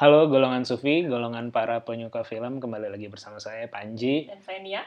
Halo 0.00 0.32
golongan 0.32 0.64
Sufi, 0.64 1.04
golongan 1.04 1.52
para 1.52 1.84
penyuka 1.84 2.24
film 2.24 2.56
kembali 2.56 2.88
lagi 2.88 3.12
bersama 3.12 3.36
saya 3.36 3.68
Panji. 3.68 4.24
Dan 4.32 4.40
saya 4.40 4.56
Nia. 4.64 4.80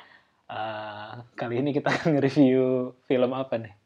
Uh, 0.49 1.21
kali 1.37 1.61
ini 1.61 1.69
kita 1.69 1.93
akan 1.93 2.17
nge-review 2.17 2.89
film 3.05 3.29
apa 3.37 3.61
nih? 3.61 3.77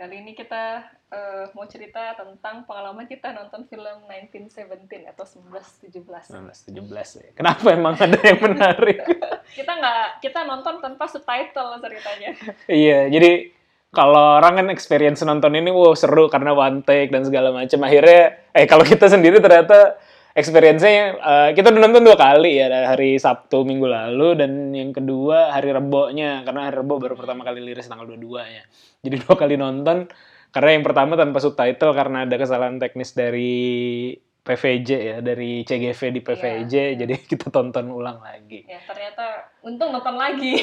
Kali 0.00 0.24
ini 0.24 0.32
kita 0.32 0.88
uh, 1.12 1.52
mau 1.52 1.68
cerita 1.68 2.16
tentang 2.16 2.64
pengalaman 2.64 3.04
kita 3.04 3.36
nonton 3.36 3.68
film 3.68 4.08
1917 4.08 5.04
atau 5.04 5.28
1917. 5.28 6.32
1917 6.32 6.72
ya. 7.20 7.30
Kenapa 7.36 7.68
emang 7.68 8.00
ada 8.00 8.16
yang 8.24 8.40
menarik? 8.40 9.04
kita 9.60 9.68
nggak 9.68 10.24
kita 10.24 10.48
nonton 10.48 10.80
tanpa 10.80 11.04
subtitle 11.12 11.76
ceritanya. 11.76 12.32
iya, 12.72 13.12
jadi 13.12 13.52
kalau 13.92 14.40
orang 14.40 14.64
kan 14.64 14.68
experience 14.72 15.20
nonton 15.28 15.60
ini 15.60 15.68
wow 15.68 15.92
seru 15.92 16.32
karena 16.32 16.56
one 16.56 16.80
take 16.80 17.12
dan 17.12 17.20
segala 17.20 17.52
macam. 17.52 17.84
Akhirnya 17.84 18.48
eh 18.56 18.64
kalau 18.64 18.88
kita 18.88 19.12
sendiri 19.12 19.44
ternyata 19.44 20.00
experience-nya 20.34 21.14
uh, 21.22 21.50
kita 21.54 21.70
udah 21.70 21.82
nonton 21.86 22.02
dua 22.02 22.18
kali 22.18 22.58
ya 22.58 22.66
hari 22.90 23.22
Sabtu 23.22 23.62
minggu 23.62 23.86
lalu 23.86 24.34
dan 24.34 24.74
yang 24.74 24.90
kedua 24.90 25.54
hari 25.54 25.70
Rebo-nya 25.70 26.42
karena 26.42 26.66
hari 26.68 26.82
Rebo 26.82 26.98
baru 26.98 27.14
pertama 27.14 27.46
kali 27.46 27.62
liris 27.62 27.86
tanggal 27.86 28.10
22 28.10 28.42
ya. 28.42 28.64
Jadi 29.06 29.14
dua 29.24 29.34
kali 29.38 29.54
nonton 29.54 30.10
karena 30.50 30.70
yang 30.74 30.84
pertama 30.86 31.14
tanpa 31.14 31.38
subtitle 31.38 31.94
karena 31.94 32.26
ada 32.26 32.34
kesalahan 32.34 32.82
teknis 32.82 33.14
dari 33.14 34.14
PVJ 34.44 34.90
ya 34.92 35.16
dari 35.24 35.64
CGV 35.64 36.00
di 36.12 36.20
PVJ 36.20 36.74
yeah. 36.76 36.88
jadi 37.00 37.14
kita 37.32 37.48
tonton 37.48 37.88
ulang 37.88 38.20
lagi. 38.20 38.68
Ya 38.68 38.76
ternyata 38.84 39.48
untung 39.64 39.88
nonton 39.88 40.20
lagi. 40.20 40.60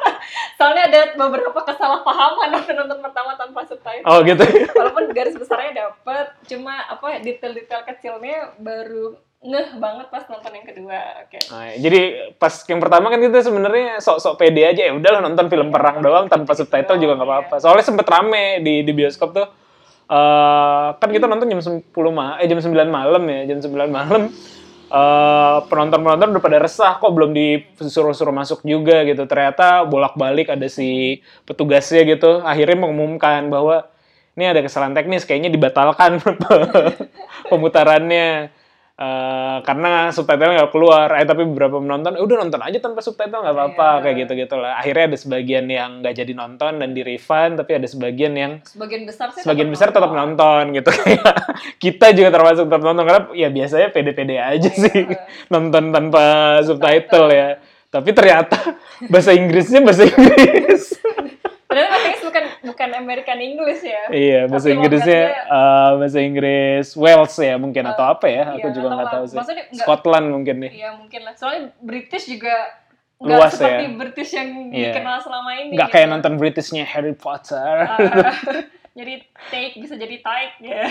Soalnya 0.60 0.92
ada 0.92 1.00
beberapa 1.16 1.56
kesalahpahaman 1.64 2.52
waktu 2.60 2.76
nonton 2.76 3.00
pertama 3.00 3.32
tanpa 3.40 3.64
subtitle. 3.64 4.04
Oh 4.04 4.20
gitu. 4.20 4.44
Walaupun 4.78 5.16
garis 5.16 5.34
besarnya 5.34 5.88
dapat, 5.88 6.36
cuma 6.44 6.76
apa 6.92 7.24
detail-detail 7.24 7.88
kecilnya 7.88 8.52
baru 8.60 9.16
ngeh 9.42 9.80
banget 9.80 10.06
pas 10.12 10.28
nonton 10.28 10.52
yang 10.52 10.66
kedua. 10.68 11.00
Oke. 11.24 11.40
Okay. 11.40 11.42
Nah, 11.50 11.72
jadi 11.80 12.00
pas 12.36 12.52
yang 12.68 12.78
pertama 12.84 13.10
kan 13.10 13.18
kita 13.18 13.42
sebenarnya 13.42 13.98
sok-sok 13.98 14.38
pede 14.38 14.62
aja 14.62 14.82
ya 14.86 14.92
udahlah 14.92 15.24
nonton 15.24 15.48
film 15.48 15.72
perang 15.72 16.04
doang 16.04 16.28
tanpa 16.28 16.52
subtitle 16.52 17.00
juga 17.00 17.16
nggak 17.16 17.28
apa-apa. 17.32 17.54
Soalnya 17.58 17.82
sempet 17.88 18.06
rame 18.06 18.60
di 18.60 18.84
di 18.84 18.92
bioskop 18.92 19.32
tuh 19.32 19.61
Uh, 20.12 20.92
kan 21.00 21.08
kita 21.08 21.24
nonton 21.24 21.48
jam 21.48 21.64
10 21.64 21.88
ma 22.12 22.36
eh 22.36 22.44
jam 22.44 22.60
9 22.60 22.68
malam 22.84 23.22
ya, 23.24 23.48
jam 23.48 23.64
9 23.64 23.88
malam. 23.88 24.28
Uh, 24.92 25.64
penonton-penonton 25.72 26.36
udah 26.36 26.42
pada 26.44 26.60
resah 26.60 27.00
kok 27.00 27.16
belum 27.16 27.32
disuruh-suruh 27.32 28.36
masuk 28.36 28.60
juga 28.60 29.08
gitu. 29.08 29.24
Ternyata 29.24 29.88
bolak-balik 29.88 30.52
ada 30.52 30.68
si 30.68 31.20
petugasnya 31.48 32.04
gitu 32.04 32.44
akhirnya 32.44 32.84
mengumumkan 32.84 33.48
bahwa 33.48 33.88
ini 34.36 34.52
ada 34.52 34.60
kesalahan 34.60 34.92
teknis 34.92 35.24
kayaknya 35.24 35.48
dibatalkan 35.48 36.20
pemutarannya. 37.50 38.52
Uh, 39.02 39.58
karena 39.66 40.14
subtitle 40.14 40.54
nggak 40.54 40.70
keluar, 40.70 41.10
eh 41.18 41.26
tapi 41.26 41.42
beberapa 41.42 41.82
menonton, 41.82 42.22
udah 42.22 42.36
nonton 42.38 42.62
aja 42.62 42.78
tanpa 42.78 43.02
subtitle 43.02 43.42
nggak 43.42 43.56
apa-apa 43.58 43.88
yeah. 43.90 44.02
kayak 44.06 44.16
gitu 44.22 44.32
gitu 44.46 44.54
lah. 44.62 44.78
Akhirnya 44.78 45.10
ada 45.10 45.18
sebagian 45.18 45.66
yang 45.66 45.90
nggak 46.06 46.14
jadi 46.22 46.32
nonton 46.38 46.78
dan 46.78 46.94
di 46.94 47.02
refund, 47.02 47.58
tapi 47.58 47.82
ada 47.82 47.90
sebagian 47.90 48.38
yang 48.38 48.52
sebagian 48.62 49.02
besar 49.02 49.34
sih 49.34 49.42
sebagian 49.42 49.74
besar 49.74 49.90
tetap 49.90 50.14
nonton 50.14 50.70
gitu 50.70 50.94
kita 51.82 52.14
juga 52.14 52.30
termasuk 52.30 52.70
tetap 52.70 52.82
nonton 52.86 53.02
karena 53.02 53.22
ya 53.34 53.48
biasanya 53.50 53.88
pede-pede 53.90 54.38
aja 54.38 54.70
yeah. 54.70 54.82
sih 54.86 55.02
nonton 55.50 55.90
tanpa 55.90 56.24
subtitle 56.62 57.26
ya. 57.34 57.58
Tapi 57.92 58.08
ternyata 58.14 58.56
bahasa 59.12 59.34
Inggrisnya 59.34 59.82
bahasa 59.82 60.06
Inggris. 60.06 61.01
Padahal 61.72 61.88
Inggris 61.96 62.22
bukan 62.28 62.44
bukan 62.68 62.88
American 63.00 63.38
English 63.40 63.82
ya. 63.82 64.02
Iya, 64.12 64.40
bahasa 64.44 64.68
Tapi 64.68 64.76
Inggrisnya 64.76 65.22
uh, 65.48 65.90
bahasa 65.96 66.18
Inggris 66.20 66.86
Wales 66.92 67.34
ya 67.40 67.54
mungkin 67.56 67.82
uh, 67.88 67.92
atau 67.96 68.04
apa 68.04 68.26
ya? 68.28 68.44
Aku 68.60 68.68
iya, 68.68 68.76
juga 68.76 68.88
nggak 68.92 69.08
tahu 69.08 69.24
sih. 69.24 69.36
Maksudnya, 69.40 69.64
enggak, 69.72 69.84
Scotland 69.88 70.26
mungkin 70.28 70.56
nih. 70.68 70.70
Iya, 70.76 70.90
mungkin 71.00 71.20
lah. 71.24 71.34
Soalnya 71.40 71.72
British 71.80 72.28
juga 72.28 72.54
nggak 73.22 73.38
Luas 73.38 73.52
seperti 73.56 73.84
ya. 73.86 73.90
British 73.96 74.30
yang 74.36 74.48
yeah. 74.68 74.92
dikenal 74.92 75.16
selama 75.24 75.50
ini. 75.56 75.72
Nggak 75.72 75.88
gitu. 75.88 75.96
kayak 75.96 76.08
nonton 76.12 76.32
Britishnya 76.36 76.84
Harry 76.84 77.14
Potter. 77.16 77.74
Uh, 77.88 78.62
jadi 78.92 79.24
take 79.48 79.80
bisa 79.80 79.96
jadi 79.96 80.20
take 80.20 80.54
ya. 80.60 80.84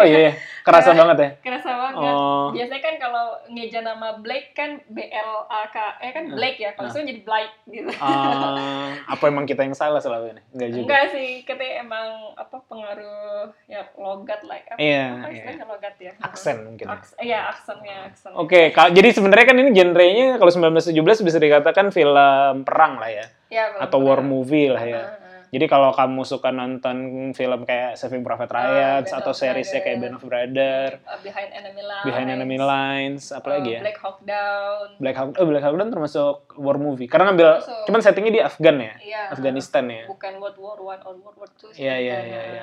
oh 0.00 0.04
iya, 0.08 0.18
iya. 0.28 0.32
kerasa 0.64 0.96
banget 0.96 1.16
ya. 1.20 1.30
Kerasa 1.44 1.70
banget. 1.76 2.14
Oh. 2.16 2.48
Biasanya 2.56 2.80
kan 2.80 2.94
kalau 2.96 3.26
ngeja 3.52 3.80
nama 3.84 4.16
Blake 4.16 4.56
kan 4.56 4.80
B 4.88 5.04
L 5.12 5.44
A 5.52 5.68
K 5.68 5.76
E 6.00 6.08
kan 6.16 6.32
nah. 6.32 6.40
Blake 6.40 6.56
ya. 6.56 6.72
Kalau 6.72 6.88
nah. 6.88 7.04
jadi 7.04 7.20
Blake 7.20 7.54
gitu. 7.68 7.92
Uh, 8.00 8.96
apa 9.04 9.24
emang 9.28 9.44
kita 9.44 9.60
yang 9.60 9.76
salah 9.76 10.00
selama 10.00 10.32
ini? 10.32 10.42
Enggak 10.56 10.68
juga. 10.72 10.84
Enggak 10.88 11.04
sih, 11.12 11.30
kita 11.44 11.64
emang 11.84 12.32
apa 12.32 12.56
pengaruh 12.64 13.52
ya 13.68 13.82
logat 14.00 14.40
lah. 14.48 14.56
Apa, 14.64 14.80
iya, 14.80 15.04
apa 15.20 15.28
iya. 15.28 15.64
logat 15.68 15.94
ya? 16.00 16.12
Aksen 16.24 16.56
mungkin. 16.64 16.88
Ya? 16.88 16.94
Aks 16.96 17.08
iya, 17.20 17.40
aksennya 17.52 17.96
aksen. 18.08 18.32
Oke, 18.40 18.72
okay, 18.72 18.90
jadi 18.96 19.08
sebenarnya 19.12 19.46
kan 19.52 19.56
ini 19.60 19.70
genrenya 19.76 20.40
kalau 20.40 20.48
1917 20.48 20.96
bisa 21.20 21.36
dikatakan 21.36 21.92
film 21.92 22.64
perang 22.64 22.96
lah 22.96 23.12
ya. 23.12 23.26
Ya, 23.52 23.70
atau 23.78 24.00
war 24.02 24.24
movie 24.24 24.72
lah 24.72 24.82
ya. 24.82 25.02
Uh, 25.04 25.23
jadi 25.54 25.70
kalau 25.70 25.94
kamu 25.94 26.26
suka 26.26 26.50
nonton 26.50 27.30
film 27.30 27.62
kayak 27.62 27.94
Saving 27.94 28.26
Private 28.26 28.50
ah, 28.50 28.58
Ryan 28.58 29.02
uh, 29.06 29.18
atau 29.22 29.30
seriesnya 29.30 29.86
kayak 29.86 30.02
Band 30.02 30.18
of 30.18 30.26
Brother, 30.26 30.98
uh, 31.06 31.14
Behind 31.22 31.54
Enemy 31.54 31.82
Lines, 31.86 32.06
Behind 32.10 32.28
Enemy 32.34 32.58
Lines, 32.58 33.22
apa 33.30 33.46
uh, 33.46 33.52
lagi 33.54 33.78
ya? 33.78 33.80
Black 33.86 33.98
Hawk 34.02 34.18
Down. 34.26 34.86
Black 34.98 35.14
Hawk, 35.14 35.30
oh 35.38 35.46
Black 35.46 35.62
Hawk 35.62 35.78
Down 35.78 35.90
termasuk 35.94 36.58
war 36.58 36.74
movie. 36.82 37.06
Karena 37.06 37.30
ngambil, 37.30 37.62
termasuk. 37.62 37.86
cuman 37.86 38.00
settingnya 38.02 38.32
di 38.34 38.42
Afgan 38.42 38.76
ya, 38.82 38.94
iya, 38.98 39.22
Afghanistan 39.30 39.86
ya. 39.86 40.10
Bukan 40.10 40.32
World 40.42 40.58
War 40.58 40.78
One 40.82 41.02
or 41.06 41.14
World 41.22 41.38
War 41.38 41.50
Two. 41.54 41.70
Iya 41.70 42.02
iya 42.02 42.18
iya. 42.26 42.40
iya. 42.58 42.62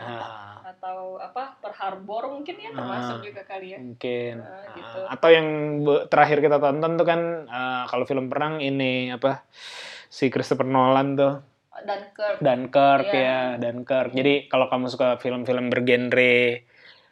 Atau 0.75 1.16
apa 1.16 1.56
Pearl 1.63 1.75
Harbor 1.79 2.28
mungkin 2.28 2.59
ya 2.59 2.75
termasuk 2.75 3.18
uh, 3.18 3.23
juga 3.23 3.41
kali 3.47 3.72
ya. 3.72 3.79
Mungkin. 3.79 4.35
Uh, 4.44 4.68
gitu. 4.75 5.00
Atau 5.08 5.29
yang 5.31 5.47
terakhir 6.12 6.44
kita 6.44 6.59
tonton 6.59 7.00
tuh 7.00 7.08
kan 7.08 7.47
uh, 7.47 7.88
kalau 7.88 8.03
film 8.03 8.28
perang 8.28 8.59
ini 8.59 9.16
apa 9.16 9.47
si 10.12 10.28
Christopher 10.28 10.68
Nolan 10.68 11.16
tuh 11.16 11.51
Dunkirk. 11.86 12.38
Dunkirk 12.40 13.08
yeah. 13.12 13.58
ya, 13.58 13.62
Dunkirk. 13.62 14.12
Jadi 14.14 14.34
kalau 14.47 14.69
kamu 14.69 14.86
suka 14.90 15.18
film-film 15.18 15.69
bergenre 15.69 16.66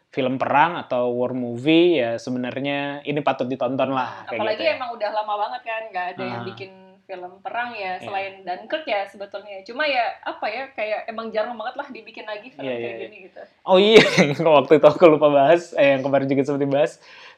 film 0.09 0.41
perang 0.41 0.74
atau 0.74 1.13
war 1.13 1.38
movie 1.38 2.02
ya 2.02 2.18
sebenarnya 2.18 3.06
ini 3.06 3.22
patut 3.22 3.46
ditonton 3.46 3.94
lah. 3.94 4.25
Kayak 4.25 4.41
Apalagi 4.41 4.58
gitu 4.58 4.66
ya. 4.66 4.74
emang 4.78 4.90
udah 4.97 5.09
lama 5.13 5.34
banget 5.38 5.62
kan 5.69 5.84
nggak 5.94 6.06
ada 6.18 6.24
uh. 6.24 6.29
yang 6.29 6.44
bikin 6.50 6.72
film 7.09 7.31
perang 7.41 7.74
ya 7.74 7.97
iya. 7.97 8.06
selain 8.06 8.34
yeah. 8.41 8.46
Dunkirk 8.46 8.85
ya 8.85 9.02
sebetulnya. 9.06 9.62
Cuma 9.66 9.85
ya 9.85 10.13
apa 10.25 10.46
ya 10.50 10.63
kayak 10.74 11.09
emang 11.09 11.34
jarang 11.34 11.58
banget 11.58 11.75
lah 11.78 11.88
dibikin 11.90 12.25
lagi 12.25 12.53
film 12.53 12.69
yeah, 12.69 12.78
kayak 12.78 12.90
yeah. 12.94 13.02
gini 13.06 13.18
gitu. 13.29 13.41
Oh 13.66 13.78
iya, 13.81 14.06
waktu 14.62 14.74
itu 14.78 14.88
aku 14.90 15.06
lupa 15.09 15.29
bahas, 15.29 15.74
eh, 15.74 15.97
yang 15.97 16.02
kemarin 16.06 16.29
juga 16.29 16.41
sempat 16.46 16.62
dibahas. 16.62 16.91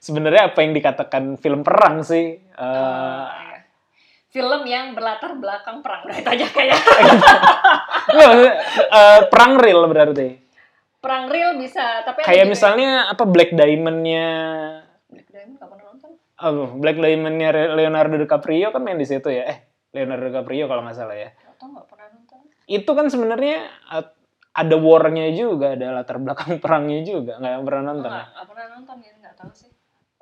Sebenarnya 0.04 0.52
apa 0.52 0.60
yang 0.64 0.76
dikatakan 0.76 1.24
film 1.40 1.64
perang 1.64 2.04
sih? 2.04 2.40
Uh, 2.56 2.68
uh 2.68 3.51
film 4.32 4.62
yang 4.64 4.96
berlatar 4.96 5.36
belakang 5.36 5.84
perang. 5.84 6.08
Nah, 6.08 6.16
itu 6.16 6.30
aja 6.32 6.48
kayak. 6.48 6.80
uh, 8.16 9.20
perang 9.32 9.60
real 9.60 9.84
berarti. 9.92 10.40
Perang 11.02 11.28
real 11.28 11.58
bisa, 11.60 12.06
tapi 12.06 12.22
kayak 12.24 12.46
misalnya 12.48 13.10
apa 13.10 13.26
Black 13.26 13.58
Diamond-nya 13.58 14.28
Black 15.10 15.28
Diamond 15.34 15.58
pernah 15.58 15.86
nonton. 15.92 16.12
Oh, 16.42 16.78
Black 16.78 16.98
Diamond-nya 17.02 17.50
Leonardo 17.74 18.16
DiCaprio 18.22 18.70
kan 18.72 18.82
main 18.86 19.02
di 19.02 19.10
situ 19.10 19.28
ya. 19.34 19.50
Eh, 19.50 19.58
Leonardo 19.98 20.30
DiCaprio 20.30 20.70
kalau 20.70 20.86
nggak 20.86 20.96
salah 20.96 21.18
ya. 21.18 21.34
Atau 21.52 21.74
nggak 21.74 21.86
pernah 21.90 22.08
nonton. 22.14 22.40
Itu 22.70 22.92
kan 22.94 23.10
sebenarnya 23.10 23.68
ada 24.52 24.76
war-nya 24.78 25.28
juga, 25.34 25.74
ada 25.74 25.90
latar 25.90 26.22
belakang 26.22 26.60
perangnya 26.64 27.02
juga. 27.02 27.42
Nggak 27.42 27.66
pernah 27.66 27.84
nonton. 27.92 28.12
Nggak, 28.14 28.28
nggak 28.32 28.48
pernah 28.48 28.66
nonton 28.78 28.96
ya, 29.02 29.12
nggak 29.20 29.36
tahu 29.42 29.52
sih. 29.58 29.71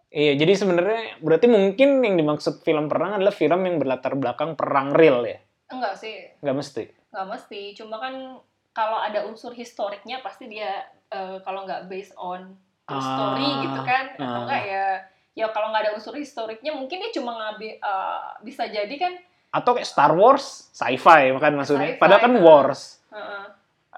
Iya, 0.09 0.41
jadi 0.41 0.53
sebenarnya 0.57 1.21
berarti 1.21 1.45
mungkin 1.45 2.01
yang 2.01 2.17
dimaksud 2.17 2.65
film 2.65 2.89
perang 2.89 3.21
adalah 3.21 3.33
film 3.33 3.61
yang 3.61 3.77
berlatar 3.77 4.17
belakang 4.17 4.57
perang 4.57 4.89
real 4.89 5.21
ya? 5.21 5.37
Enggak 5.69 6.01
sih. 6.01 6.33
Enggak 6.41 6.55
mesti. 6.65 6.83
Enggak 7.13 7.27
mesti, 7.37 7.61
cuma 7.77 8.01
kan 8.01 8.15
kalau 8.73 8.97
ada 8.97 9.29
unsur 9.29 9.53
historiknya 9.53 10.21
pasti 10.25 10.49
dia 10.49 10.85
uh, 11.13 11.37
kalau 11.45 11.65
nggak 11.65 11.85
based 11.89 12.13
on 12.17 12.57
true 12.89 13.01
story 13.01 13.45
ah, 13.45 13.61
gitu 13.65 13.81
kan, 13.85 14.05
ah. 14.17 14.25
atau 14.25 14.41
enggak 14.49 14.63
ya 14.65 14.85
ya 15.37 15.47
kalau 15.55 15.71
nggak 15.71 15.83
ada 15.87 15.93
unsur 15.95 16.15
historiknya 16.17 16.75
mungkin 16.75 16.99
dia 16.99 17.11
cuma 17.15 17.31
ngambil 17.37 17.79
uh, 17.79 18.35
bisa 18.43 18.67
jadi 18.67 18.91
kan 18.99 19.13
atau 19.49 19.71
kayak 19.73 19.87
Star 19.87 20.11
Wars 20.13 20.69
sci-fi 20.75 21.31
kan 21.39 21.53
maksudnya 21.55 21.95
sci 21.95 22.01
padahal 22.01 22.21
kan 22.21 22.33
wars 22.43 23.01
uh 23.09 23.17
-uh. 23.17 23.43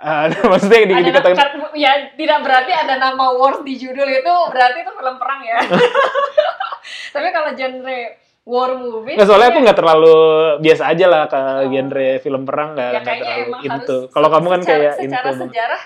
Uh, 0.01 0.25
maksudnya 0.51 0.89
di, 0.89 0.95
ada 0.97 1.07
dikatakan 1.13 1.45
ya 1.77 2.09
tidak 2.17 2.41
berarti 2.41 2.73
ada 2.73 2.97
nama 2.97 3.37
wars 3.37 3.61
di 3.61 3.77
judul 3.77 4.09
itu 4.09 4.33
berarti 4.49 4.81
itu 4.81 4.91
film 4.97 5.15
perang 5.21 5.41
ya. 5.45 5.61
Tapi 7.13 7.27
kalau 7.29 7.53
genre 7.53 7.99
war 8.41 8.73
movie 8.73 9.13
Nggak, 9.13 9.27
soalnya 9.29 9.45
ya, 9.45 9.53
aku 9.53 9.59
nggak 9.61 9.77
terlalu 9.77 10.17
biasa 10.65 10.83
aja 10.89 11.05
lah 11.05 11.23
ke 11.29 11.37
oh. 11.37 11.69
genre 11.69 12.09
film 12.17 12.41
perang 12.49 12.69
nggak 12.73 12.89
ya, 12.89 13.01
terlalu 13.05 13.57
itu. 13.61 13.97
Kalau 14.09 14.27
kamu 14.33 14.47
kan 14.49 14.61
secara, 14.65 14.73
kayak 14.73 14.93
secara 14.97 15.29
into 15.29 15.45
sejarah 15.45 15.81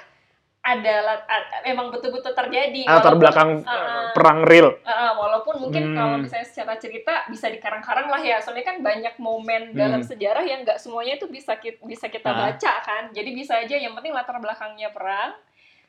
adalah 0.66 1.22
memang 1.62 1.94
betul-betul 1.94 2.34
terjadi. 2.34 2.90
Latar 2.90 3.14
belakang 3.22 3.62
uh, 3.62 4.10
perang 4.18 4.42
real. 4.50 4.74
Uh, 4.82 5.14
walaupun 5.14 5.62
mungkin 5.62 5.94
hmm. 5.94 5.96
kalau 5.96 6.18
misalnya 6.18 6.48
secara 6.50 6.74
cerita 6.82 7.30
bisa 7.30 7.54
dikarang-karang 7.54 8.10
lah 8.10 8.18
ya. 8.18 8.42
Soalnya 8.42 8.66
kan 8.66 8.82
banyak 8.82 9.22
momen 9.22 9.72
hmm. 9.72 9.78
dalam 9.78 10.02
sejarah 10.02 10.42
yang 10.42 10.66
nggak 10.66 10.82
semuanya 10.82 11.22
itu 11.22 11.30
bisa 11.30 11.54
kita, 11.62 11.78
bisa 11.86 12.10
kita 12.10 12.34
baca 12.34 12.74
kan. 12.82 13.14
Jadi 13.14 13.30
bisa 13.38 13.62
aja 13.62 13.78
yang 13.78 13.94
penting 13.94 14.18
latar 14.18 14.42
belakangnya 14.42 14.90
perang. 14.90 15.38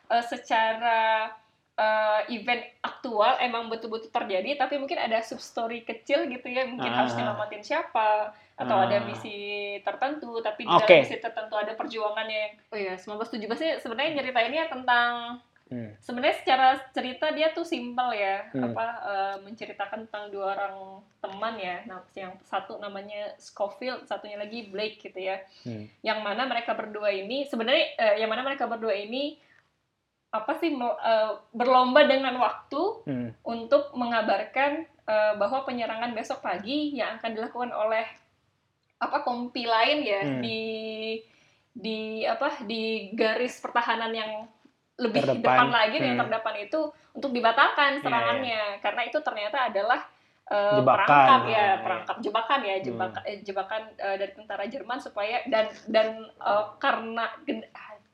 Uh, 0.06 0.23
secara 0.23 1.32
uh, 1.76 2.20
event 2.28 2.64
aktual 2.81 3.37
emang 3.38 3.69
betul-betul 3.69 4.08
terjadi 4.08 4.56
tapi 4.56 4.76
mungkin 4.76 4.96
ada 4.96 5.20
sub 5.20 5.38
story 5.38 5.81
kecil 5.82 6.25
gitu 6.26 6.46
ya 6.46 6.64
mungkin 6.64 6.88
Ah. 6.88 7.05
harus 7.05 7.12
nyelamatin 7.12 7.62
siapa 7.62 8.32
atau 8.56 8.76
Ah. 8.76 8.84
ada 8.84 9.05
misi 9.05 9.37
tertentu 9.81 10.40
tapi 10.40 10.64
di 10.64 10.73
Oke. 10.73 10.88
dalam 10.88 11.05
misi 11.05 11.17
tertentu 11.17 11.55
ada 11.55 11.73
perjuangannya 11.73 12.38
yang 12.40 12.52
oh 12.67 12.78
ya 12.78 12.94
1917 12.96 13.52
sih 13.55 13.70
sebenarnya 13.78 14.17
nyeritainnya 14.17 14.64
tentang 14.67 15.40
Hmm. 15.67 15.90
sebenarnya 15.99 16.38
secara 16.38 16.78
cerita 16.94 17.34
dia 17.34 17.50
tuh 17.50 17.67
simpel 17.67 18.14
ya 18.14 18.46
Hmm. 18.55 18.70
apa 18.70 18.87
eh, 19.02 19.37
menceritakan 19.43 20.06
tentang 20.06 20.31
dua 20.31 20.55
orang 20.55 21.02
teman 21.19 21.58
ya 21.58 21.82
nah 21.84 22.06
yang 22.14 22.38
satu 22.40 22.78
namanya 22.78 23.34
Scofield 23.37 24.06
satunya 24.06 24.38
lagi 24.38 24.70
Blake 24.70 25.02
gitu 25.02 25.19
ya 25.19 25.43
Hmm. 25.67 25.90
yang 26.06 26.23
mana 26.23 26.46
mereka 26.46 26.70
berdua 26.70 27.11
ini 27.11 27.43
sebenarnya 27.44 27.99
eh, 27.99 28.14
yang 28.23 28.31
mana 28.31 28.46
mereka 28.46 28.64
berdua 28.64 28.94
ini 28.94 29.43
apa 30.28 30.52
sih 30.56 30.75
eh, 30.75 31.31
berlomba 31.50 32.05
dengan 32.05 32.37
waktu 32.37 32.82
Hmm. 33.05 33.31
untuk 33.43 33.94
mengabarkan 33.94 34.73
eh, 34.84 35.32
bahwa 35.34 35.62
penyerangan 35.62 36.12
besok 36.12 36.43
pagi 36.43 36.93
yang 36.93 37.17
akan 37.17 37.31
dilakukan 37.32 37.70
oleh 37.70 38.05
apa 38.96 39.20
kompi 39.23 39.64
lain 39.64 39.99
ya 40.02 40.20
Hmm. 40.20 40.40
di 40.40 40.61
di 41.76 42.25
apa 42.25 42.64
di 42.64 43.12
garis 43.12 43.61
pertahanan 43.61 44.08
yang 44.11 44.49
lebih 44.96 45.20
Terdepan. 45.20 45.44
depan 45.44 45.69
lagi 45.69 45.96
yang 46.00 46.17
Hmm. 46.17 46.23
terdepan 46.25 46.56
itu 46.58 46.81
untuk 47.12 47.31
dibatalkan 47.31 48.00
Iya, 48.00 48.02
serangannya 48.02 48.62
karena 48.81 49.02
itu 49.05 49.19
ternyata 49.20 49.69
adalah 49.69 50.00
Jebakan. 50.46 50.87
perangkap 50.87 51.43
ya 51.44 51.52
iya. 51.52 51.67
perangkap 51.82 52.17
jebakan 52.23 52.61
ya 52.62 52.76
jebakan 52.78 53.23
eh, 53.25 53.38
jebakan 53.43 53.82
eh, 53.99 54.17
dari 54.17 54.32
tentara 54.32 54.64
Jerman 54.64 54.99
supaya 54.99 55.43
dan 55.46 55.67
dan 55.87 56.08
eh, 56.25 56.64
karena 56.78 57.26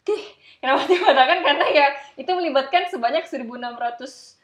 Aduh, 0.02 0.22
kenapa 0.58 0.82
dibatalkan 0.84 1.38
karena 1.40 1.66
ya 1.68 1.86
itu 2.16 2.30
melibatkan 2.30 2.82
sebanyak 2.86 3.22
1.600 3.22 4.38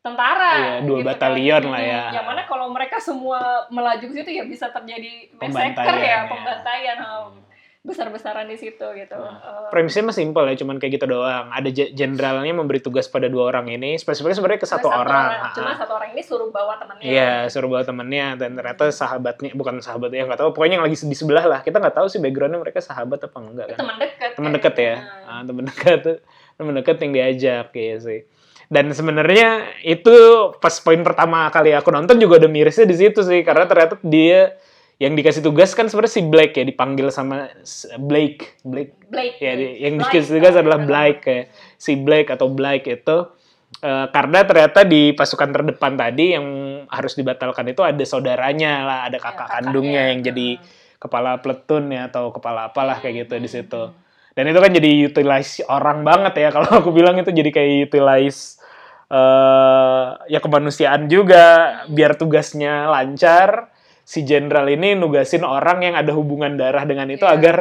tentara 0.00 0.52
Iya, 0.56 0.72
dua 0.80 0.96
gitu 0.96 1.04
kan. 1.04 1.08
batalion 1.12 1.62
lah 1.66 1.76
Mm, 1.78 1.90
ya. 1.90 2.02
yang 2.10 2.26
mana 2.26 2.42
kalau 2.44 2.66
mereka 2.68 2.96
semua 2.98 3.40
melaju 3.68 4.00
ke 4.02 4.14
situ 4.14 4.30
ya 4.30 4.44
bisa 4.44 4.68
terjadi 4.68 5.28
massacre 5.34 5.76
ya 5.94 6.08
ya. 6.08 6.18
pembantaian 6.24 6.98
um, 7.02 7.32
besar-besaran 7.80 8.44
di 8.44 8.54
situ 8.54 8.84
gitu. 8.92 9.16
Nah, 9.16 9.40
Eh, 9.40 9.68
Premisnya 9.72 10.02
mah 10.02 10.12
simpel 10.12 10.44
ya, 10.44 10.54
cuman 10.54 10.76
kayak 10.76 11.00
gitu 11.00 11.06
doang. 11.08 11.48
Ada 11.48 11.68
je- 11.68 11.92
jenderalnya 11.92 12.52
memberi 12.52 12.76
tugas 12.78 13.06
pada 13.06 13.24
dua 13.24 13.48
orang 13.48 13.66
ini, 13.66 13.96
spesifiknya 13.96 14.36
sebenarnya 14.36 14.60
ke 14.60 14.68
satu, 14.68 14.86
orang. 14.86 15.48
cuma 15.50 15.72
Ah. 15.72 15.76
satu 15.78 15.92
orang 15.94 16.12
ini 16.12 16.20
suruh 16.20 16.48
bawa 16.48 16.76
temannya 16.76 17.02
Iya, 17.02 17.48
suruh 17.48 17.66
bawa 17.66 17.80
temennya 17.80 18.36
dan 18.36 18.52
ternyata 18.52 18.84
sahabatnya 18.90 19.54
bukan 19.54 19.80
sahabat 19.80 20.10
ya 20.10 20.22
nggak 20.22 20.38
tahu 20.38 20.50
pokoknya 20.52 20.76
yang 20.76 20.84
lagi 20.84 21.00
di 21.00 21.16
sebelah 21.16 21.42
lah. 21.42 21.60
Kita 21.60 21.80
nggak 21.80 21.96
tahu 21.96 22.06
sih 22.06 22.20
backgroundnya 22.20 22.60
mereka 22.60 22.78
sahabat 22.78 23.16
apa 23.22 23.36
enggak 23.38 23.66
kan. 23.70 23.78
Teman 23.78 23.96
dekat 23.98 24.30
teman 24.36 24.50
dekat 24.52 24.74
ya. 24.76 24.94
Nah. 24.94 25.30
ah, 25.30 25.42
teman 25.42 25.64
dekat 25.64 26.00
teman 26.60 26.72
dekat 26.74 26.96
yang 27.00 27.12
diajak 27.14 27.68
ya 27.70 27.96
sih. 27.96 28.20
Dan 28.68 28.92
sebenarnya 28.92 29.48
itu 29.82 30.14
pas 30.56 30.76
poin 30.78 31.00
pertama 31.00 31.48
kali 31.48 31.72
aku 31.72 31.88
nonton 31.88 32.14
juga 32.16 32.36
ada 32.36 32.46
mirisnya 32.46 32.84
di 32.84 32.94
situ 32.94 33.18
sih 33.20 33.40
karena 33.40 33.64
ternyata 33.64 33.96
dia 34.00 34.54
yang 35.00 35.16
dikasih 35.16 35.40
tugas 35.40 35.72
kan 35.72 35.88
sebenarnya 35.88 36.12
si 36.12 36.22
Blake 36.22 36.54
ya 36.54 36.62
dipanggil 36.62 37.08
sama 37.08 37.48
Blake 37.98 38.60
Blake 38.60 38.92
Blake 39.08 39.40
ya 39.40 39.56
yang 39.56 39.96
Blake, 39.96 40.12
dikasih 40.12 40.36
tugas 40.36 40.52
kalau 40.52 40.62
adalah 40.62 40.76
dalam- 40.76 40.86
Blake 40.86 41.18
kayak 41.20 41.44
si 41.74 41.92
Blake 41.96 42.28
atau 42.28 42.46
Blake 42.46 42.84
itu 42.86 43.16
eh, 43.80 44.06
karena 44.08 44.38
ternyata 44.42 44.82
di 44.82 45.10
pasukan 45.10 45.48
terdepan 45.48 45.94
tadi 45.94 46.36
yang 46.36 46.46
harus 46.86 47.14
dibatalkan 47.14 47.64
itu 47.66 47.80
ada 47.80 48.02
saudaranya 48.02 48.72
lah 48.82 48.98
ada 49.06 49.16
Ya, 49.16 49.22
kakak 49.22 49.36
kakaknya. 49.40 49.52
kandungnya 49.62 50.02
yang 50.06 50.20
jadi 50.22 50.48
Hmm. 50.54 50.64
kepala 51.00 51.30
platoon 51.38 51.84
ya 51.88 52.02
atau 52.06 52.28
kepala 52.28 52.68
apalah 52.68 53.00
kayak 53.00 53.24
gitu 53.24 53.34
di 53.34 53.48
Hmm, 53.48 53.56
situ 53.56 53.82
hmm. 53.82 53.96
dan 54.30 54.44
itu 54.46 54.58
kan 54.58 54.70
jadi 54.70 54.90
utilize 55.06 55.52
orang 55.64 56.04
banget 56.04 56.34
ya 56.36 56.48
kalau 56.54 56.68
aku 56.76 56.92
bilang 56.92 57.16
itu 57.16 57.32
jadi 57.32 57.48
kayak 57.48 57.88
utilize 57.88 58.60
eh 59.10 60.06
ya 60.28 60.38
kemanusiaan 60.38 61.06
juga 61.06 61.44
biar 61.86 62.14
tugasnya 62.14 62.86
lancar 62.86 63.69
si 64.10 64.26
jenderal 64.26 64.66
ini 64.66 64.98
nugasin 64.98 65.46
orang 65.46 65.86
yang 65.86 65.94
ada 65.94 66.10
hubungan 66.10 66.58
darah 66.58 66.82
dengan 66.82 67.06
itu 67.06 67.22
Iya. 67.22 67.38
agar 67.38 67.56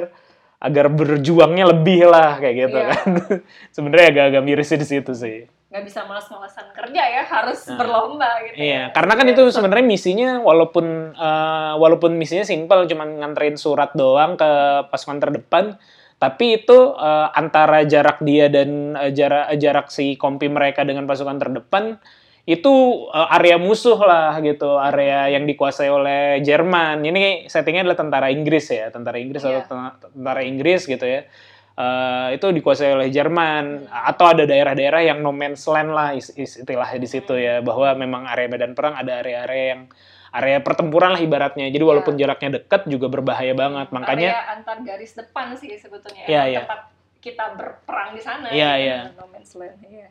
agar 0.59 0.85
berjuangnya 0.89 1.69
lebih 1.69 2.09
lah 2.09 2.41
kayak 2.41 2.55
gitu 2.57 2.77
Iya. 2.77 2.87
kan 2.89 3.07
sebenarnya 3.75 4.07
agak-agak 4.09 4.41
mirisnya 4.41 4.81
di 4.81 4.87
situ 4.89 5.13
sih 5.13 5.37
nggak 5.69 5.85
bisa 5.85 6.01
malas-malasan 6.09 6.73
kerja 6.73 7.03
ya 7.05 7.21
harus 7.23 7.61
Nah. 7.69 7.77
berlomba 7.77 8.25
gitu 8.41 8.57
Iya, 8.57 8.73
ya. 8.73 8.83
karena 8.89 9.13
kan 9.13 9.25
Iya, 9.29 9.33
itu 9.37 9.43
so- 9.45 9.61
sebenarnya 9.61 9.85
misinya 9.85 10.29
walaupun 10.41 10.85
eh, 11.13 11.73
walaupun 11.77 12.17
misinya 12.17 12.41
simpel 12.41 12.89
cuman 12.89 13.21
nganterin 13.21 13.53
surat 13.53 13.93
doang 13.93 14.33
ke 14.33 14.49
pasukan 14.89 15.21
terdepan, 15.21 15.77
tapi 16.17 16.57
itu 16.57 16.73
eh, 16.97 17.27
antara 17.31 17.85
jarak 17.85 18.17
dia 18.19 18.49
dan 18.49 18.97
eh, 18.97 19.13
jarak 19.13 19.53
jarak 19.55 19.87
si 19.93 20.17
kompi 20.17 20.49
mereka 20.49 20.81
dengan 20.81 21.05
pasukan 21.05 21.37
terdepan 21.37 22.01
itu 22.43 22.73
eh, 23.09 23.35
area 23.35 23.57
musuh 23.57 23.97
lah 23.97 24.37
gitu, 24.39 24.75
area 24.75 25.27
yang 25.29 25.43
dikuasai 25.43 25.87
oleh 25.87 26.39
Jerman. 26.39 27.01
Ini 27.01 27.45
settingnya 27.45 27.83
adalah 27.83 27.99
tentara 27.99 28.27
Inggris 28.27 28.67
ya, 28.67 28.87
tentara 28.89 29.17
Inggris 29.17 29.41
Iya. 29.41 29.63
atau 29.63 29.67
ten- 29.67 30.13
tentara 30.13 30.41
Inggris 30.41 30.83
gitu 30.83 31.03
ya. 31.03 31.25
Eh, 31.73 32.27
itu 32.35 32.43
dikuasai 32.43 32.91
oleh 32.91 33.07
Jerman 33.07 33.87
atau 33.87 34.25
ada 34.27 34.43
daerah-daerah 34.43 34.99
yang 35.01 35.23
no 35.23 35.31
man's 35.31 35.63
land 35.63 35.89
lah 35.89 36.11
is- 36.11 36.35
is- 36.35 36.59
istilahnya 36.59 36.99
di 36.99 37.07
situ 37.07 37.31
ya 37.33 37.63
bahwa 37.63 37.95
memang 37.95 38.27
area 38.27 38.47
medan 38.47 38.75
perang 38.75 38.93
ada 38.93 39.15
area-area 39.15 39.65
yang 39.69 39.81
area 40.29 40.59
pertempuran 40.59 41.15
lah 41.15 41.23
ibaratnya 41.23 41.71
jadi 41.71 41.79
walaupun 41.81 42.13
jaraknya 42.13 42.59
dekat 42.59 42.83
juga 42.85 43.07
berbahaya 43.07 43.55
banget 43.55 43.89
makanya 43.89 44.27
area 44.29 44.51
antar 44.51 44.77
garis 44.83 45.15
depan 45.15 45.55
sih 45.55 45.71
sebetulnya 45.73 46.27
Iya, 46.27 46.35
Emang 46.37 46.51
iya. 46.51 46.59
tempat 46.61 46.81
kita 47.17 47.45
berperang 47.55 48.09
di 48.11 48.21
sana 48.21 48.45
Iya, 48.45 48.69
gitu, 48.69 48.83
iya. 48.83 48.97
no 49.15 49.25
man's 49.25 49.51
land 49.55 49.77
iya 49.81 50.07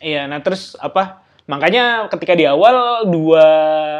iya 0.00 0.22
nah 0.24 0.40
terus 0.40 0.72
apa 0.74 1.20
makanya 1.50 1.84
ketika 2.08 2.32
di 2.32 2.46
awal 2.46 3.04
dua 3.04 3.46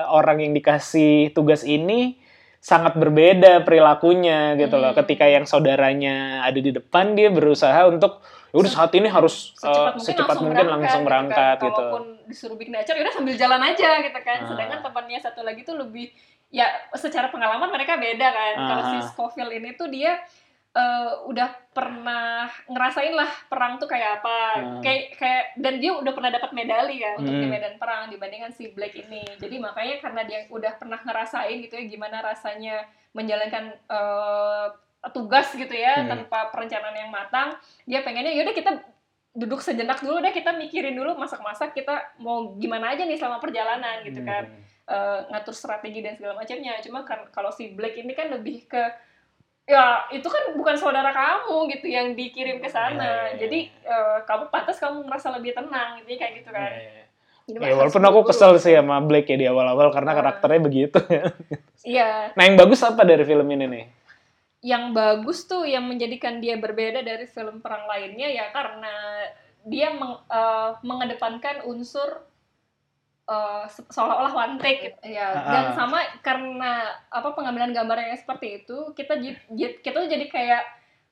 orang 0.08 0.38
yang 0.40 0.52
dikasih 0.52 1.30
tugas 1.30 1.60
ini 1.62 2.14
sangat 2.56 2.94
berbeda 2.94 3.64
perilakunya 3.64 4.54
gitu 4.54 4.76
loh 4.76 4.92
Hmm. 4.92 5.00
ketika 5.00 5.24
yang 5.24 5.42
saudaranya 5.44 6.44
ada 6.44 6.56
di 6.56 6.70
depan 6.70 7.12
dia 7.12 7.26
berusaha 7.28 7.88
untuk 7.88 8.20
"Ya 8.50 8.56
udah 8.56 8.68
saat 8.68 8.92
ini 8.92 9.06
harus 9.06 9.54
secepat 9.54 9.64
eh, 9.64 9.86
mungkin, 9.90 10.04
secepat 10.04 10.26
langsung 10.28 10.44
mungkin 10.44 10.58
berangkat, 10.60 10.76
langsung 10.76 11.00
gitu 11.00 11.08
berangkat 11.08 11.56
kan. 11.56 11.64
gitu. 11.64 11.80
Kalaupun 11.80 12.02
disuruh 12.26 12.56
bikin 12.56 12.74
acara, 12.74 12.96
ya 12.98 13.02
udah 13.02 13.14
sambil 13.14 13.34
jalan 13.34 13.60
aja 13.64 13.90
gitu 14.00 14.20
kan. 14.20 14.38
Ah. 14.38 14.46
Sedangkan 14.46 14.78
temannya 14.82 15.18
satu 15.18 15.40
lagi 15.40 15.60
tuh 15.62 15.76
lebih 15.78 16.06
ya 16.50 16.66
secara 16.92 17.30
pengalaman 17.30 17.70
mereka 17.70 17.94
beda 17.94 18.28
kan. 18.28 18.54
Kalau 18.60 18.82
si 18.84 18.96
Ah. 18.98 19.06
Scofield 19.06 19.52
ini 19.54 19.70
tuh 19.72 19.86
dia 19.86 20.18
eh, 20.70 21.10
udah 21.26 21.50
pernah 21.70 22.46
ngerasain 22.66 23.10
lah 23.10 23.26
perang 23.46 23.74
tuh 23.76 23.86
kayak 23.86 24.22
apa. 24.22 24.38
Ah. 24.54 24.78
Kayak 24.78 25.18
kayak 25.18 25.44
dan 25.58 25.74
dia 25.78 25.92
udah 25.92 26.12
pernah 26.14 26.30
dapat 26.30 26.50
medali 26.52 26.98
kan 26.98 27.18
untuk 27.18 27.34
di 27.34 27.42
Hmm. 27.42 27.50
medan 27.50 27.74
perang 27.74 28.06
dibandingkan 28.06 28.54
si 28.54 28.70
Blake 28.70 29.02
ini. 29.02 29.26
Jadi 29.34 29.58
makanya 29.58 29.98
karena 29.98 30.22
dia 30.22 30.46
udah 30.46 30.72
pernah 30.78 31.02
ngerasain 31.02 31.58
gitu 31.58 31.74
ya 31.74 31.84
gimana 31.86 32.22
rasanya 32.22 32.86
menjalankan 33.10 33.74
eh, 33.90 34.66
tugas 35.10 35.50
gitu 35.52 35.72
ya 35.72 36.04
Hmm. 36.04 36.08
tanpa 36.08 36.52
perencanaan 36.52 36.94
yang 36.94 37.10
matang, 37.10 37.56
dia 37.82 38.04
pengennya 38.04 38.30
yaudah 38.30 38.52
kita 38.52 38.70
duduk 39.32 39.62
sejenak 39.62 40.02
dulu 40.02 40.18
deh 40.18 40.30
kita 40.30 40.50
mikirin 40.52 40.92
dulu 40.92 41.14
masak-masak 41.14 41.70
kita 41.72 42.14
mau 42.18 42.52
gimana 42.54 42.92
aja 42.92 43.06
nih 43.06 43.14
selama 43.14 43.38
perjalanan 43.38 44.02
gitu 44.02 44.22
kan 44.22 44.44
Hmm. 44.44 44.58
Eh, 44.86 45.20
ngatur 45.30 45.54
strategi 45.54 46.02
dan 46.02 46.18
segala 46.18 46.34
macamnya 46.34 46.74
cuma 46.82 47.06
kan 47.06 47.22
kalau 47.30 47.48
si 47.48 47.70
Black 47.70 47.94
ini 47.94 48.10
kan 48.10 48.26
lebih 48.26 48.66
ke 48.66 48.82
ya 49.64 49.84
itu 50.10 50.24
kan 50.24 50.52
bukan 50.52 50.74
saudara 50.74 51.10
kamu 51.10 51.56
gitu 51.70 51.86
yang 51.86 52.12
dikirim 52.12 52.58
ke 52.58 52.66
Iya, 52.66 52.74
sana 52.74 52.98
iya, 52.98 53.14
iya. 53.26 53.38
jadi 53.38 53.58
eh, 53.82 54.16
kamu 54.24 54.44
pantas 54.48 54.76
kamu 54.76 55.04
ngerasa 55.04 55.28
lebih 55.32 55.52
tenang 55.52 55.98
gitu 55.98 56.10
kayak 56.12 56.32
gitu 56.38 56.50
kan 56.50 56.70
Iya, 56.70 56.80
iya. 56.80 57.04
Jadi 57.50 57.66
Ya, 57.66 57.74
walaupun 57.74 58.04
aku 58.04 58.20
kesel 58.24 58.54
sih 58.56 58.72
sama 58.72 59.02
Blake 59.02 59.26
ya 59.26 59.34
di 59.34 59.42
awal-awal 59.44 59.90
karena 59.90 60.14
Ah. 60.14 60.16
karakternya 60.16 60.60
begitu. 60.62 60.98
iya 61.82 62.30
nah 62.30 62.42
yang 62.42 62.54
bagus 62.54 62.78
apa 62.80 63.02
dari 63.02 63.22
film 63.22 63.46
ini 63.48 63.66
nih? 63.66 63.84
yang 64.60 64.92
bagus 64.92 65.48
tuh 65.48 65.64
yang 65.64 65.82
menjadikan 65.82 66.36
dia 66.36 66.54
berbeda 66.54 67.00
dari 67.00 67.24
film 67.24 67.58
perang 67.58 67.88
lainnya 67.88 68.28
ya 68.28 68.50
karena 68.50 68.92
dia 69.62 69.88
meng- 69.90 70.20
eh, 70.22 70.70
mengedepankan 70.82 71.64
unsur 71.64 72.22
eh, 73.30 73.64
se- 73.66 73.86
seolah-olah 73.86 74.32
one 74.32 74.56
take 74.56 74.80
gitu. 74.84 74.98
ya 75.08 75.30
Ah. 75.30 75.46
dan 75.48 75.64
sama 75.72 75.98
karena 76.20 76.82
apa 77.08 77.30
pengambilan 77.30 77.70
gambarnya 77.70 78.14
seperti 78.14 78.60
itu 78.60 78.90
kita 78.92 79.14
kita 79.78 79.96
tuh 79.96 80.10
jadi 80.10 80.26
kayak 80.26 80.62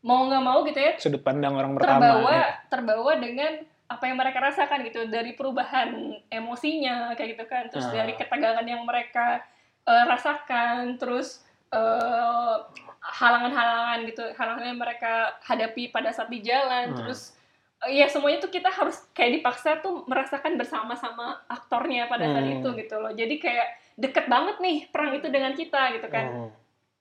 mau 0.00 0.26
nggak 0.26 0.42
mau 0.42 0.62
gitu 0.62 0.78
ya 0.78 0.92
Sudut 0.96 1.20
pandang 1.20 1.54
orang 1.54 1.72
pertama. 1.72 1.98
terbawa 2.00 2.30
ya. 2.32 2.48
terbawa 2.66 3.12
dengan 3.16 3.52
apa 3.88 4.04
yang 4.04 4.16
mereka 4.16 4.38
rasakan 4.42 4.84
gitu 4.84 5.06
dari 5.06 5.32
perubahan 5.32 5.88
emosinya 6.28 7.14
kayak 7.14 7.34
gitu 7.34 7.44
kan 7.46 7.64
terus 7.68 7.87
Ah. 7.87 7.94
dari 7.94 8.12
ketegangan 8.12 8.62
yang 8.62 8.82
mereka 8.82 9.46
eh, 9.84 10.04
rasakan 10.04 10.98
terus 10.98 11.40
eh, 11.70 12.56
halangan-halangan 13.00 13.98
gitu 14.04 14.25
halangan 14.34 14.64
yang 14.66 14.76
mereka 14.76 15.14
hadapi 15.40 15.88
pada 15.88 16.10
saat 16.10 16.28
di 16.28 16.40
jalan 16.40 16.92
Hmm. 16.92 16.98
terus 16.98 17.38
ya 17.87 18.11
semuanya 18.11 18.42
tuh 18.42 18.50
kita 18.50 18.66
harus 18.66 18.99
kayak 19.14 19.38
dipaksa 19.38 19.78
tuh 19.78 20.02
merasakan 20.11 20.58
bersama-sama 20.58 21.38
aktornya 21.47 22.11
pada 22.11 22.26
saat 22.26 22.42
Hmm. 22.42 22.54
itu 22.58 22.68
gitu 22.75 22.99
loh 22.99 23.14
jadi 23.14 23.35
kayak 23.38 23.68
deket 23.94 24.26
banget 24.26 24.58
nih 24.58 24.90
perang 24.90 25.14
itu 25.14 25.30
dengan 25.30 25.54
kita 25.54 25.94
gitu 25.94 26.11
kan 26.11 26.26
Hmm. 26.26 26.50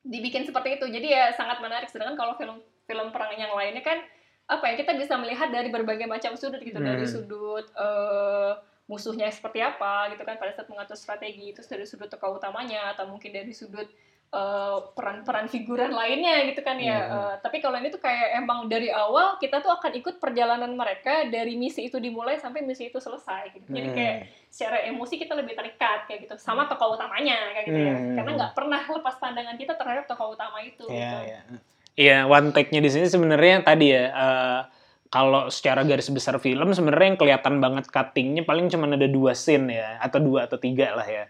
dibikin 0.06 0.46
seperti 0.46 0.78
itu 0.78 0.86
jadi 0.86 1.08
ya 1.10 1.24
sangat 1.34 1.58
menarik 1.60 1.90
sedangkan 1.90 2.14
kalau 2.14 2.38
film 2.38 2.62
film 2.86 3.10
perang 3.10 3.34
yang 3.34 3.52
lainnya 3.52 3.82
kan 3.82 4.06
apa 4.48 4.64
ya 4.70 4.80
kita 4.80 4.94
bisa 4.96 5.18
melihat 5.18 5.50
dari 5.50 5.68
berbagai 5.68 6.06
macam 6.06 6.38
sudut 6.38 6.62
gitu 6.62 6.78
dari 6.78 7.04
Hmm. 7.04 7.14
sudut 7.20 7.66
eh, 7.74 8.52
musuhnya 8.88 9.28
seperti 9.28 9.60
apa 9.60 10.14
gitu 10.14 10.24
kan 10.24 10.40
pada 10.40 10.56
saat 10.56 10.70
mengatur 10.72 10.96
strategi 10.96 11.52
terus 11.52 11.68
dari 11.68 11.84
sudut 11.84 12.08
tokoh 12.08 12.40
utamanya 12.40 12.96
atau 12.96 13.10
mungkin 13.10 13.36
dari 13.36 13.52
sudut 13.52 13.90
eh, 14.28 14.78
peran-peran 14.92 15.48
figuran 15.48 15.90
lainnya 15.90 16.44
gitu 16.46 16.60
kan 16.60 16.76
ya 16.76 17.00
Hmm. 17.00 17.16
Eh, 17.16 17.36
tapi 17.40 17.58
kalau 17.58 17.80
ini 17.80 17.88
tuh 17.88 17.98
kayak 17.98 18.36
emang 18.36 18.68
dari 18.68 18.92
awal 18.92 19.40
kita 19.40 19.60
tuh 19.60 19.72
akan 19.72 19.96
ikut 19.96 20.20
perjalanan 20.20 20.68
mereka 20.72 21.26
dari 21.26 21.56
misi 21.56 21.88
itu 21.88 21.96
dimulai 21.98 22.36
sampai 22.36 22.60
misi 22.60 22.88
itu 22.88 23.00
selesai 23.00 23.56
gitu 23.56 23.68
jadi 23.68 23.88
Hmm. 23.88 23.96
kayak 23.96 24.16
secara 24.48 24.84
emosi 24.84 25.16
kita 25.16 25.32
lebih 25.32 25.54
terikat 25.54 26.06
kayak 26.06 26.20
gitu 26.24 26.36
sama 26.36 26.68
tokoh 26.68 26.96
utamanya 26.96 27.40
kayak 27.54 27.66
gitu 27.66 27.80
ya 27.82 27.96
Hmm. 27.96 28.16
karena 28.16 28.32
nggak 28.36 28.54
pernah 28.54 28.82
lepas 28.84 29.16
pandangan 29.16 29.56
kita 29.56 29.74
terhadap 29.74 30.04
tokoh 30.06 30.36
utama 30.36 30.60
itu 30.60 30.84
Iya, 30.86 30.92
gitu. 30.92 31.18
iya. 31.24 31.42
Iya, 31.98 32.18
one 32.28 32.52
take-nya 32.52 32.78
di 32.78 32.92
sini 32.92 33.08
sebenarnya 33.08 33.64
tadi 33.64 33.90
ya 33.90 34.04
eh, 34.08 34.62
kalau 35.08 35.48
secara 35.48 35.82
garis 35.82 36.12
besar 36.12 36.36
film 36.38 36.70
sebenarnya 36.70 37.16
yang 37.16 37.18
kelihatan 37.18 37.56
banget 37.58 37.88
cutting-nya 37.88 38.44
paling 38.44 38.68
cuma 38.68 38.86
ada 38.86 39.08
dua 39.08 39.32
scene 39.32 39.72
ya 39.72 39.98
atau 39.98 40.20
dua 40.20 40.46
atau 40.46 40.60
tiga 40.60 40.92
lah 40.94 41.08
ya. 41.08 41.26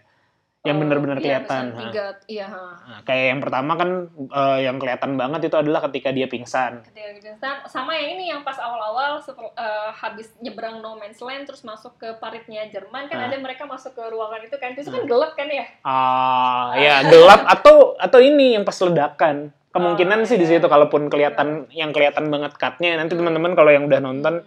Yang 0.68 0.76
Eh, 0.76 0.82
benar-benar 0.84 1.16
iya, 1.16 1.24
kelihatan. 1.24 1.64
tiga 1.72 2.04
iya. 2.26 2.46
Nah, 2.46 3.00
kayak 3.02 3.26
yang 3.26 3.40
pertama 3.40 3.72
kan 3.74 3.90
eh, 4.12 4.58
yang 4.62 4.76
kelihatan 4.76 5.12
banget 5.14 5.40
itu 5.44 5.56
adalah 5.56 5.80
ketika 5.82 6.12
dia 6.12 6.28
pingsan. 6.28 6.84
Ketika 6.84 7.08
gitu. 7.16 7.28
Sa- 7.36 7.64
sama 7.66 7.96
yang 7.96 8.08
ini 8.12 8.28
yang 8.28 8.44
pas 8.44 8.56
awal-awal 8.56 9.18
eh, 9.18 9.90
habis 9.90 10.28
nyebrang 10.38 10.78
no 10.78 10.94
man's 10.94 11.18
land 11.18 11.42
terus 11.42 11.62
masuk 11.62 11.96
ke 11.96 12.12
paritnya 12.16 12.68
Jerman 12.68 13.08
kan 13.08 13.18
Ah. 13.18 13.26
ada 13.26 13.36
mereka 13.36 13.64
masuk 13.64 13.92
ke 13.92 14.04
ruangan 14.04 14.40
itu 14.40 14.56
kan 14.56 14.70
itu 14.70 14.84
kan 14.84 15.02
gelap 15.02 15.32
kan 15.32 15.48
ya 15.48 15.64
Ah, 15.82 16.76
ya 16.76 17.00
gelap 17.02 17.48
atau 17.48 17.96
atau 17.96 18.18
ini 18.18 18.52
yang 18.52 18.62
pas 18.62 18.76
ledakan. 18.76 19.50
Kemungkinan 19.68 20.20
Oh, 20.20 20.26
sih 20.26 20.34
di 20.34 20.44
iya. 20.44 20.56
situ 20.56 20.66
kalaupun 20.66 21.06
kelihatan 21.06 21.68
yang 21.70 21.92
kelihatan 21.92 22.28
banget 22.28 22.52
cut-nya 22.54 22.96
nanti 22.96 23.12
Hmm. 23.12 23.20
teman-teman 23.22 23.52
kalau 23.52 23.68
yang 23.68 23.84
udah 23.84 23.98
nonton 23.98 24.44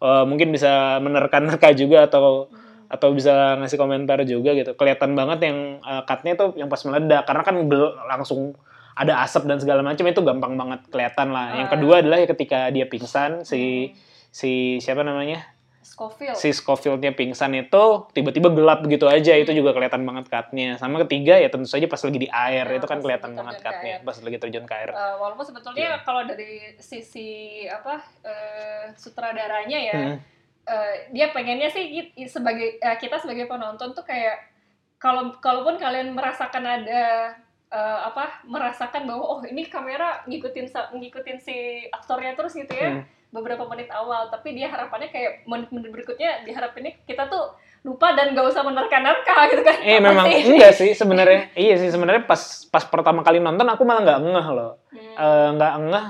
eh, 0.00 0.24
mungkin 0.24 0.48
bisa 0.48 0.96
menerka-nerka 0.98 1.76
juga 1.76 2.08
atau 2.08 2.48
atau 2.90 3.14
bisa 3.14 3.54
ngasih 3.56 3.78
komentar 3.78 4.18
juga 4.24 4.50
gitu. 4.52 4.74
Kelihatan 4.74 5.14
banget 5.14 5.46
yang 5.46 5.58
uh, 5.80 6.02
cut-nya 6.02 6.34
tuh 6.34 6.52
yang 6.54 6.66
pas 6.66 6.82
meledak 6.82 7.22
karena 7.22 7.42
kan 7.42 7.56
bel- 7.64 7.94
langsung 8.04 8.58
ada 8.92 9.22
asap 9.22 9.46
dan 9.46 9.56
segala 9.56 9.80
macam 9.80 10.02
itu 10.04 10.20
gampang 10.20 10.54
banget 10.54 10.80
kelihatan 10.90 11.30
lah. 11.30 11.54
Yang 11.56 11.68
Ah. 11.68 11.72
kedua 11.72 11.94
adalah 12.02 12.18
ya 12.18 12.26
ketika 12.26 12.68
dia 12.68 12.84
pingsan 12.84 13.46
si 13.46 13.62
Hmm. 13.86 13.94
si 14.28 14.50
siapa 14.76 15.00
namanya? 15.00 15.40
Scofield 15.80 16.32
Si 16.34 16.48
Scofield-nya 16.50 17.12
pingsan 17.12 17.50
itu 17.52 17.84
tiba-tiba 18.10 18.48
gelap 18.48 18.84
gitu 18.84 19.04
aja 19.06 19.32
itu 19.32 19.50
juga 19.50 19.70
kelihatan 19.70 20.02
banget 20.02 20.26
cut-nya. 20.26 20.76
Sama 20.76 21.00
ketiga 21.00 21.36
ya 21.36 21.46
tentu 21.46 21.66
saja 21.66 21.84
pas 21.84 21.98
lagi 21.98 22.18
di 22.18 22.28
air 22.28 22.64
Nah, 22.64 22.76
itu 22.76 22.86
kan 22.86 22.98
kelihatan 22.98 23.32
banget 23.32 23.54
ke 23.56 23.64
cut-nya 23.64 23.94
pas 24.00 24.16
lagi 24.16 24.36
terjun 24.36 24.64
ke 24.64 24.74
air. 24.74 24.90
Eh, 24.90 25.14
walaupun 25.16 25.44
sebetulnya 25.44 25.80
Iya. 25.90 25.96
kalau 26.00 26.22
dari 26.24 26.50
sisi 26.76 27.28
apa 27.64 27.96
eh, 28.22 28.84
sutradaranya 28.94 29.78
ya 29.78 29.94
Hmm. 29.94 30.16
Eh, 30.62 31.08
dia 31.10 31.30
pengennya 31.30 31.68
sih 31.68 31.88
sebagai 32.26 32.76
eh, 32.76 32.96
kita 32.96 33.16
sebagai 33.16 33.44
penonton 33.44 33.90
tuh 33.90 34.02
kayak 34.02 34.48
kalau 34.96 35.32
kalaupun 35.38 35.76
kalian 35.76 36.12
merasakan 36.12 36.60
ada 36.62 37.32
eh, 37.66 37.98
apa 38.02 38.44
merasakan 38.44 39.04
bahwa 39.04 39.24
oh 39.24 39.40
ini 39.42 39.64
kamera 39.64 40.20
ngikutin 40.24 40.66
ngikutin 40.92 41.38
si 41.38 41.56
aktornya 41.88 42.34
terus 42.34 42.52
gitu 42.52 42.70
ya 42.70 42.90
Hmm. 42.90 43.04
beberapa 43.30 43.62
menit 43.64 43.86
awal 43.90 44.26
tapi 44.26 44.52
dia 44.52 44.66
harapannya 44.66 45.06
kayak 45.06 45.46
menit-menit 45.46 45.94
berikutnya 45.94 46.42
diharapinnya 46.42 46.98
kita 47.06 47.30
tuh 47.30 47.54
lupa 47.80 48.10
dan 48.12 48.34
gak 48.34 48.42
usah 48.44 48.66
menerka-nerka 48.66 49.34
gitu 49.54 49.62
kan 49.62 49.78
Eh 49.80 50.02
memang 50.02 50.26
sih? 50.26 50.50
enggak 50.50 50.74
sih 50.74 50.90
sebenarnya. 51.00 51.46
iya 51.54 51.78
sih 51.78 51.88
sebenarnya 51.88 52.26
pas 52.26 52.42
pas 52.66 52.82
pertama 52.82 53.22
kali 53.22 53.38
nonton 53.38 53.64
aku 53.64 53.86
malah 53.86 54.02
nggak 54.02 54.20
ngeh 54.20 54.48
loh. 54.50 54.72
Hmm. 54.90 55.54
Nggak 55.56 55.72
ngeh 55.78 56.06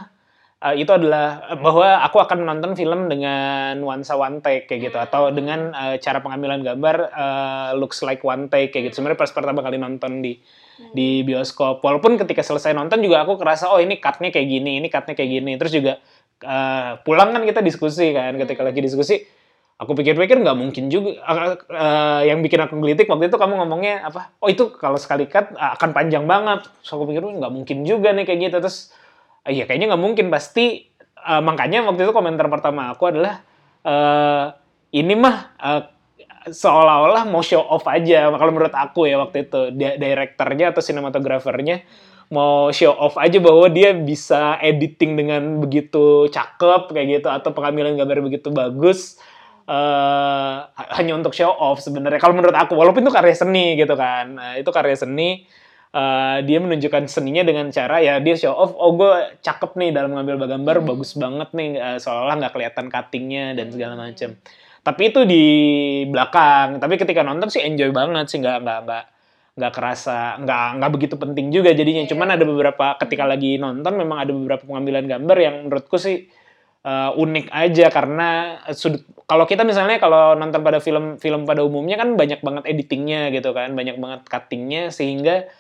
eh, 0.61 0.75
itu 0.77 0.93
adalah 0.93 1.57
bahwa 1.57 2.05
aku 2.05 2.21
akan 2.21 2.45
menonton 2.45 2.73
film 2.77 3.09
dengan 3.09 3.81
nuansa 3.81 4.15
one 4.15 4.45
take 4.45 4.69
kayak 4.69 4.93
gitu 4.93 4.97
Hmm. 5.01 5.07
atau 5.09 5.23
dengan 5.33 5.73
eh, 5.73 5.97
cara 5.99 6.21
pengambilan 6.21 6.61
gambar 6.61 6.97
eh, 7.11 7.71
looks 7.81 8.05
like 8.05 8.21
one 8.21 8.47
take 8.47 8.71
kayak 8.71 8.93
gitu. 8.93 9.01
Sebenarnya 9.01 9.21
pas 9.21 9.33
pertama 9.33 9.61
kali 9.61 9.81
nonton 9.81 10.21
di 10.21 10.37
Hmm. 10.81 10.97
di 10.97 11.21
bioskop. 11.21 11.85
Walaupun 11.85 12.17
ketika 12.17 12.41
selesai 12.41 12.73
nonton 12.73 13.05
juga 13.05 13.21
aku 13.21 13.37
kerasa 13.37 13.69
oh 13.69 13.81
ini 13.81 14.01
cut-nya 14.01 14.33
kayak 14.33 14.49
gini, 14.49 14.81
ini 14.81 14.89
cut-nya 14.89 15.13
kayak 15.13 15.31
gini. 15.31 15.53
Terus 15.61 15.73
juga 15.77 15.93
eh, 16.41 16.93
pulang 17.05 17.37
kan 17.37 17.45
kita 17.45 17.61
diskusi 17.61 18.17
kan 18.17 18.33
ketika 18.37 18.65
Hmm. 18.65 18.69
lagi 18.73 18.81
diskusi 18.81 19.17
aku 19.77 19.93
pikir-pikir 19.93 20.41
nggak 20.41 20.57
mungkin 20.57 20.89
juga 20.89 21.21
Eh, 21.21 21.57
eh, 21.73 22.21
yang 22.33 22.41
bikin 22.41 22.61
aku 22.65 22.77
gelitik 22.81 23.09
waktu 23.09 23.29
itu 23.29 23.37
kamu 23.37 23.61
ngomongnya 23.65 24.05
apa 24.05 24.33
oh 24.41 24.49
itu 24.49 24.73
kalau 24.77 24.97
sekali 24.97 25.25
cut 25.25 25.53
ah, 25.57 25.73
akan 25.77 25.93
panjang 25.93 26.25
banget 26.25 26.65
so 26.81 26.97
aku 26.97 27.13
pikir 27.13 27.25
"Wah, 27.25 27.33
nggak 27.33 27.53
mungkin 27.53 27.85
juga 27.85 28.13
nih 28.13 28.25
kayak 28.25 28.41
gitu 28.49 28.57
terus 28.61 28.93
ah, 29.47 29.51
iya 29.53 29.65
kayaknya 29.69 29.95
nggak 29.95 30.03
mungkin. 30.03 30.27
Pasti 30.33 30.91
Eh, 31.21 31.43
makanya 31.45 31.85
waktu 31.85 32.09
itu 32.09 32.13
komentar 32.17 32.49
pertama 32.49 32.97
aku 32.97 33.13
adalah 33.13 33.45
eh, 33.85 34.45
ini 34.97 35.15
mah 35.17 35.37
eh, 35.61 35.83
seolah-olah 36.49 37.29
mau 37.29 37.45
show 37.45 37.61
off 37.61 37.85
aja. 37.85 38.33
Kalau 38.33 38.53
menurut 38.53 38.73
aku 38.73 39.05
ya 39.05 39.21
waktu 39.21 39.45
itu 39.49 39.61
Di- 39.77 40.01
direkturnya 40.01 40.73
atau 40.73 40.81
sinematografernya 40.81 41.85
mau 42.31 42.71
show 42.71 42.95
off 42.95 43.19
aja 43.19 43.43
bahwa 43.43 43.67
dia 43.69 43.91
bisa 43.93 44.57
editing 44.63 45.19
dengan 45.19 45.59
begitu 45.61 46.31
cakep 46.31 46.95
kayak 46.95 47.07
gitu 47.21 47.29
atau 47.29 47.51
pengambilan 47.51 47.99
gambar 47.99 48.23
begitu 48.23 48.49
bagus 48.55 49.19
eh 49.71 50.57
hanya 50.97 51.13
untuk 51.21 51.37
show 51.37 51.53
off 51.53 51.85
sebenarnya. 51.85 52.19
Kalau 52.23 52.33
menurut 52.35 52.57
aku 52.57 52.75
walaupun 52.75 53.05
itu 53.05 53.13
karya 53.13 53.37
seni 53.37 53.77
gitu 53.77 53.93
kan. 53.95 54.25
Nah, 54.35 54.53
itu 54.57 54.71
karya 54.73 54.97
seni 54.97 55.45
eh, 55.95 56.39
dia 56.47 56.59
menunjukkan 56.63 57.05
seninya 57.11 57.43
dengan 57.43 57.67
cara 57.75 57.99
ya 58.03 58.19
dia 58.23 58.35
show 58.39 58.55
off 58.55 58.73
oh 58.79 58.95
gue 58.95 59.13
cakep 59.43 59.71
nih 59.81 59.91
dalam 59.95 60.15
mengambil 60.15 60.47
gambar 60.47 60.77
Hmm. 60.83 60.87
bagus 60.91 61.11
banget 61.19 61.49
nih 61.53 61.71
eh, 61.79 61.99
seolah 61.99 62.35
nggak 62.39 62.53
kelihatan 62.55 62.87
cuttingnya 62.89 63.45
dan 63.59 63.67
segala 63.75 63.95
macam 63.99 64.31
tapi 64.81 65.03
itu 65.13 65.21
di 65.29 65.45
belakang 66.09 66.81
tapi 66.81 66.95
ketika 66.97 67.21
nonton 67.21 67.53
sih 67.53 67.61
enjoy 67.61 67.91
banget 67.93 68.27
sih 68.33 68.39
nggak 68.41 68.59
nggak 68.65 68.79
nggak 68.87 69.05
nggak 69.61 69.73
kerasa 69.75 70.41
nggak 70.41 70.67
nggak 70.81 70.91
begitu 70.95 71.15
penting 71.21 71.47
juga 71.53 71.71
jadinya 71.75 72.03
Iya. 72.07 72.11
cuman 72.15 72.29
ada 72.39 72.45
beberapa 72.49 72.87
ketika 73.03 73.25
lagi 73.29 73.61
nonton 73.61 73.93
memang 73.99 74.19
ada 74.25 74.33
beberapa 74.33 74.63
pengambilan 74.65 75.05
gambar 75.05 75.37
yang 75.37 75.55
menurutku 75.69 76.01
sih 76.01 76.31
uh, 76.87 77.13
unik 77.13 77.47
aja 77.53 77.87
karena 77.93 78.29
sudut 78.73 79.05
kalau 79.29 79.45
kita 79.45 79.63
misalnya 79.69 80.01
kalau 80.01 80.35
nonton 80.35 80.63
pada 80.65 80.79
film-film 80.81 81.45
pada 81.45 81.61
umumnya 81.63 82.01
kan 82.01 82.17
banyak 82.17 82.41
banget 82.41 82.65
editingnya 82.73 83.29
gitu 83.35 83.53
kan 83.53 83.75
banyak 83.77 84.01
banget 84.01 84.21
cuttingnya 84.27 84.89
sehingga 84.95 85.51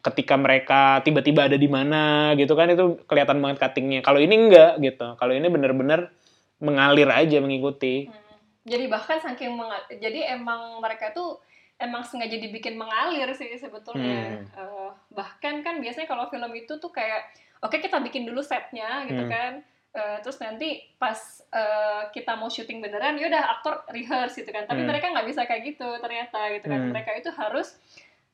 ketika 0.00 0.34
mereka 0.34 0.80
tiba-tiba 1.00 1.44
ada 1.44 1.54
di 1.54 1.68
mana 1.68 2.32
gitu 2.34 2.52
kan 2.52 2.66
itu 2.66 3.04
kelihatan 3.04 3.36
banget 3.36 3.60
cuttingnya 3.60 4.00
kalau 4.00 4.16
ini 4.16 4.32
enggak 4.38 4.80
gitu 4.80 5.12
kalau 5.14 5.30
ini 5.30 5.46
bener-bener 5.46 6.08
mengalir 6.56 7.08
aja 7.08 7.36
mengikuti 7.38 8.08
Hmm. 8.08 8.28
Jadi 8.60 8.84
bahkan 8.86 9.16
saking 9.16 9.56
mengal- 9.56 9.88
jadi 9.90 10.36
emang 10.36 10.78
mereka 10.78 11.10
tuh 11.10 11.40
emang 11.76 12.04
sengaja 12.04 12.36
dibikin 12.36 12.76
mengalir 12.76 13.32
sih 13.32 13.48
sebetulnya. 13.56 14.36
Hmm. 14.36 14.44
Eh, 14.52 14.90
bahkan 15.10 15.64
kan 15.64 15.80
biasanya 15.80 16.04
kalau 16.04 16.28
film 16.28 16.52
itu 16.52 16.76
tuh 16.76 16.92
kayak 16.92 17.24
oke 17.58 17.72
kita 17.72 17.96
bikin 18.00 18.28
dulu 18.28 18.44
setnya 18.44 19.08
gitu 19.08 19.24
Hmm. 19.24 19.32
kan. 19.32 19.52
Eh, 19.90 20.16
terus 20.20 20.36
nanti 20.38 20.76
pas 20.94 21.16
eh, 21.50 22.02
kita 22.12 22.36
mau 22.36 22.46
syuting 22.46 22.78
beneran, 22.78 23.16
yaudah 23.16 23.42
aktor 23.50 23.80
rehearse 23.88 24.38
gitu 24.38 24.52
kan. 24.52 24.68
Tapi 24.68 24.84
Hmm. 24.84 24.88
mereka 24.92 25.08
nggak 25.08 25.26
bisa 25.26 25.40
kayak 25.42 25.62
gitu 25.66 25.88
ternyata 25.96 26.40
gitu 26.52 26.66
kan. 26.68 26.80
Hmm. 26.80 26.90
Mereka 26.92 27.10
itu 27.16 27.30
harus 27.32 27.74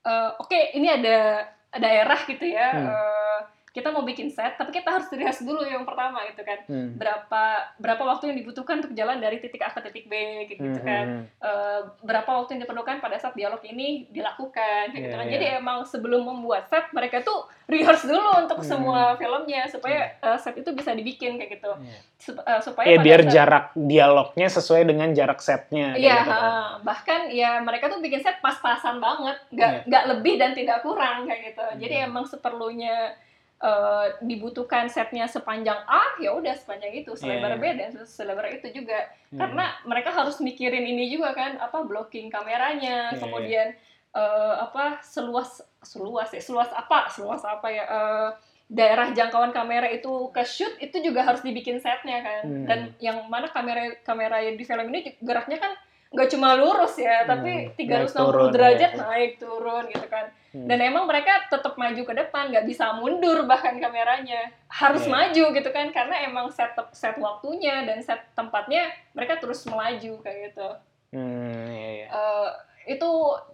eh, 0.02 0.30
oke 0.36 0.58
ini 0.74 0.90
ada 0.90 1.46
daerah 1.74 2.20
gitu 2.26 2.44
ya. 2.46 2.68
Hmm. 2.72 2.86
eh, 2.88 3.38
kita 3.76 3.92
mau 3.92 4.00
bikin 4.00 4.26
set, 4.26 4.56
tapi 4.56 4.72
kita 4.72 4.88
harus 4.88 5.04
rehearse 5.10 5.44
dulu 5.44 5.60
yang 5.60 5.84
pertama 5.84 6.24
gitu 6.24 6.40
kan 6.40 6.64
Hmm. 6.64 6.96
berapa 6.96 7.42
berapa 7.76 8.02
waktu 8.06 8.24
yang 8.26 8.38
dibutuhkan 8.38 8.80
untuk 8.80 8.90
jalan 8.90 9.20
dari 9.20 9.36
titik 9.36 9.60
A 9.60 9.68
ke 9.68 9.84
titik 9.84 10.08
B 10.08 10.16
gitu, 10.48 10.64
Hmm, 10.64 10.80
kan 10.80 11.06
Eh, 11.38 11.80
berapa 12.00 12.26
waktu 12.32 12.56
yang 12.56 12.64
diperlukan 12.64 12.98
pada 12.98 13.16
saat 13.16 13.34
dialog 13.34 13.60
ini 13.62 14.08
dilakukan 14.08 14.90
gitu 14.90 15.06
Iya, 15.06 15.14
kan 15.14 15.22
iya. 15.22 15.30
jadi 15.30 15.46
emang 15.56 15.84
sebelum 15.84 16.24
membuat 16.24 16.66
set 16.66 16.88
mereka 16.90 17.20
tuh 17.20 17.36
rehearse 17.66 18.04
dulu 18.04 18.24
untuk 18.40 18.58
Hmm. 18.58 18.66
semua 18.66 19.00
filmnya 19.14 19.68
supaya 19.68 20.16
eh, 20.16 20.38
set 20.38 20.56
itu 20.56 20.72
bisa 20.72 20.90
dibikin 20.90 21.36
kayak 21.36 21.52
gitu 21.54 21.72
Iya. 21.76 22.00
Sup- 22.16 22.40
eh, 22.40 22.60
supaya 22.60 22.86
Ya 22.86 22.96
pada 22.96 23.04
biar 23.04 23.20
saat- 23.20 23.30
jarak 23.30 23.64
dialognya 23.76 24.48
sesuai 24.48 24.82
dengan 24.84 25.12
jarak 25.12 25.36
setnya. 25.38 25.92
Iya, 25.92 26.16
gitu 26.18 26.32
kan. 26.32 26.40
ha, 26.40 26.50
bahkan 26.80 27.20
ya 27.30 27.60
mereka 27.60 27.86
tuh 27.86 28.00
bikin 28.00 28.18
set 28.18 28.40
pas-pasan 28.40 28.96
banget, 28.98 29.36
nggak 29.50 29.70
Iya. 29.70 29.80
nggak 29.84 30.04
lebih 30.10 30.34
dan 30.34 30.50
tidak 30.50 30.80
kurang 30.80 31.24
kayak 31.24 31.52
gitu. 31.52 31.64
Jadi 31.78 31.94
Hmm. 31.94 32.06
emang 32.08 32.24
seperlunya 32.24 33.12
eh, 33.56 34.06
dibutuhkan 34.20 34.84
setnya 34.86 35.24
sepanjang 35.24 35.80
A, 35.84 36.20
ya 36.20 36.36
udah 36.36 36.52
sepanjang 36.52 36.92
itu, 36.92 37.16
selebar 37.16 37.56
Iya. 37.56 37.60
B 37.60 37.64
dan 37.80 37.90
selebar 38.04 38.46
itu 38.52 38.68
juga. 38.70 39.08
Hmm. 39.32 39.40
Karena 39.40 39.64
mereka 39.84 40.12
harus 40.12 40.36
mikirin 40.38 40.84
ini 40.84 41.08
juga 41.08 41.32
kan, 41.32 41.56
apa 41.56 41.80
blocking 41.82 42.28
kameranya, 42.28 43.12
Iya, 43.12 43.20
kemudian 43.20 43.68
eh, 44.12 44.54
apa 44.60 45.00
seluas 45.00 45.60
seluas 45.80 46.32
ya, 46.32 46.40
seluas 46.40 46.68
apa, 46.72 47.08
seluas 47.08 47.44
apa 47.44 47.68
ya. 47.68 47.84
eh, 47.84 48.30
daerah 48.66 49.14
jangkauan 49.14 49.54
kamera 49.54 49.86
itu 49.86 50.10
ke 50.34 50.42
shoot 50.42 50.74
itu 50.82 50.98
juga 50.98 51.22
harus 51.22 51.38
dibikin 51.38 51.78
setnya 51.78 52.18
kan 52.18 52.42
Hmm. 52.42 52.66
dan 52.66 52.78
yang 52.98 53.22
mana 53.30 53.46
kamera 53.46 53.94
kamera 54.02 54.42
yang 54.42 54.58
di 54.58 54.66
film 54.66 54.90
ini 54.90 55.14
geraknya 55.22 55.62
kan 55.62 55.70
nggak 56.06 56.28
cuma 56.28 56.54
lurus 56.54 56.94
ya, 56.96 57.24
tapi 57.24 57.50
Hmm, 57.68 57.74
naik 57.74 58.08
360 58.08 58.14
turun, 58.14 58.48
derajat 58.50 58.90
ya. 58.90 58.98
naik 59.02 59.32
turun 59.36 59.84
gitu 59.86 60.06
kan. 60.06 60.26
Hmm. 60.50 60.64
Dan 60.64 60.78
emang 60.80 61.04
mereka 61.04 61.44
tetap 61.46 61.74
maju 61.74 61.98
ke 62.00 62.14
depan, 62.14 62.48
nggak 62.48 62.64
bisa 62.64 62.94
mundur 62.94 63.44
bahkan 63.44 63.76
kameranya 63.76 64.48
harus 64.66 65.04
Iya. 65.04 65.12
maju 65.12 65.44
gitu 65.52 65.70
kan, 65.70 65.86
karena 65.90 66.16
emang 66.22 66.46
set 66.48 66.72
set 66.92 67.16
waktunya 67.16 67.82
dan 67.82 68.00
set 68.00 68.22
tempatnya 68.32 68.86
mereka 69.12 69.36
terus 69.36 69.66
melaju 69.66 70.12
kayak 70.20 70.38
gitu. 70.48 70.68
Hmm, 71.10 71.66
iya, 71.68 71.88
iya. 71.92 72.06
Eh, 72.08 72.48
itu 72.88 73.10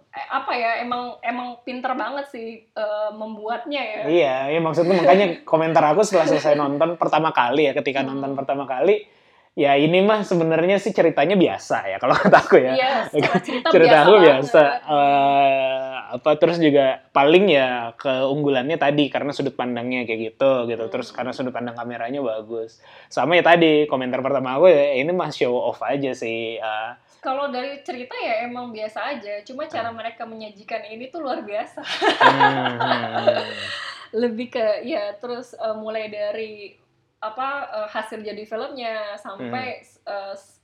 eh, 0.09 0.27
apa 0.29 0.53
ya 0.53 0.77
emang 0.79 1.17
emang 1.19 1.57
pinter 1.59 1.89
banget 1.93 2.29
sih 2.29 2.47
eh, 2.63 3.09
membuatnya 3.11 3.81
ya. 3.81 4.01
Iya, 4.05 4.35
iya 4.49 4.59
maksudku 4.59 4.93
makanya 4.93 5.41
komentar 5.43 5.83
aku 5.83 6.05
setelah 6.05 6.29
selesai 6.29 6.53
nonton 6.61 6.95
pertama 6.95 7.29
kali 7.29 7.65
ya, 7.65 7.73
ketika 7.73 7.99
Hmm. 7.99 8.13
nonton 8.13 8.37
pertama 8.37 8.63
kali, 8.63 9.09
ya 9.53 9.77
ini 9.77 10.01
mah 10.01 10.25
sebenarnya 10.25 10.81
sih 10.81 10.89
ceritanya 10.89 11.37
biasa 11.37 11.85
ya 11.85 11.97
kalau 12.01 12.17
kata 12.25 12.37
aku 12.41 12.57
ya. 12.57 12.73
Iya, 12.73 12.91
cerita, 13.45 13.69
cerita 13.69 13.93
biasa 13.93 14.01
aku 14.01 14.13
biasa. 14.17 14.61
Eh, 14.83 15.93
apa 16.13 16.29
terus 16.37 16.57
juga 16.57 17.01
paling 17.09 17.45
ya 17.49 17.93
keunggulannya 17.97 18.77
tadi 18.77 19.09
karena 19.09 19.29
sudut 19.29 19.53
pandangnya 19.53 20.05
kayak 20.05 20.33
gitu 20.33 20.65
gitu. 20.65 20.83
Terus 20.89 21.09
Hmm. 21.09 21.17
karena 21.21 21.31
sudut 21.31 21.53
pandang 21.53 21.73
kameranya 21.73 22.21
bagus. 22.21 22.81
Sama 23.07 23.37
ya 23.37 23.43
tadi 23.43 23.85
komentar 23.85 24.21
pertama 24.21 24.57
aku 24.57 24.69
ya 24.69 24.97
ini 24.97 25.09
mah 25.09 25.29
show 25.29 25.53
off 25.53 25.81
aja 25.81 26.13
sih 26.13 26.57
Eh, 26.57 26.91
Kalau 27.19 27.47
dari 27.47 27.79
cerita 27.81 28.11
ya 28.19 28.43
emang 28.43 28.75
biasa 28.75 29.15
aja, 29.15 29.39
cuma 29.41 29.63
cara 29.63 29.87
mereka 29.89 30.27
menyajikan 30.27 30.83
ini 30.83 31.07
tuh 31.07 31.23
luar 31.23 31.39
biasa. 31.39 31.79
hmm, 31.79 32.75
hmm, 32.75 33.37
Lebih 34.21 34.47
ke 34.49 34.65
ya 34.83 35.15
terus 35.15 35.53
eh, 35.53 35.71
mulai 35.73 36.11
dari 36.11 36.75
apa 37.23 37.47
eh, 37.73 37.87
hasil 37.89 38.19
jadi 38.19 38.43
filmnya 38.43 39.15
sampai 39.17 39.79
eh, 39.79 40.33
s- 40.33 40.59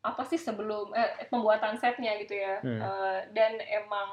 apa 0.00 0.22
sih 0.22 0.38
sebelum 0.38 0.94
eh, 0.94 1.26
pembuatan 1.26 1.74
setnya 1.74 2.14
gitu 2.16 2.32
ya. 2.32 2.62
Hmm. 2.62 2.78
Eh, 2.78 3.18
dan 3.32 3.58
emang 3.58 4.10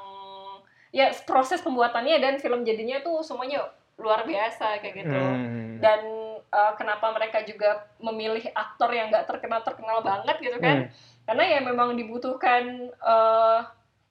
ya 0.90 1.14
proses 1.22 1.60
pembuatannya 1.60 2.18
dan 2.18 2.34
film 2.36 2.62
jadinya 2.62 2.98
tuh 2.98 3.22
semuanya 3.22 3.62
luar 3.96 4.24
biasa 4.24 4.82
kayak 4.82 4.94
gitu. 4.98 5.14
hmm. 5.14 5.78
Dan 5.78 6.00
eh, 6.42 6.72
kenapa 6.74 7.10
mereka 7.10 7.40
juga 7.42 7.70
memilih 7.98 8.42
aktor 8.50 8.90
yang 8.90 9.08
nggak 9.08 9.24
terkenal 9.24 9.62
terkenal 9.62 10.02
banget 10.02 10.36
gitu 10.40 10.58
kan? 10.58 10.78
Hmm. 10.84 11.14
karena 11.24 11.42
ya 11.44 11.60
memang 11.60 11.90
dibutuhkan 11.92 12.62
eh, 12.90 13.58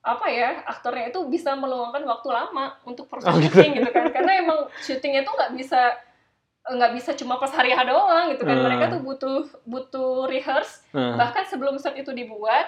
apa 0.02 0.26
ya 0.28 0.62
aktornya 0.64 1.08
itu 1.08 1.18
bisa 1.26 1.52
meluangkan 1.52 2.04
waktu 2.04 2.28
lama 2.30 2.76
untuk 2.84 3.08
proses 3.08 3.26
Oh, 3.26 3.36
gitu. 3.36 3.50
syuting 3.52 3.72
gitu 3.74 3.90
kan 3.90 4.06
karena 4.12 4.32
emang 4.38 4.58
syutingnya 4.78 5.24
tuh 5.24 5.34
nggak 5.34 5.52
bisa 5.56 5.96
nggak 6.66 6.92
bisa 6.92 7.14
cuma 7.14 7.38
pas 7.38 7.48
hari 7.48 7.70
H 7.70 7.78
doang 7.82 8.34
gitu 8.34 8.42
kan 8.42 8.58
Hmm. 8.58 8.66
mereka 8.66 8.84
tuh 8.90 9.00
butuh 9.00 9.38
butuh 9.62 10.26
rehearse 10.26 10.82
Hmm. 10.90 11.14
bahkan 11.14 11.46
sebelum 11.46 11.78
set 11.78 11.94
itu 11.94 12.10
dibuat 12.10 12.66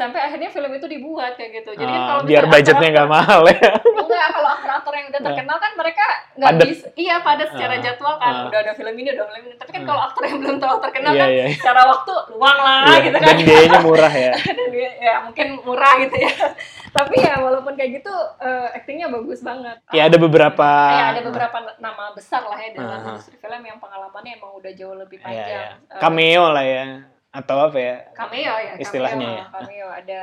sampai 0.00 0.20
akhirnya 0.22 0.48
film 0.48 0.72
itu 0.72 0.86
dibuat 0.86 1.36
kayak 1.36 1.60
gitu. 1.60 1.70
Jadi 1.74 1.84
kan 1.86 2.00
Ah, 2.00 2.06
kalau 2.08 2.22
biar 2.24 2.44
budgetnya 2.46 2.88
nggak 2.90 3.10
mahal 3.10 3.40
ya. 3.44 3.70
Enggak 3.76 4.28
kalau 4.32 4.48
aktor-aktor 4.50 4.92
yang 4.94 5.06
udah 5.08 5.20
terkenal 5.22 5.56
kan 5.56 5.72
mereka 5.76 6.06
nggak 6.32 6.52
bisa 6.64 6.86
iya 6.96 7.20
padat 7.20 7.48
secara 7.52 7.74
Ah, 7.76 7.80
jadwal 7.80 8.14
kan. 8.16 8.32
ah. 8.34 8.48
udah 8.48 8.58
ada 8.58 8.72
film 8.72 8.94
ini 8.94 9.08
udah 9.12 9.24
film 9.26 9.42
ini. 9.42 9.54
Tapi 9.54 9.70
kan 9.70 9.82
kalau 9.84 10.00
aktor 10.02 10.22
yang 10.24 10.38
belum 10.40 10.56
terlalu 10.56 10.80
terkenal 10.80 11.12
Iya, 11.12 11.20
kan 11.20 11.28
iya. 11.30 11.46
secara 11.52 11.80
waktu 11.84 12.12
luang 12.32 12.58
lah 12.58 12.80
Iya, 12.82 12.96
gitu 13.02 13.16
kan. 13.16 13.26
dan 13.28 13.38
biayanya 13.44 13.80
murah 13.80 14.14
ya. 14.16 14.32
Dan 14.58 14.68
dia 14.70 14.90
ya 14.96 15.14
mungkin 15.20 15.46
murah 15.60 15.92
gitu 16.00 16.16
ya. 16.16 16.32
Tapi 16.96 17.14
ya 17.16 17.34
walaupun 17.38 17.72
kayak 17.76 17.90
gitu 18.00 18.14
eh, 18.40 18.68
aktingnya 18.74 19.06
bagus 19.06 19.40
banget. 19.40 19.76
Ya 19.92 20.08
ada 20.08 20.16
beberapa 20.16 20.68
ya 20.90 21.04
ada 21.12 21.22
beberapa 21.22 21.56
nama 21.76 22.04
besar 22.10 22.40
lah 22.42 22.56
ya 22.56 22.72
dalam 22.72 22.88
Ah. 22.90 23.06
industri 23.12 23.36
film 23.36 23.60
yang 23.60 23.76
pengalamannya 23.76 24.32
emang 24.34 24.56
udah 24.56 24.72
jauh 24.72 24.96
lebih 24.96 25.20
Iya, 25.20 25.24
panjang. 25.24 25.46
Iya. 25.46 25.62
Eh, 25.86 26.00
cameo 26.00 26.44
lah 26.48 26.64
ya 26.64 26.84
atau 27.30 27.56
apa 27.62 27.78
ya 27.78 27.96
cameo 28.12 28.42
ya 28.42 28.74
cameo, 28.74 28.82
Istilahnya 28.82 29.28
ya. 29.28 29.44
cameo 29.48 29.88
ada 29.88 30.22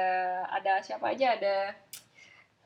ada 0.51 0.71
siapa 0.79 1.09
aja 1.09 1.33
ada 1.33 1.55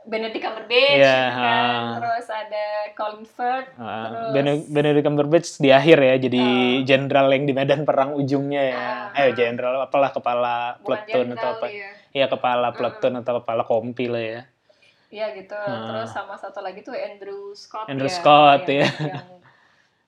Benedict 0.01 0.41
Cumberbatch 0.41 0.98
Iya, 0.98 1.13
gitu 1.29 1.38
kan 1.38 1.62
ah. 1.69 1.93
terus 1.95 2.25
ada 2.27 2.65
Colin 2.91 3.21
Firth 3.24 3.69
Ah, 3.77 4.10
Terus- 4.10 4.33
Bene- 4.33 4.65
Benedict 4.67 5.05
Cumberbatch 5.05 5.50
di 5.57 5.69
akhir 5.69 5.98
ya 6.00 6.15
jadi 6.19 6.43
jenderal 6.81 7.29
yang 7.29 7.45
di 7.45 7.53
medan 7.53 7.81
perang 7.83 8.13
ujungnya 8.13 8.63
ya. 8.65 8.81
Ah. 9.13 9.21
Eh 9.21 9.29
jenderal 9.31 9.77
apalah 9.79 10.10
kepala 10.10 10.55
platoon 10.79 11.27
atau 11.31 11.53
apa. 11.55 11.69
ya 11.69 11.89
Iya 12.12 12.25
kepala 12.27 12.74
platoon 12.74 13.21
atau 13.21 13.39
kepala 13.39 13.62
kompi 13.62 14.05
lah 14.05 14.19
ya. 14.19 14.41
Iya 15.12 15.38
gitu 15.38 15.53
Ah. 15.53 16.01
terus 16.01 16.10
sama 16.10 16.33
satu 16.33 16.60
lagi 16.60 16.81
tuh 16.81 16.98
Andrew 16.98 17.53
Scott 17.53 17.86
Andrew 17.86 18.10
ya, 18.10 18.15
Scott, 18.15 18.62
ya. 18.65 18.81
yang 18.81 18.89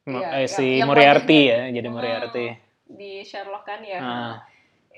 Iya, 0.09 0.27
eh, 0.31 0.41
yang- 0.41 0.49
si 0.49 0.65
yang 0.81 0.89
Moriarty 0.89 1.39
ya 1.45 1.59
jadi. 1.69 1.87
Moriarty. 1.87 2.45
Di 2.93 3.21
Sherlock 3.21 3.65
kan 3.65 3.81
ya 3.81 3.99
Ah. 3.99 4.35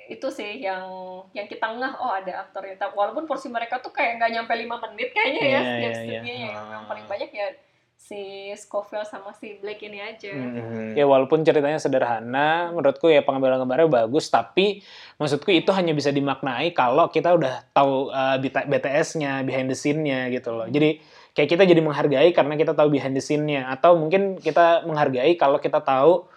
itu 0.06 0.28
sih 0.30 0.62
yang 0.62 0.86
yang 1.34 1.48
kita 1.48 1.66
ngeh 1.66 1.98
oh 1.98 2.14
ada 2.14 2.46
aktornya 2.46 2.78
Tapi 2.78 2.94
walaupun 2.94 3.26
porsi 3.26 3.50
mereka 3.50 3.80
tuh 3.80 3.90
kayak 3.90 4.22
nggak 4.22 4.32
nyampe 4.32 4.54
lima 4.54 4.78
menit 4.78 5.10
kayaknya 5.10 5.42
ya 5.42 5.50
Iya, 5.50 5.60
setiap 5.64 5.82
iya, 5.82 5.98
scene-nya 5.98 6.34
iya. 6.36 6.50
yang 6.54 6.66
yang 6.70 6.84
paling 6.86 7.06
banyak 7.06 7.30
ya 7.32 7.48
si 7.96 8.22
Scofield 8.54 9.08
sama 9.08 9.34
si 9.34 9.58
Blake 9.58 9.82
ini 9.82 9.98
aja 9.98 10.30
Mhm. 10.30 10.94
Ya 10.94 11.08
walaupun 11.08 11.42
ceritanya 11.42 11.80
sederhana, 11.80 12.70
menurutku 12.70 13.08
ya 13.08 13.24
pengambilan 13.24 13.58
gambarnya 13.58 13.88
bagus, 13.90 14.30
tapi 14.30 14.84
maksudku 15.18 15.50
itu 15.50 15.72
hanya 15.72 15.96
bisa 15.96 16.12
dimaknai 16.12 16.70
kalau 16.72 17.08
kita 17.08 17.34
udah 17.34 17.66
tahu 17.72 18.12
uh, 18.12 18.38
BTS-nya, 18.70 19.42
behind 19.42 19.68
the 19.68 19.76
scene-nya 19.76 20.28
gitu 20.30 20.54
loh. 20.54 20.68
Jadi 20.68 21.02
kayak 21.34 21.50
kita 21.50 21.64
jadi 21.66 21.82
menghargai 21.82 22.30
karena 22.30 22.54
kita 22.54 22.72
tahu 22.72 22.92
behind 22.92 23.16
the 23.16 23.24
scene-nya, 23.24 23.68
atau 23.68 23.96
mungkin 23.96 24.38
kita 24.38 24.84
menghargai 24.86 25.34
kalau 25.34 25.58
kita 25.58 25.80
tahu 25.82 26.28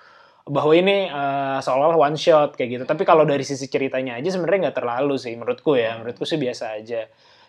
bahwa 0.48 0.72
ini 0.72 1.06
uh, 1.12 1.60
seolah-olah 1.60 2.12
one 2.12 2.18
shot 2.18 2.56
kayak 2.56 2.80
gitu. 2.80 2.84
Tapi 2.88 3.04
kalau 3.04 3.28
dari 3.28 3.44
sisi 3.44 3.68
ceritanya 3.68 4.16
aja 4.16 4.32
sebenarnya 4.32 4.68
nggak 4.68 4.76
terlalu 4.80 5.14
sih 5.20 5.36
menurutku 5.36 5.76
ya. 5.76 6.00
Menurutku 6.00 6.24
sih 6.24 6.40
biasa 6.40 6.80
aja. 6.80 7.04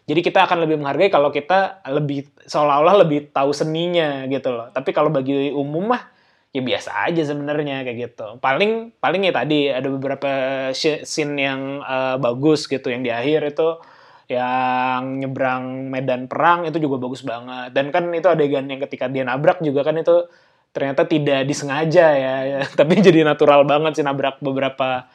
Jadi 0.10 0.20
kita 0.26 0.50
akan 0.50 0.66
lebih 0.66 0.82
menghargai 0.82 1.14
kalau 1.14 1.30
kita 1.30 1.86
lebih 1.86 2.28
seolah-olah 2.44 3.06
lebih 3.06 3.30
tahu 3.30 3.54
seninya 3.54 4.26
gitu 4.28 4.50
loh. 4.52 4.68
Tapi 4.74 4.90
kalau 4.90 5.14
bagi 5.14 5.54
umum 5.54 5.94
mah 5.94 6.04
ya 6.50 6.66
biasa 6.66 7.06
aja 7.06 7.22
sebenarnya 7.24 7.86
kayak 7.86 7.98
gitu. 8.10 8.28
Paling 8.42 8.98
paling 8.98 9.22
ya 9.30 9.34
tadi 9.34 9.70
ada 9.70 9.86
beberapa 9.86 10.32
scene 10.74 11.36
yang 11.38 11.86
uh, 11.86 12.18
bagus 12.18 12.66
gitu 12.66 12.90
yang 12.90 13.06
di 13.06 13.14
akhir 13.14 13.54
itu 13.54 13.70
yang 14.30 15.22
nyebrang 15.22 15.90
medan 15.90 16.30
perang 16.30 16.66
itu 16.66 16.78
juga 16.82 16.98
bagus 17.02 17.22
banget. 17.22 17.70
Dan 17.74 17.94
kan 17.94 18.10
itu 18.10 18.30
adegan 18.30 18.66
yang 18.66 18.82
ketika 18.82 19.06
dia 19.10 19.26
nabrak 19.26 19.62
juga 19.62 19.86
kan 19.86 19.98
itu 19.98 20.26
ternyata 20.70 21.02
tidak 21.04 21.44
disengaja 21.44 22.06
ya, 22.12 22.36
ya. 22.46 22.60
tapi 22.80 22.98
jadi 22.98 23.22
natural 23.24 23.64
banget 23.64 23.96
sih 23.96 24.04
nabrak 24.04 24.38
beberapa 24.40 25.10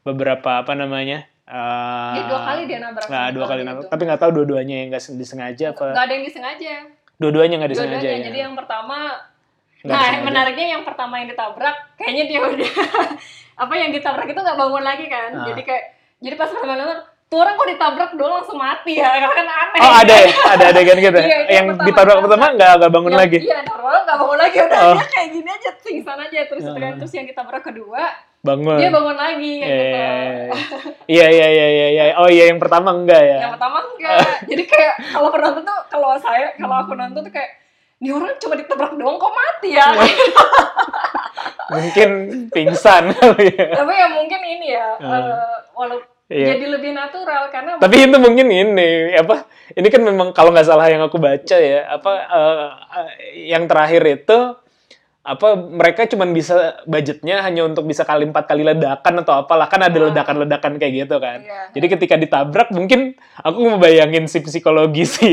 beberapa 0.00 0.50
apa 0.58 0.72
namanya? 0.72 1.26
uh, 1.44 2.14
Dia 2.14 2.24
dua 2.26 2.40
kali 2.42 2.62
dia 2.64 2.78
nabrak 2.78 3.04
Nah, 3.04 3.24
sama 3.24 3.32
dua 3.32 3.44
kali 3.46 3.62
nabrak. 3.62 3.82
itu. 3.82 3.90
Tapi 3.90 4.02
nggak 4.04 4.20
tahu 4.20 4.30
dua-duanya 4.32 4.74
yang 4.76 4.88
nggak 4.88 5.02
disengaja 5.12 5.64
apa. 5.70 5.86
nggak 5.90 6.04
ada 6.04 6.14
yang 6.14 6.24
disengaja 6.24 6.72
Dua-duanya 7.16 7.54
nggak 7.58 7.70
disengaja 7.70 7.96
dua-duanya 8.00 8.16
ya. 8.16 8.26
jadi 8.26 8.38
yang 8.40 8.54
pertama 8.54 8.96
Nggak 9.76 9.88
nah 9.88 10.00
disengaja. 10.00 10.24
menariknya 10.24 10.66
yang 10.70 10.82
pertama 10.82 11.14
yang 11.16 11.28
ditabrak 11.28 11.76
kayaknya 11.94 12.24
dia 12.26 12.40
udah 12.42 12.70
apa 13.62 13.74
yang 13.74 13.90
ditabrak 13.90 14.26
itu 14.26 14.40
nggak 14.40 14.58
bangun 14.58 14.82
lagi 14.82 15.06
kan 15.06 15.30
Ah. 15.34 15.44
jadi 15.46 15.62
kayak 15.62 15.84
jadi 16.18 16.34
pas 16.34 16.48
pertama 16.48 16.74
nonton 16.76 17.00
tuh 17.30 17.38
orang 17.38 17.54
kok 17.54 17.68
ditabrak 17.68 18.10
doang 18.12 18.34
langsung 18.36 18.58
mati 18.58 18.92
ya 18.92 19.06
karena 19.06 19.30
kan 19.30 19.46
aneh 19.46 19.78
Oh 19.78 19.92
ada 19.94 20.14
ya? 20.16 20.28
ada 20.50 20.64
adegan 20.68 20.98
gitu 20.98 21.14
ya? 21.14 21.22
Iya, 21.22 21.38
yang 21.52 21.66
pertama. 21.70 21.86
ditabrak 21.86 22.18
pertama 22.20 22.44
nggak 22.50 22.70
nggak 22.74 22.90
bangun 22.90 23.06
Yang- 23.08 23.22
lagi. 23.22 23.38
Iya, 23.40 23.58
normal 23.62 23.94
nggak 24.00 24.18
bangun 24.18 24.38
lagi 24.40 24.56
udah 24.60 24.80
Oh. 24.80 24.92
dia 24.92 25.06
kayak 25.08 25.28
gini 25.30 25.48
aja 25.48 25.70
pingsan 25.78 26.18
aja 26.20 26.38
terus 26.44 26.64
kan 26.66 26.92
terus 26.96 27.12
yang 27.12 27.24
ditabrak 27.24 27.62
kedua 27.62 28.02
Bangun. 28.40 28.76
dia 28.76 28.90
bangun 28.90 29.14
lagi 29.14 29.52
Iya 29.54 29.68
kayak 29.68 29.78
gitu. 29.78 30.56
iya 31.06 31.26
iya 31.28 31.46
iya 31.48 31.66
iya 31.68 31.86
iya. 31.88 32.04
Oh 32.16 32.26
iya 32.26 32.44
yang 32.46 32.58
pertama 32.58 32.90
enggak 32.90 33.22
ya. 33.22 33.38
Yang 33.42 33.52
pertama 33.54 33.78
enggak. 33.80 34.18
Jadi 34.50 34.62
kayak 34.66 34.94
kalau 35.08 35.28
penonton 35.30 35.62
tuh 35.62 35.78
kalau 35.86 36.10
saya 36.16 36.46
kalau 36.56 36.76
aku 36.78 36.92
nonton 36.92 37.20
tuh 37.20 37.30
kayak 37.30 37.50
ini 37.96 38.10
orang 38.10 38.34
cuma 38.36 38.54
ditabrak 38.54 38.90
doang 38.92 39.16
kok 39.16 39.30
mati 39.30 39.70
ya. 39.70 39.86
Mungkin 41.70 42.10
pingsan 42.54 43.14
ya. 43.38 43.66
Tapi 43.76 43.92
ya 43.94 44.08
mungkin 44.10 44.40
ini 44.42 44.66
ya 44.72 44.88
Ah. 44.98 45.14
eh, 45.14 45.56
walaupun 45.72 46.18
Iya. 46.30 46.54
jadi 46.54 46.66
lebih 46.70 46.94
natural 46.94 47.50
karena 47.50 47.82
Tapi 47.82 48.06
itu 48.06 48.16
mungkin 48.16 48.46
ini 48.46 49.18
apa? 49.18 49.50
Ini 49.74 49.88
kan 49.90 50.02
memang 50.02 50.30
kalau 50.30 50.54
nggak 50.54 50.62
salah 50.62 50.86
yang 50.86 51.02
aku 51.02 51.18
baca 51.18 51.56
ya 51.58 51.90
apa 51.90 52.12
eh, 52.22 52.68
yang 53.50 53.66
terakhir 53.66 54.02
itu 54.06 54.38
apa 55.20 55.52
mereka 55.52 56.08
cuma 56.08 56.24
bisa 56.24 56.80
budgetnya 56.88 57.44
hanya 57.44 57.68
untuk 57.68 57.84
bisa 57.84 58.08
kali 58.08 58.24
empat 58.24 58.46
kali 58.46 58.64
ledakan 58.64 59.20
atau 59.20 59.44
apalah 59.44 59.68
kan 59.68 59.84
ada 59.84 59.92
Ah. 59.92 60.08
ledakan-ledakan 60.08 60.80
kayak 60.80 60.92
gitu 61.04 61.16
kan. 61.18 61.44
Iya. 61.44 61.76
Jadi 61.76 61.86
ketika 61.92 62.14
ditabrak 62.16 62.72
mungkin 62.72 63.18
aku 63.36 63.58
ngebayangin 63.68 64.24
si 64.24 64.40
psikologi 64.40 65.04
si 65.04 65.30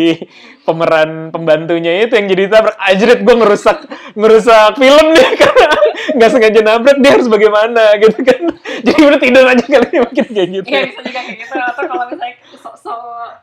pemeran 0.66 1.32
pembantunya 1.32 2.04
itu 2.04 2.14
yang 2.14 2.28
jadi 2.28 2.42
ditabrak 2.50 2.76
ajret 2.76 3.20
gue 3.24 3.36
ngerusak 3.38 3.78
ngerusak 4.14 4.76
film 4.76 5.06
nih 5.16 5.30
karena 5.42 5.70
nggak 6.10 6.30
sengaja 6.30 6.62
nabrak 6.62 6.98
dia 6.98 7.12
harus 7.12 7.28
bagaimana 7.28 7.84
gitu 7.98 8.20
kan. 8.22 8.42
Jadi 8.86 9.00
udah 9.02 9.20
tidur 9.20 9.44
aja 9.44 9.66
kali 9.66 9.88
ya, 9.90 10.02
mungkin 10.02 10.26
kayak 10.28 10.50
gitu. 10.54 10.68
Iya 10.68 10.82
bisa 10.86 11.02
juga 11.02 11.20
kayak 11.22 11.38
gitu 11.40 11.54
atau 11.58 11.84
kalau 11.84 12.06
misalnya 12.06 12.36
so, 12.74 12.94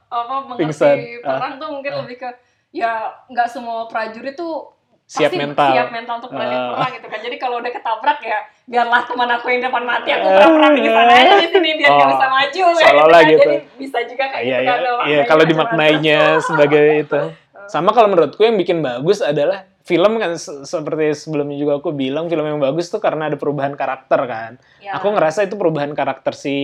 apa 0.06 0.34
mengerti 0.42 0.60
Pingsan. 0.62 0.96
Ah. 1.20 1.36
perang 1.36 1.54
tuh 1.56 1.68
mungkin 1.70 1.92
lebih 2.00 2.16
ke 2.18 2.28
ya 2.70 2.92
nggak 3.26 3.48
semua 3.48 3.84
prajurit 3.84 4.34
tuh 4.34 4.72
siap 5.04 5.28
pasti 5.28 5.36
mental. 5.36 5.68
siap 5.70 5.88
mental 5.90 6.14
untuk 6.16 6.32
berani 6.32 6.54
Ah. 6.54 6.64
perang 6.72 6.92
gitu 6.94 7.06
kan. 7.06 7.20
Jadi 7.20 7.36
kalau 7.36 7.56
udah 7.58 7.70
ketabrak 7.70 8.18
ya 8.20 8.38
biarlah 8.64 9.00
teman 9.04 9.28
aku 9.30 9.46
yang 9.48 9.62
depan 9.62 9.82
mati 9.84 10.08
aku 10.10 10.24
perang 10.24 10.72
di 10.74 10.88
sana 10.88 11.12
aja 11.14 11.32
di 11.36 11.48
sini 11.50 11.70
biar 11.76 11.90
Oh, 11.90 12.08
bisa 12.08 12.26
maju 12.26 12.62
kayak 12.64 12.78
seolah-olah 12.80 13.20
kan. 13.20 13.28
gitu. 13.28 13.42
Jadi 13.44 13.58
bisa 13.76 13.98
juga 14.06 14.24
kayak 14.30 14.42
Iya, 14.42 14.56
gitu 14.56 14.64
iya, 14.64 14.72
kan. 14.72 14.80
iya. 14.80 14.92
maknanya 14.94 15.24
Kalau 15.26 15.44
dimaknainya 15.44 16.20
sebagai 16.40 16.84
itu. 16.98 17.20
Sama 17.66 17.90
kalau 17.90 18.08
menurutku 18.08 18.40
yang 18.40 18.54
bikin 18.54 18.80
bagus 18.80 19.18
adalah 19.18 19.64
film 19.80 20.16
kan 20.16 20.32
se- 20.34 20.64
seperti 20.64 21.12
sebelumnya 21.12 21.56
juga 21.56 21.76
aku 21.76 21.92
bilang 21.92 22.24
film 22.26 22.40
yang 22.42 22.56
bagus 22.56 22.88
tuh 22.88 22.98
karena 22.98 23.28
ada 23.28 23.36
perubahan 23.36 23.72
karakter 23.72 24.20
kan. 24.24 24.52
Ya, 24.78 24.96
Aku 24.96 25.08
ngerasa 25.08 25.44
itu 25.44 25.54
perubahan 25.54 25.92
karakter 25.92 26.32
si 26.32 26.56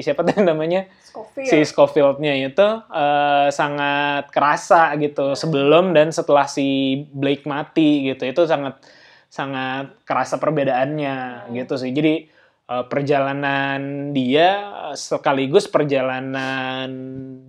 siapa 0.00 0.22
tadi 0.22 0.40
namanya 0.40 0.88
Scofield. 1.02 1.46
si 1.46 1.56
Scofield-nya 1.62 2.32
itu 2.42 2.68
eh, 2.88 3.48
sangat 3.48 4.28
kerasa 4.28 4.96
gitu 4.96 5.32
sebelum 5.32 5.92
dan 5.92 6.08
setelah 6.08 6.48
si 6.48 6.64
Blake 7.08 7.44
mati 7.44 8.08
gitu 8.08 8.24
itu 8.24 8.42
sangat 8.44 8.80
sangat 9.28 9.96
kerasa 10.04 10.36
perbedaannya 10.36 11.48
Hmm. 11.48 11.52
gitu 11.54 11.76
sih 11.76 11.88
jadi 11.88 12.28
eh, 12.72 12.84
perjalanan 12.88 14.10
dia 14.16 14.48
eh, 14.92 14.96
sekaligus 14.96 15.68
perjalanan 15.68 16.88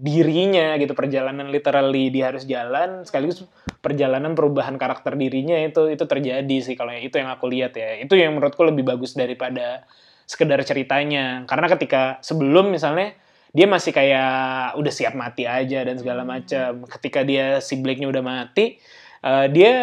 dirinya 0.03 0.75
gitu. 0.75 0.91
Perjalanan 0.91 1.47
literally 1.47 2.11
dia 2.11 2.35
harus 2.35 2.43
jalan 2.43 3.07
sekaligus 3.07 3.47
perjalanan 3.79 4.35
perubahan 4.35 4.75
karakter 4.75 5.15
dirinya 5.15 5.55
itu 5.59 5.87
itu 5.87 6.03
terjadi 6.03 6.57
sih 6.59 6.75
kalau 6.75 6.91
itu 6.91 7.15
yang 7.15 7.31
aku 7.31 7.47
lihat 7.47 7.73
ya. 7.79 8.03
Itu 8.03 8.19
yang 8.19 8.35
menurutku 8.35 8.67
lebih 8.67 8.83
bagus 8.83 9.15
daripada 9.15 9.87
sekedar 10.27 10.59
ceritanya. 10.67 11.47
Karena 11.47 11.71
ketika 11.71 12.19
sebelum 12.19 12.75
misalnya 12.75 13.15
dia 13.53 13.69
masih 13.69 13.93
kayak 13.93 14.73
udah 14.81 14.93
siap 14.93 15.13
mati 15.13 15.45
aja 15.45 15.85
dan 15.85 15.95
segala 16.01 16.25
macam 16.25 16.89
ketika 16.97 17.21
dia 17.21 17.61
si 17.61 17.77
Blake-nya 17.77 18.09
udah 18.09 18.25
mati 18.25 18.81
eh, 19.23 19.47
dia 19.49 19.73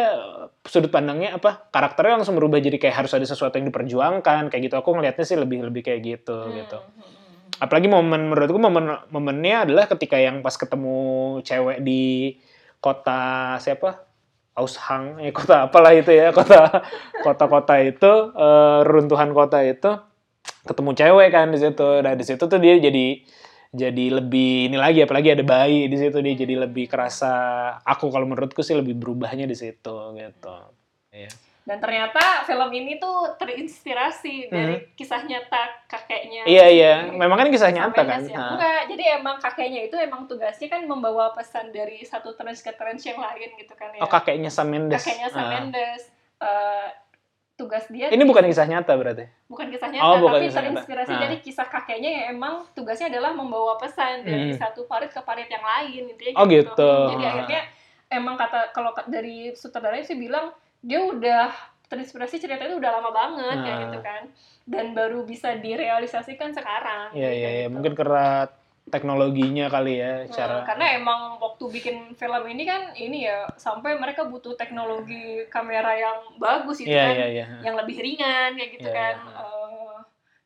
sudut 0.60 0.92
pandangnya 0.92 1.40
apa? 1.40 1.66
Karakternya 1.72 2.20
langsung 2.20 2.36
berubah 2.36 2.60
jadi 2.60 2.76
kayak 2.76 3.04
harus 3.04 3.12
ada 3.16 3.24
sesuatu 3.24 3.56
yang 3.56 3.72
diperjuangkan 3.72 4.52
kayak 4.52 4.62
gitu. 4.68 4.76
Aku 4.76 4.92
ngelihatnya 4.92 5.24
sih 5.24 5.36
lebih 5.40 5.64
lebih 5.66 5.82
kayak 5.82 6.00
gitu 6.04 6.36
Hmm, 6.36 6.54
gitu. 6.60 6.78
hmm, 6.78 6.92
hmm, 6.94 7.08
hmm. 7.08 7.64
apalagi 7.64 7.88
momen 7.88 8.20
menurutku 8.32 8.60
momen 8.60 8.84
momennya 9.08 9.68
adalah 9.68 9.84
ketika 9.88 10.16
yang 10.20 10.40
pas 10.40 10.54
ketemu 10.54 11.00
cewek 11.42 11.78
di 11.80 12.36
kota 12.78 13.56
siapa? 13.58 14.04
Aushang 14.54 15.16
ya 15.22 15.32
kota 15.38 15.64
apalah 15.70 15.92
itu 15.96 16.12
ya 16.12 16.30
kota 16.36 16.84
kota-kota 17.24 17.80
itu 17.80 18.12
eh, 18.36 18.78
runtuhan 18.84 19.32
kota 19.32 19.64
itu 19.64 19.90
ketemu 20.60 20.90
cewek 20.92 21.28
kan 21.32 21.48
di 21.48 21.58
situ. 21.58 21.88
Nah 22.04 22.12
di 22.12 22.24
situ 22.26 22.44
tuh 22.44 22.58
dia 22.60 22.76
jadi 22.76 23.24
jadi 23.70 24.04
lebih 24.12 24.66
ini 24.66 24.74
lagi 24.74 24.98
apalagi 25.00 25.30
ada 25.30 25.42
bayi 25.42 25.86
di 25.86 25.94
situ 25.94 26.18
dia 26.18 26.34
jadi 26.34 26.58
lebih 26.60 26.86
kerasa 26.86 27.30
aku 27.80 28.08
kalau 28.08 28.26
menurutku 28.26 28.60
sih 28.60 28.74
lebih 28.74 28.94
berubahnya 28.94 29.44
di 29.44 29.54
situ 29.54 29.94
gitu 30.12 30.56
Iya. 31.10 31.26
Dan 31.60 31.78
ternyata 31.78 32.18
film 32.44 32.70
ini 32.72 32.96
tuh 32.96 33.34
terinspirasi 33.36 34.46
dari 34.48 34.90
kisah 34.92 35.22
nyata 35.22 35.86
kakeknya. 35.86 36.42
iya 36.44 36.66
iya 36.66 36.94
memang 37.06 37.36
kan 37.36 37.48
kisah 37.48 37.70
nyata 37.70 38.00
kan 38.00 38.22
ya. 38.22 38.32
Nah. 38.32 38.50
Enggak, 38.54 38.80
jadi 38.88 39.04
emang 39.16 39.36
kakeknya 39.38 39.80
itu 39.86 39.94
emang 39.94 40.26
tugasnya 40.26 40.66
kan 40.66 40.82
membawa 40.82 41.30
pesan 41.30 41.70
dari 41.70 42.02
satu 42.02 42.34
trans 42.34 42.58
ke 42.58 42.72
trans 42.72 43.02
yang 43.02 43.18
lain 43.18 43.54
gitu 43.54 43.74
kan 43.74 43.90
ya. 43.92 44.00
oh 44.00 44.08
kakeknya 44.08 44.50
Sam 44.50 44.66
Mendes 44.66 44.98
kakeknya 44.98 45.28
Sam 45.28 45.42
Ah. 45.42 45.50
Mendes. 45.52 46.02
Eh, 46.40 46.88
tugas 47.60 47.84
dia 47.86 48.08
ini 48.08 48.24
bukan 48.24 48.40
kisah 48.42 48.64
nyata 48.64 48.92
berarti 48.92 49.28
bukan 49.44 49.68
kisah 49.68 49.88
nyata, 49.88 50.04
Oh, 50.06 50.16
bukan 50.18 50.32
tapi 50.34 50.46
kisah 50.46 50.56
nyata. 50.56 50.68
terinspirasi 50.80 51.12
Ah. 51.12 51.20
dari 51.20 51.36
kisah 51.38 51.66
kakeknya 51.66 52.10
yang 52.10 52.24
emang 52.34 52.54
tugasnya 52.70 53.06
adalah 53.08 53.30
membawa 53.30 53.76
pesan 53.76 54.22
dari 54.22 54.50
Hmm. 54.50 54.56
satu 54.56 54.86
parit 54.86 55.08
ke 55.08 55.20
parit 55.20 55.44
yang 55.46 55.60
lain 55.60 56.08
intinya 56.08 56.36
Oh, 56.36 56.46
gitu. 56.46 56.92
Jadi 57.10 57.24
akhirnya 57.26 57.60
emang 58.08 58.34
kata 58.34 58.70
kalau 58.70 58.90
ka- 58.90 59.04
dari 59.06 59.52
sutradaranya 59.52 60.02
sih 60.02 60.16
bilang 60.16 60.50
dia 60.80 60.98
udah 60.98 61.52
terinspirasi 61.86 62.38
cerita 62.38 62.62
itu 62.62 62.74
udah 62.74 62.90
lama 62.92 63.10
banget 63.10 63.56
kayak 63.60 63.76
Ah. 63.76 63.82
gitu 63.84 63.98
kan 64.00 64.22
dan 64.64 64.84
baru 64.90 65.20
bisa 65.22 65.52
direalisasikan 65.54 66.50
sekarang. 66.50 67.12
Iya 67.12 67.28
iya 67.28 67.48
iya 67.52 67.64
gitu. 67.64 67.74
mungkin 67.74 67.92
karena 67.92 68.46
teknologinya 68.90 69.66
kali 69.66 69.96
ya 69.96 70.14
Nah, 70.20 70.28
cara 70.28 70.56
karena 70.62 70.86
emang 70.92 71.38
waktu 71.38 71.64
bikin 71.70 71.96
film 72.12 72.42
ini 72.44 72.62
kan 72.62 72.90
ini 72.92 73.24
ya 73.24 73.46
sampai 73.54 73.94
mereka 73.94 74.26
butuh 74.26 74.52
teknologi 74.52 75.46
kamera 75.46 75.94
yang 75.94 76.18
bagus 76.36 76.78
gitu 76.78 76.90
Iya 76.90 77.04
kan 77.04 77.14
iya 77.14 77.26
iya. 77.30 77.46
yang 77.62 77.74
lebih 77.74 77.96
ringan 77.96 78.50
kayak 78.52 78.70
gitu 78.74 78.84
Iya, 78.84 78.94
kan 78.94 79.14
iya. 79.16 79.40
Eh, 79.40 79.96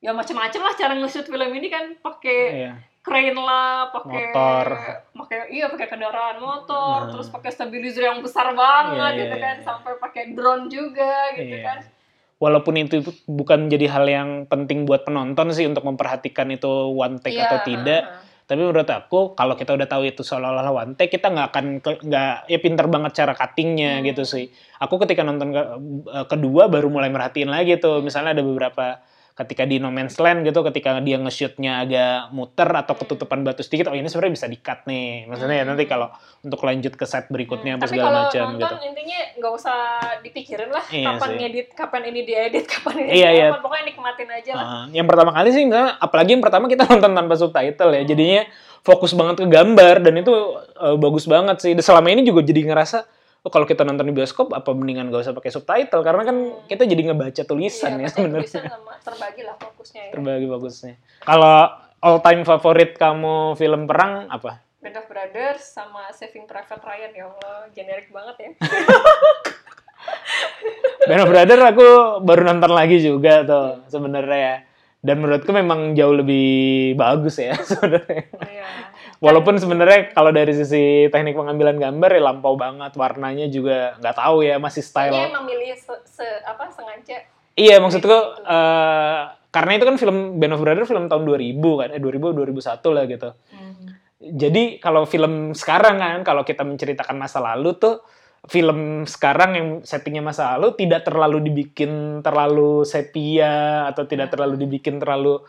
ya 0.00 0.11
macam-macam 0.12 0.61
lah 0.62 0.74
cara 0.74 0.92
nge-shoot 0.94 1.24
film 1.24 1.50
ini 1.50 1.68
kan 1.68 1.85
pakai 1.98 2.40
Iya. 2.54 2.72
crane 3.00 3.37
lah 3.37 3.88
pakai 3.90 4.24
Motor. 4.30 4.66
pakai 5.14 5.38
iya 5.50 5.66
pakai 5.68 5.87
kendaraan 5.87 6.38
motor 6.38 6.98
Nah. 7.02 7.11
terus 7.11 7.28
pakai 7.28 7.50
stabilizer 7.50 8.04
yang 8.07 8.20
besar 8.20 8.52
banget 8.52 8.92
Iya, 8.94 9.09
iya, 9.11 9.22
gitu 9.24 9.37
kan 9.38 9.57
iya. 9.57 9.64
sampai 9.64 9.92
pakai 9.98 10.22
drone 10.33 10.68
juga 10.68 11.33
gitu 11.35 11.57
Iya. 11.57 11.64
kan 11.64 11.78
Walaupun 12.35 12.74
itu 12.76 12.98
bukan 13.24 13.70
jadi 13.70 13.87
hal 13.88 14.04
yang 14.04 14.30
penting 14.44 14.85
buat 14.85 15.07
penonton 15.07 15.48
sih 15.50 15.64
untuk 15.64 15.80
memperhatikan 15.80 16.50
itu 16.50 16.68
one 16.90 17.16
take 17.16 17.38
Iya, 17.38 17.46
atau 17.46 17.59
tidak, 17.62 18.02
heeh. 18.04 18.24
Tapi 18.44 18.61
menurut 18.61 18.85
aku 18.85 19.33
kalau 19.33 19.57
kita 19.57 19.72
udah 19.72 19.88
tahu 19.88 20.04
itu 20.04 20.20
seolah-olah 20.20 20.68
one 20.68 20.92
take, 20.94 21.16
kita 21.16 21.33
nggak 21.33 21.46
akan 21.48 21.64
nggak 21.80 22.35
ya 22.52 22.59
pinter 22.61 22.87
banget 22.92 23.12
cara 23.24 23.33
cuttingnya 23.33 24.00
Hmm. 24.00 24.04
gitu 24.04 24.22
sih. 24.28 24.52
Aku 24.85 25.00
ketika 25.00 25.24
nonton 25.24 25.48
ke- 25.57 25.68
eh, 26.12 26.26
kedua 26.28 26.68
baru 26.68 26.92
mulai 26.92 27.09
merhatiin 27.09 27.48
lagi 27.48 27.80
tuh, 27.80 28.04
misalnya 28.04 28.37
ada 28.37 28.44
beberapa 28.44 29.00
ketika 29.35 29.62
di 29.62 29.77
No 29.77 29.90
Man's 29.90 30.14
Land 30.16 30.42
gitu, 30.42 30.62
ketika 30.62 30.94
dia 30.99 31.18
nge-shootnya 31.18 31.83
agak 31.83 32.31
muter 32.31 32.70
atau 32.70 32.94
ketutupan 32.94 33.42
batu 33.42 33.61
sedikit, 33.61 33.87
oh 33.87 33.94
ini 33.94 34.07
sebenarnya 34.07 34.35
bisa 34.35 34.47
di-cut 34.47 34.83
nih. 34.85 35.27
Maksudnya 35.27 35.57
ya 35.57 35.62
Hmm. 35.62 35.70
nanti 35.70 35.85
kalau 35.85 36.09
untuk 36.40 36.61
lanjut 36.61 36.92
ke 36.92 37.03
set 37.03 37.27
berikutnya 37.29 37.75
Hmm, 37.75 37.79
apa 37.79 37.85
tapi 37.85 37.92
segala 37.92 38.07
kalau 38.07 38.23
macam 38.25 38.44
nonton 38.49 38.62
gitu. 38.70 38.75
intinya 38.87 39.18
nggak 39.35 39.53
usah 39.53 39.79
dipikirin 40.20 40.70
lah 40.70 40.85
Iya 40.87 41.07
kapan 41.11 41.27
sih. 41.27 41.37
ngedit 41.37 41.68
kapan 41.73 42.03
ini 42.07 42.20
diedit 42.23 42.64
kapan 42.73 42.94
ini 42.97 43.11
Iya, 43.12 43.29
iya. 43.31 43.47
pokoknya 43.55 43.85
nikmatin 43.85 44.29
aja 44.31 44.53
lah 44.53 44.64
Ah, 44.64 44.85
yang 44.88 45.05
pertama 45.05 45.31
kali 45.31 45.49
sih 45.51 45.62
misalnya, 45.62 45.99
apalagi 45.99 46.31
yang 46.31 46.42
pertama 46.42 46.64
kita 46.66 46.83
nonton 46.94 47.12
tanpa 47.12 47.35
subtitle 47.35 47.90
ya, 47.90 48.03
jadinya 48.05 48.42
fokus 48.81 49.12
banget 49.12 49.40
ke 49.40 49.47
gambar 49.49 49.94
dan 50.01 50.14
itu 50.14 50.31
eh, 50.77 50.94
bagus 50.94 51.25
banget 51.25 51.57
sih. 51.59 51.73
Dan 51.73 51.83
selama 51.83 52.07
ini 52.09 52.23
juga 52.23 52.38
jadi 52.40 52.62
ngerasa, 52.62 53.03
oh 53.44 53.50
kalau 53.52 53.68
kita 53.68 53.85
nonton 53.85 54.09
di 54.09 54.14
bioskop 54.16 54.50
apa 54.50 54.72
mendingan 54.72 55.12
gak 55.12 55.22
usah 55.22 55.37
pakai 55.37 55.52
subtitle 55.52 56.00
karena 56.00 56.22
kan 56.24 56.37
kita 56.64 56.83
jadi 56.83 57.12
ngebaca 57.12 57.42
tulisan 57.44 58.00
Iya, 58.00 58.09
ya 58.09 58.09
sebenarnya. 58.11 58.72
terbagi 59.04 59.42
lah 59.44 59.57
fokusnya 59.61 60.00
ya 60.00 60.12
Terbagi 60.16 60.46
bagusnya. 60.48 60.94
Kalau 61.20 61.59
all 62.00 62.18
time 62.18 62.42
favorit 62.42 62.96
kamu 62.96 63.52
film 63.54 63.85
perang 63.85 64.26
apa? 64.28 64.64
Band 64.80 64.96
of 64.96 65.07
Brothers 65.07 65.61
sama 65.62 66.09
Saving 66.11 66.44
Private 66.44 66.80
Ryan 66.80 67.12
ya 67.12 67.24
Allah 67.28 67.57
generik 67.70 68.09
banget 68.09 68.37
ya 68.38 68.50
Band 71.04 71.20
of 71.20 71.28
Brother 71.28 71.59
aku 71.61 71.87
baru 72.20 72.42
nonton 72.44 72.72
lagi 72.72 72.96
juga 72.98 73.44
tuh 73.44 73.85
sebenarnya. 73.88 74.64
Dan 75.05 75.21
menurutku 75.21 75.53
memang 75.53 75.93
jauh 75.93 76.17
lebih 76.17 76.49
bagus 76.97 77.37
ya 77.37 77.53
sebenarnya. 77.71 78.25
Iya. 78.40 78.69
Walaupun 79.21 79.61
sebenarnya 79.61 80.17
kalau 80.17 80.33
dari 80.33 80.57
sisi 80.57 81.12
teknik 81.12 81.37
pengambilan 81.37 81.77
gambar 81.77 82.09
ya 82.09 82.23
lampau 82.25 82.57
banget, 82.57 82.97
warnanya 82.97 83.47
juga 83.53 84.01
nggak 84.01 84.17
tahu 84.17 84.49
ya 84.49 84.57
masih 84.57 84.81
style. 84.81 85.12
emang 85.12 85.45
milih 85.45 85.77
se, 85.77 85.93
se- 86.09 86.43
apa 86.45 86.73
sengaja 86.73 87.21
Iya 87.55 87.79
maksudku 87.79 88.17
eh, 88.43 89.21
karena 89.55 89.73
itu 89.79 89.85
kan 89.87 89.97
film 90.01 90.43
Band 90.43 90.59
of 90.59 90.61
Brothers 90.64 90.90
film 90.90 91.07
tahun 91.07 91.23
2000 91.23 91.62
kan, 91.79 91.88
eh 91.95 92.01
2000 92.03 92.35
2001 92.35 92.97
lah 92.97 93.05
gitu. 93.07 93.31
Jadi 94.25 94.81
kalau 94.81 95.05
film 95.05 95.53
sekarang 95.53 96.01
kan 96.01 96.21
kalau 96.25 96.43
kita 96.43 96.64
menceritakan 96.64 97.14
masa 97.14 97.45
lalu 97.45 97.77
tuh 97.77 98.01
film 98.44 99.09
sekarang 99.09 99.50
yang 99.57 99.68
settingnya 99.80 100.20
masa 100.20 100.61
lalu 100.61 100.76
tidak 100.76 101.09
terlalu 101.09 101.40
dibikin 101.48 102.20
terlalu 102.20 102.85
sepia 102.85 103.88
atau 103.88 104.04
tidak 104.04 104.33
terlalu 104.37 104.61
dibikin 104.61 105.00
terlalu 105.00 105.40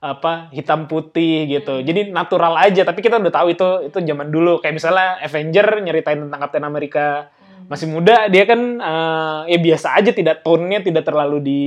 apa 0.00 0.48
hitam 0.50 0.88
putih 0.88 1.44
gitu. 1.44 1.78
Hmm. 1.78 1.84
Jadi 1.84 2.08
natural 2.08 2.56
aja 2.56 2.88
tapi 2.88 3.04
kita 3.04 3.20
udah 3.20 3.32
tahu 3.32 3.52
itu 3.52 3.68
itu 3.92 3.98
zaman 4.00 4.32
dulu. 4.32 4.58
Kayak 4.64 4.80
misalnya 4.80 5.08
Avenger 5.20 5.66
nyeritain 5.84 6.20
tentang 6.24 6.40
Captain 6.40 6.64
America 6.64 7.28
masih 7.68 7.86
muda 7.86 8.26
dia 8.26 8.48
kan 8.48 8.80
eh, 8.80 9.40
ya 9.54 9.58
biasa 9.60 10.00
aja 10.00 10.10
tidak 10.10 10.42
tone-nya 10.42 10.82
tidak 10.82 11.04
terlalu 11.04 11.38
di 11.44 11.62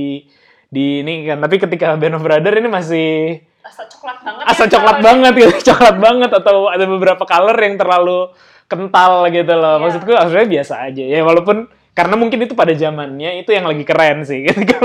di 0.66 1.00
ini 1.06 1.30
kan. 1.30 1.38
Tapi 1.40 1.56
ketika 1.62 1.94
Band 1.94 2.18
of 2.18 2.26
Brother 2.26 2.52
ini 2.58 2.68
masih 2.68 3.38
asa 3.64 3.88
coklat 3.88 4.18
banget 4.20 4.44
asa 4.44 4.64
ya, 4.68 4.70
coklat 4.76 4.98
banget 5.00 5.32
gitu 5.40 5.54
coklat 5.72 5.96
banget 5.96 6.30
atau 6.36 6.56
ada 6.68 6.84
beberapa 6.84 7.24
color 7.24 7.56
yang 7.56 7.80
terlalu 7.80 8.28
kental 8.66 9.28
gitu 9.28 9.54
loh. 9.54 9.76
Iya. 9.78 9.82
maksudku 9.82 10.10
sebenarnya 10.10 10.50
biasa 10.60 10.74
aja 10.88 11.04
ya 11.04 11.20
walaupun 11.22 11.68
karena 11.94 12.18
mungkin 12.18 12.42
itu 12.42 12.58
pada 12.58 12.74
zamannya 12.74 13.38
itu 13.38 13.54
yang 13.54 13.70
lagi 13.70 13.86
keren 13.86 14.26
sih. 14.26 14.42
Ketika 14.50 14.82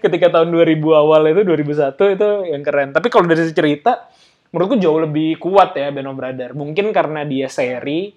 ketika 0.00 0.26
tahun 0.40 0.48
2000 0.48 0.80
awal 0.96 1.28
itu 1.28 1.44
2001 1.44 2.16
itu 2.16 2.28
yang 2.48 2.62
keren. 2.64 2.88
Tapi 2.96 3.06
kalau 3.12 3.28
dari 3.28 3.44
cerita 3.52 4.08
menurutku 4.54 4.80
jauh 4.80 5.04
lebih 5.04 5.36
kuat 5.36 5.76
ya 5.76 5.92
Band 5.92 6.08
of 6.08 6.16
Brother 6.16 6.50
mungkin 6.56 6.88
karena 6.96 7.28
dia 7.28 7.50
seri 7.50 8.14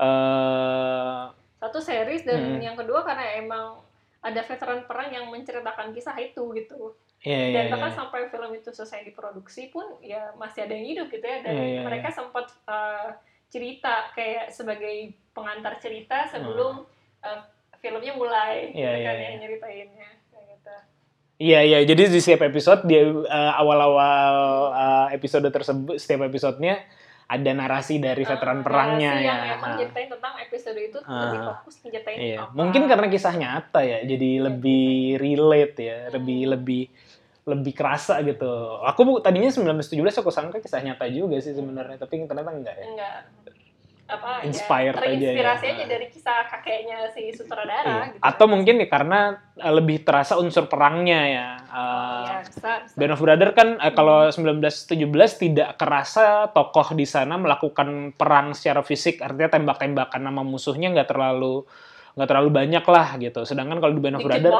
eh 0.00 1.22
satu 1.60 1.76
series 1.76 2.24
dan 2.24 2.56
Hmm. 2.56 2.60
yang 2.62 2.76
kedua 2.78 3.04
karena 3.04 3.36
emang 3.36 3.84
ada 4.24 4.40
veteran 4.40 4.84
perang 4.88 5.12
yang 5.12 5.28
menceritakan 5.28 5.92
kisah 5.92 6.16
itu 6.16 6.40
gitu. 6.56 6.96
Ya, 7.20 7.36
ya, 7.36 7.48
dan 7.52 7.64
ya. 7.68 7.70
bahkan 7.76 7.92
sampai 7.92 8.32
film 8.32 8.48
itu 8.56 8.72
selesai 8.72 9.04
diproduksi 9.04 9.68
pun 9.68 9.84
ya 10.00 10.32
masih 10.40 10.64
ada 10.64 10.72
yang 10.72 10.88
hidup 10.88 11.06
gitu 11.12 11.20
ya. 11.20 11.44
Dan 11.44 11.52
Iya, 11.52 11.64
iya, 11.68 11.80
mereka 11.84 12.08
sempat 12.08 12.48
uh, 12.64 13.12
cerita 13.50 14.08
kayak 14.10 14.48
sebagai 14.48 14.94
pengantar 15.30 15.76
cerita 15.76 16.26
sebelum 16.26 16.86
Hmm. 17.18 17.26
uh, 17.28 17.40
filmnya 17.76 18.12
mulai 18.12 18.70
Iya, 18.70 18.88
gitu 18.88 18.96
iya, 18.96 19.04
kan 19.04 19.16
iya. 19.16 19.26
yang 19.26 19.40
nyeritainnya 19.40 20.08
kayak 20.26 20.46
gitu. 20.48 20.74
Iya 21.40 21.60
iya 21.62 21.78
jadi 21.82 22.02
di 22.06 22.18
setiap 22.18 22.42
episode 22.44 22.84
dia 22.84 23.00
eh, 23.02 23.52
awal-awal 23.54 24.34
eh, 24.70 25.06
episode 25.14 25.46
tersebut 25.46 25.96
setiap 25.96 26.24
episodenya 26.24 26.80
ada 27.26 27.50
narasi 27.50 27.96
dari 27.96 28.20
veteran 28.22 28.58
Ah, 28.58 28.64
perangnya 28.64 29.10
narasi 29.12 29.22
ya. 29.22 29.30
yang 29.30 29.40
emang 29.54 29.70
Ah. 29.70 29.76
nyeritain 29.78 30.08
tentang 30.10 30.34
episode 30.36 30.78
itu 30.78 30.98
lebih 30.98 31.38
Ah. 31.38 31.46
fokus 31.54 31.74
nyeritain 31.80 32.18
Iya, 32.18 32.38
apa. 32.42 32.52
mungkin 32.52 32.82
karena 32.84 33.06
kisah 33.06 33.34
nyata 33.34 33.80
ya, 33.80 33.98
jadi 34.02 34.30
lebih 34.42 34.86
relate 35.16 35.76
ya, 35.78 35.98
lebih 36.10 36.40
lebih 36.50 36.82
lebih 37.42 37.72
kerasa 37.72 38.20
gitu. 38.20 38.48
Aku 38.84 39.18
tadinya 39.18 39.48
1917 39.48 39.96
aku 40.20 40.28
sangka 40.28 40.58
kisah 40.58 40.80
nyata 40.80 41.08
juga 41.08 41.40
sih 41.40 41.52
sebenarnya, 41.52 41.96
tapi 41.96 42.24
ternyata 42.24 42.50
enggak 42.50 42.76
ya. 42.76 42.86
enggak 42.86 43.14
apa 44.10 44.42
Inspired 44.42 44.98
ya, 44.98 45.06
aja 45.06 45.06
ya. 45.06 45.18
terinspirasi 45.30 45.66
aja 45.70 45.84
dari 45.86 46.06
kisah 46.10 46.42
kakeknya 46.50 46.98
si 47.14 47.30
sutradara 47.30 47.86
Iya. 47.86 48.04
gitu. 48.10 48.18
Atau 48.26 48.46
mungkin 48.50 48.82
ya 48.82 48.88
karena 48.90 49.20
eh, 49.54 49.70
lebih 49.70 50.02
terasa 50.02 50.34
unsur 50.34 50.66
perangnya 50.66 51.20
ya. 51.30 51.48
Oh, 51.62 51.78
Eh, 51.78 52.26
ya, 52.26 52.36
bisa, 52.42 52.70
bisa. 52.82 52.94
Band 52.98 53.12
of 53.14 53.20
Brothers 53.22 53.54
kan 53.54 53.68
eh, 53.78 53.92
kalau 53.94 54.26
1917 54.26 54.98
tidak 55.38 55.78
kerasa 55.78 56.50
tokoh 56.50 56.90
di 56.92 57.06
sana 57.06 57.38
melakukan 57.38 58.10
perang 58.18 58.50
secara 58.50 58.82
fisik, 58.82 59.22
artinya 59.22 59.46
tembak-tembakan 59.48 60.26
sama 60.26 60.42
musuhnya 60.42 60.90
nggak 60.90 61.06
terlalu 61.06 61.62
nggak 62.20 62.28
terlalu 62.28 62.50
banyak 62.52 62.84
lah 62.84 63.08
gitu. 63.16 63.40
Sedangkan 63.42 63.80
kalau 63.80 63.90
di 63.90 63.98
Band 63.98 64.16
of 64.16 64.22
Brothers. 64.22 64.52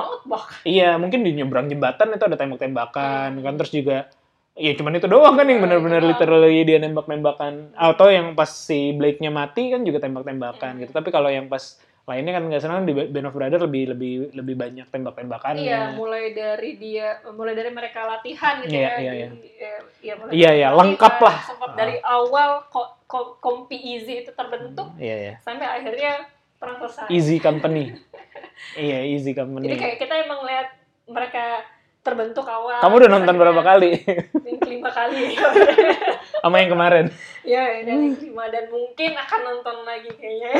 Iya, 0.65 0.97
mungkin 0.97 1.21
di 1.21 1.37
nyebrang 1.37 1.69
jembatan 1.69 2.09
itu 2.11 2.25
ada 2.25 2.35
tembak-tembakan 2.35 3.37
kan 3.37 3.55
terus 3.55 3.69
juga 3.71 4.09
ya 4.53 4.73
cuman 4.73 4.93
itu 4.95 5.07
doang 5.07 5.35
kan 5.35 5.45
yang 5.45 5.61
Hmm. 5.61 5.69
Iya, 5.69 5.77
benar-benar 5.79 5.99
itu 5.99 6.05
doang. 6.07 6.13
literally 6.17 6.61
dia 6.65 6.79
nembak-nembakan 6.79 7.53
atau 7.73 8.07
yang 8.09 8.33
pas 8.33 8.49
si 8.49 8.93
Blake-nya 8.93 9.29
mati 9.31 9.69
kan 9.69 9.81
juga 9.83 10.01
tembak-tembakan 10.01 10.73
Hmm. 10.75 10.81
gitu. 10.83 10.93
Tapi 10.93 11.09
kalau 11.09 11.29
yang 11.29 11.47
pas 11.47 11.77
lainnya 12.03 12.33
kan 12.33 12.43
nggak 12.43 12.59
senang 12.59 12.83
di 12.83 12.93
Band 12.93 13.27
of 13.27 13.33
Brothers 13.33 13.63
lebih 13.63 13.95
lebih 13.95 14.13
lebih 14.33 14.55
banyak 14.57 14.87
tembak-tembakannya. 14.89 15.63
Iya, 15.63 15.83
mulai 15.95 16.33
dari 16.33 16.75
dia, 16.75 17.09
mulai 17.31 17.55
dari 17.55 17.71
mereka 17.71 18.03
latihan 18.05 18.59
gitu 18.61 18.73
Iya, 18.73 18.89
ya. 18.91 18.99
iya, 18.99 19.13
di- 19.29 19.55
ya, 19.55 19.73
iya, 20.01 20.15
mulai 20.19 20.33
Iya, 20.33 20.51
iya, 20.51 20.69
lengkap 20.73 21.15
lah. 21.21 21.37
Sempat 21.47 21.71
dari 21.73 21.97
awal 22.03 22.65
ko- 22.67 22.99
ko- 23.07 23.39
kompi 23.39 23.77
easy 23.77 24.25
itu 24.25 24.33
terbentuk 24.33 24.91
Iya, 24.97 25.17
iya. 25.17 25.35
sampai 25.39 25.67
akhirnya 25.71 26.27
selesai. 26.61 27.09
Easy 27.09 27.37
Company. 27.39 27.97
iya, 28.79 29.01
Easy 29.03 29.33
Company. 29.33 29.67
Jadi 29.67 29.77
kayak 29.77 29.97
kita 29.99 30.15
emang 30.21 30.45
lihat 30.45 30.69
mereka 31.07 31.65
terbentuk 32.01 32.45
awal. 32.45 32.81
Kamu 32.81 32.95
udah 32.97 33.11
nonton 33.11 33.37
berapa 33.37 33.61
kali? 33.61 33.91
Yang 34.47 34.59
kelima 34.59 34.89
kali. 34.89 35.37
Sama 36.41 36.57
yang 36.57 36.73
kemarin. 36.73 37.07
ya, 37.43 37.85
dan 37.85 38.01
yang 38.01 38.17
kelima 38.17 38.49
dan 38.49 38.73
mungkin 38.73 39.13
akan 39.13 39.41
nonton 39.43 39.77
lagi 39.85 40.09
kayaknya. 40.11 40.57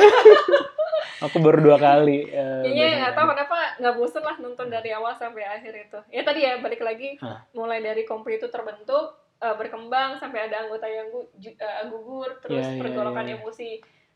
Aku 1.19 1.41
baru 1.41 1.57
dua 1.59 1.77
kali. 1.77 2.25
eh, 2.27 2.61
Kayaknya 2.63 2.87
nggak 2.99 3.13
tahu 3.13 3.25
kenapa 3.27 3.57
nggak 3.77 3.95
bosen 3.95 4.21
lah 4.21 4.37
nonton 4.37 4.69
dari 4.69 4.89
awal 4.91 5.13
sampai 5.15 5.41
akhir 5.43 5.73
itu. 5.79 5.99
Ya 6.09 6.21
tadi 6.21 6.45
ya 6.45 6.57
balik 6.57 6.81
lagi 6.81 7.17
Hah. 7.17 7.41
mulai 7.51 7.81
dari 7.81 8.05
kompi 8.05 8.37
itu 8.37 8.45
terbentuk 8.47 9.09
eh, 9.37 9.55
berkembang 9.55 10.17
sampai 10.17 10.45
ada 10.45 10.61
anggota 10.61 10.85
yang 10.85 11.09
gu- 11.09 11.33
eh, 11.41 11.85
gugur 11.87 12.29
terus 12.39 12.61
Iya, 12.61 12.69
iya, 12.71 12.79
pergolakan 12.79 13.25
iya. 13.25 13.33
emosi 13.35 13.69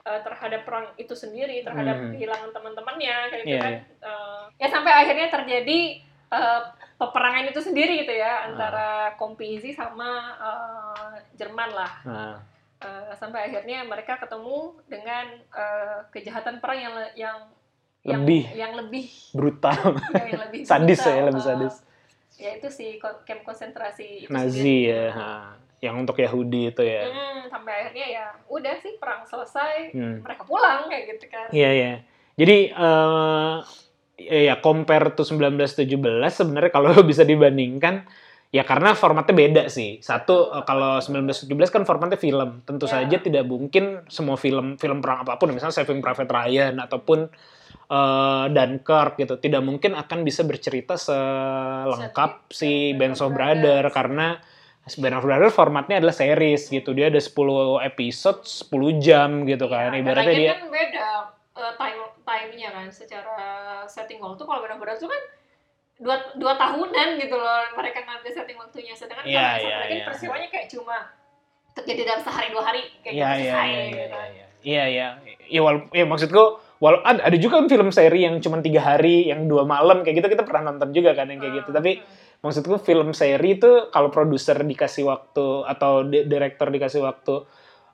eh, 0.05 0.21
terhadap 0.21 0.61
perang 0.63 0.87
itu 0.95 1.11
sendiri 1.11 1.59
terhadap 1.59 1.97
Hmm. 1.97 2.11
kehilangan 2.13 2.51
teman-temannya 2.51 3.15
kayak 3.27 3.43
gitu 3.43 3.51
Iya, 3.51 3.59
kan. 3.59 3.73
iya. 3.73 3.81
Eh, 4.01 4.41
ya 4.55 4.67
sampai 4.69 4.93
akhirnya 4.95 5.27
terjadi 5.29 5.79
eh, 6.27 6.61
peperangan 6.95 7.45
itu 7.45 7.59
sendiri 7.59 8.01
gitu 8.01 8.11
Ah. 8.11 8.19
ya 8.19 8.33
antara 8.45 8.87
kompi 9.15 9.55
Izi 9.55 9.71
sama 9.71 10.09
eh, 10.35 11.13
Jerman 11.35 11.69
lah. 11.71 11.93
Nah, 12.03 12.37
Eh, 12.75 13.15
sampai 13.15 13.47
akhirnya 13.47 13.81
mereka 13.81 14.19
ketemu 14.19 14.77
dengan 14.85 15.25
eh, 15.49 15.99
kejahatan 16.11 16.59
perang 16.59 16.75
yang 16.77 16.95
yang 17.15 17.37
yang- 18.03 18.21
Lebih. 18.21 18.43
yang 18.53 18.73
lebih 18.75 19.05
brutal. 19.31 19.73
ya, 20.13 20.23
yang 20.27 20.41
lebih 20.43 20.59
sadis 20.61 20.99
brutal. 20.99 21.09
ya, 21.09 21.23
lebih 21.23 21.41
Eh, 21.41 21.47
sadis. 21.47 21.75
ya 22.35 22.49
itu 22.53 22.67
si 22.69 22.85
camp 22.99 23.41
konsentrasi 23.41 24.07
itu 24.21 24.29
Nazi 24.29 24.59
sendiri. 24.59 24.91
ya, 24.91 25.05
ha. 25.09 25.31
Yang 25.85 25.95
untuk 25.97 26.17
Yahudi 26.17 26.69
itu 26.69 26.81
ya. 26.81 27.05
Hmm, 27.05 27.45
sampai 27.45 27.73
akhirnya 27.79 28.07
ya 28.11 28.25
udah 28.47 28.75
sih 28.75 28.97
perang 28.97 29.21
selesai 29.23 29.91
Hmm. 29.91 30.19
mereka 30.19 30.43
pulang 30.43 30.85
kayak 30.85 31.03
gitu 31.11 31.25
kan 31.27 31.47
Iya 31.49 31.69
iya. 31.71 31.93
Jadi 32.35 32.57
eh 32.69 33.55
ya, 34.17 34.39
ya 34.43 34.55
compare 34.57 35.11
to 35.11 35.21
1917 35.21 35.85
sebenarnya 36.33 36.69
kalau 36.69 36.91
bisa 37.05 37.21
dibandingkan 37.21 38.03
ya 38.49 38.63
karena 38.63 38.91
formatnya 38.91 39.31
beda 39.31 39.63
sih. 39.67 39.99
Satu 39.99 40.49
eh, 40.49 40.63
kalau 40.63 40.97
1917 40.97 41.47
kan 41.69 41.83
formatnya 41.83 42.15
film. 42.15 42.63
Tentu 42.63 42.85
Ya. 42.85 42.99
saja 42.99 43.17
tidak 43.17 43.43
mungkin 43.43 44.03
semua 44.07 44.35
film 44.35 44.75
film 44.75 44.99
perang 44.99 45.21
apa 45.21 45.35
pun 45.35 45.51
misalnya 45.51 45.75
Saving 45.75 45.99
Private 45.99 46.27
Ryan 46.27 46.75
ataupun 46.79 47.27
eh 47.85 48.45
Dunkirk 48.49 49.13
gitu 49.15 49.37
tidak 49.37 49.61
mungkin 49.61 49.93
akan 49.93 50.25
bisa 50.25 50.41
bercerita 50.41 50.97
selengkap 50.97 52.49
si 52.49 52.97
Band 52.97 53.13
of 53.15 53.29
Brothers 53.29 53.93
karena 53.93 54.41
Band 54.85 55.17
of 55.17 55.25
Brothers 55.25 55.53
formatnya 55.57 55.97
adalah 55.97 56.13
series 56.13 56.69
gitu. 56.69 56.93
Dia 56.93 57.09
ada 57.09 57.17
10 57.17 57.33
episode 57.81 58.45
10 58.45 59.01
jam 59.01 59.41
gitu 59.49 59.65
kan. 59.65 59.89
Ya, 59.89 59.99
Ibaratnya 60.05 60.35
dia 60.37 60.53
kan 60.53 60.69
beda 60.69 61.07
eh, 61.57 61.73
time 61.81 62.01
time-nya 62.21 62.69
kan 62.69 62.87
secara 62.93 63.37
setting 63.89 64.21
waktu 64.21 64.41
kalau 64.45 64.61
benar-benar 64.61 64.93
itu 64.93 65.09
kan 65.09 65.21
dua, 65.95 66.15
dua 66.35 66.53
tahunan 66.59 67.17
gitu 67.17 67.35
loh 67.39 67.61
mereka 67.73 68.03
ngambil 68.03 68.31
setting 68.33 68.57
waktunya 68.59 68.93
sedangkan 68.93 69.23
Iya, 69.23 69.39
kalau 69.39 69.55
misalkan 69.55 69.89
iya. 69.89 70.05
peristiwanya 70.05 70.47
kayak 70.51 70.67
cuma 70.67 70.97
terjadi 71.75 72.01
dalam 72.07 72.21
sehari 72.23 72.47
dua 72.51 72.63
hari 72.63 72.81
kayak 73.03 73.13
Iya 73.15 73.25
gitu 73.25 73.39
iya 73.39 73.53
selesai 73.55 73.69
iya 73.71 73.85
gitu. 73.87 74.17
iya 74.65 74.83
iya 74.91 75.07
ya 75.95 76.03
maksudku 76.03 76.43
walau 76.83 76.99
ada, 77.07 77.23
ada 77.23 77.37
juga 77.39 77.63
film 77.63 77.89
seri 77.95 78.27
yang 78.27 78.43
cuma 78.43 78.59
tiga 78.59 78.83
hari 78.83 79.31
yang 79.31 79.47
dua 79.47 79.63
malam 79.63 80.03
kayak 80.03 80.19
gitu 80.19 80.27
kita 80.35 80.43
pernah 80.43 80.75
nonton 80.75 80.91
juga 80.91 81.15
kan 81.15 81.31
yang 81.31 81.39
kayak 81.39 81.63
gitu 81.63 81.69
Hmm, 81.71 81.77
tapi 81.79 81.91
maksudku 82.45 82.77
film 82.77 83.09
seri 83.11 83.57
itu 83.57 83.89
kalau 83.89 84.13
produser 84.13 84.61
dikasih 84.61 85.09
waktu 85.09 85.65
atau 85.65 86.05
di- 86.05 86.29
direktur 86.29 86.69
dikasih 86.69 87.01
waktu 87.01 87.35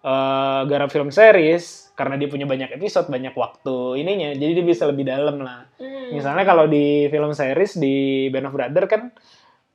eh 0.02 0.62
garap 0.66 0.90
film 0.90 1.14
series 1.14 1.94
karena 1.94 2.18
dia 2.18 2.26
punya 2.26 2.44
banyak 2.44 2.74
episode 2.74 3.06
banyak 3.08 3.38
waktu 3.38 4.02
ininya 4.02 4.34
jadi 4.34 4.58
dia 4.58 4.66
bisa 4.66 4.84
lebih 4.90 5.06
dalam 5.06 5.40
lah 5.40 5.70
Hmm. 5.78 6.10
misalnya 6.12 6.42
kalau 6.44 6.66
di 6.66 7.06
film 7.08 7.32
series 7.32 7.78
di 7.78 8.28
Band 8.28 8.50
of 8.50 8.54
Brothers 8.54 8.90
kan 8.90 9.02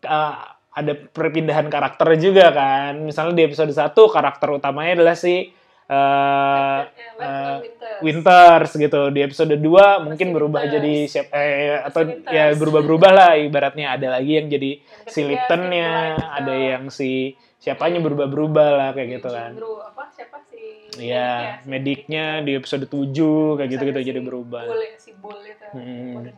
eh, 0.02 0.34
ada 0.76 0.92
perpindahan 0.92 1.70
karakter 1.70 2.20
juga 2.20 2.52
kan 2.52 3.00
misalnya 3.00 3.32
di 3.32 3.42
episode 3.46 3.72
1 3.72 3.96
karakter 4.12 4.50
utamanya 4.52 5.00
adalah 5.00 5.16
si 5.16 5.48
Ya, 5.86 6.90
Batman 7.16 7.62
eh, 7.62 8.02
Winters. 8.02 8.70
Gitu 8.74 9.00
di 9.14 9.20
episode 9.22 9.54
2 9.54 10.02
mungkin 10.02 10.26
Masih 10.28 10.34
berubah 10.34 10.60
Winters. 10.66 10.74
jadi 10.82 10.94
siap 11.06 11.26
eh 11.32 11.78
atau 11.80 12.00
Winters. 12.02 12.34
ya 12.34 12.44
berubah-berubah 12.52 13.10
lah 13.14 13.30
ibaratnya 13.38 13.86
ada 13.94 14.18
lagi 14.18 14.32
yang 14.36 14.48
jadi 14.50 14.70
Yang 14.82 15.12
si 15.14 15.20
Liptonnya 15.22 15.90
si 16.18 16.24
ada 16.26 16.54
yang 16.54 16.84
si 16.90 17.10
siapanya 17.56 17.98
berubah-berubah 18.02 18.68
lah 18.68 18.88
kayak 18.92 19.08
gitu 19.16 19.28
kan 19.30 19.52
apa 19.56 20.02
siapa 20.12 20.38
si 20.44 20.58
Iya, 20.96 21.60
si 21.60 21.68
mediknya 21.68 22.40
di 22.40 22.56
episode 22.56 22.88
7 22.88 23.60
kayak 23.60 23.68
gitu-gitu 23.68 23.98
ada 24.00 24.08
jadi 24.08 24.20
si 24.20 24.26
berubah. 24.26 24.64
Bull, 24.64 24.80
ya, 24.80 24.96
si 24.96 25.10
Bull 25.12 25.40
itu 25.44 25.64
Hmm. 25.76 26.24
gede, 26.24 26.32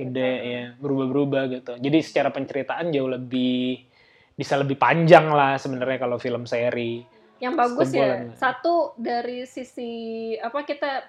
Gede 0.00 0.30
gitu. 0.34 0.50
ya, 0.50 0.62
berubah-berubah 0.82 1.42
gitu. 1.52 1.72
Jadi 1.78 1.98
secara 2.02 2.28
penceritaan 2.34 2.90
jauh 2.90 3.06
lebih 3.06 3.86
bisa 4.34 4.56
lebih 4.56 4.80
panjang 4.80 5.30
lah 5.30 5.60
sebenarnya 5.60 5.98
kalau 6.00 6.16
film 6.18 6.42
seri. 6.42 7.19
Yang 7.40 7.56
bagus 7.56 7.90
ya 7.96 8.28
satu 8.36 8.92
dari 9.00 9.48
sisi 9.48 9.90
apa 10.36 10.62
kita 10.68 11.02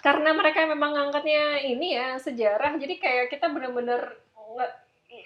karena 0.00 0.32
mereka 0.32 0.64
memang 0.64 0.96
ngangkatnya 0.96 1.60
ini 1.60 1.96
ya 1.96 2.16
sejarah 2.16 2.76
jadi 2.80 2.94
kayak 2.96 3.26
kita 3.32 3.52
bener-bener 3.52 4.16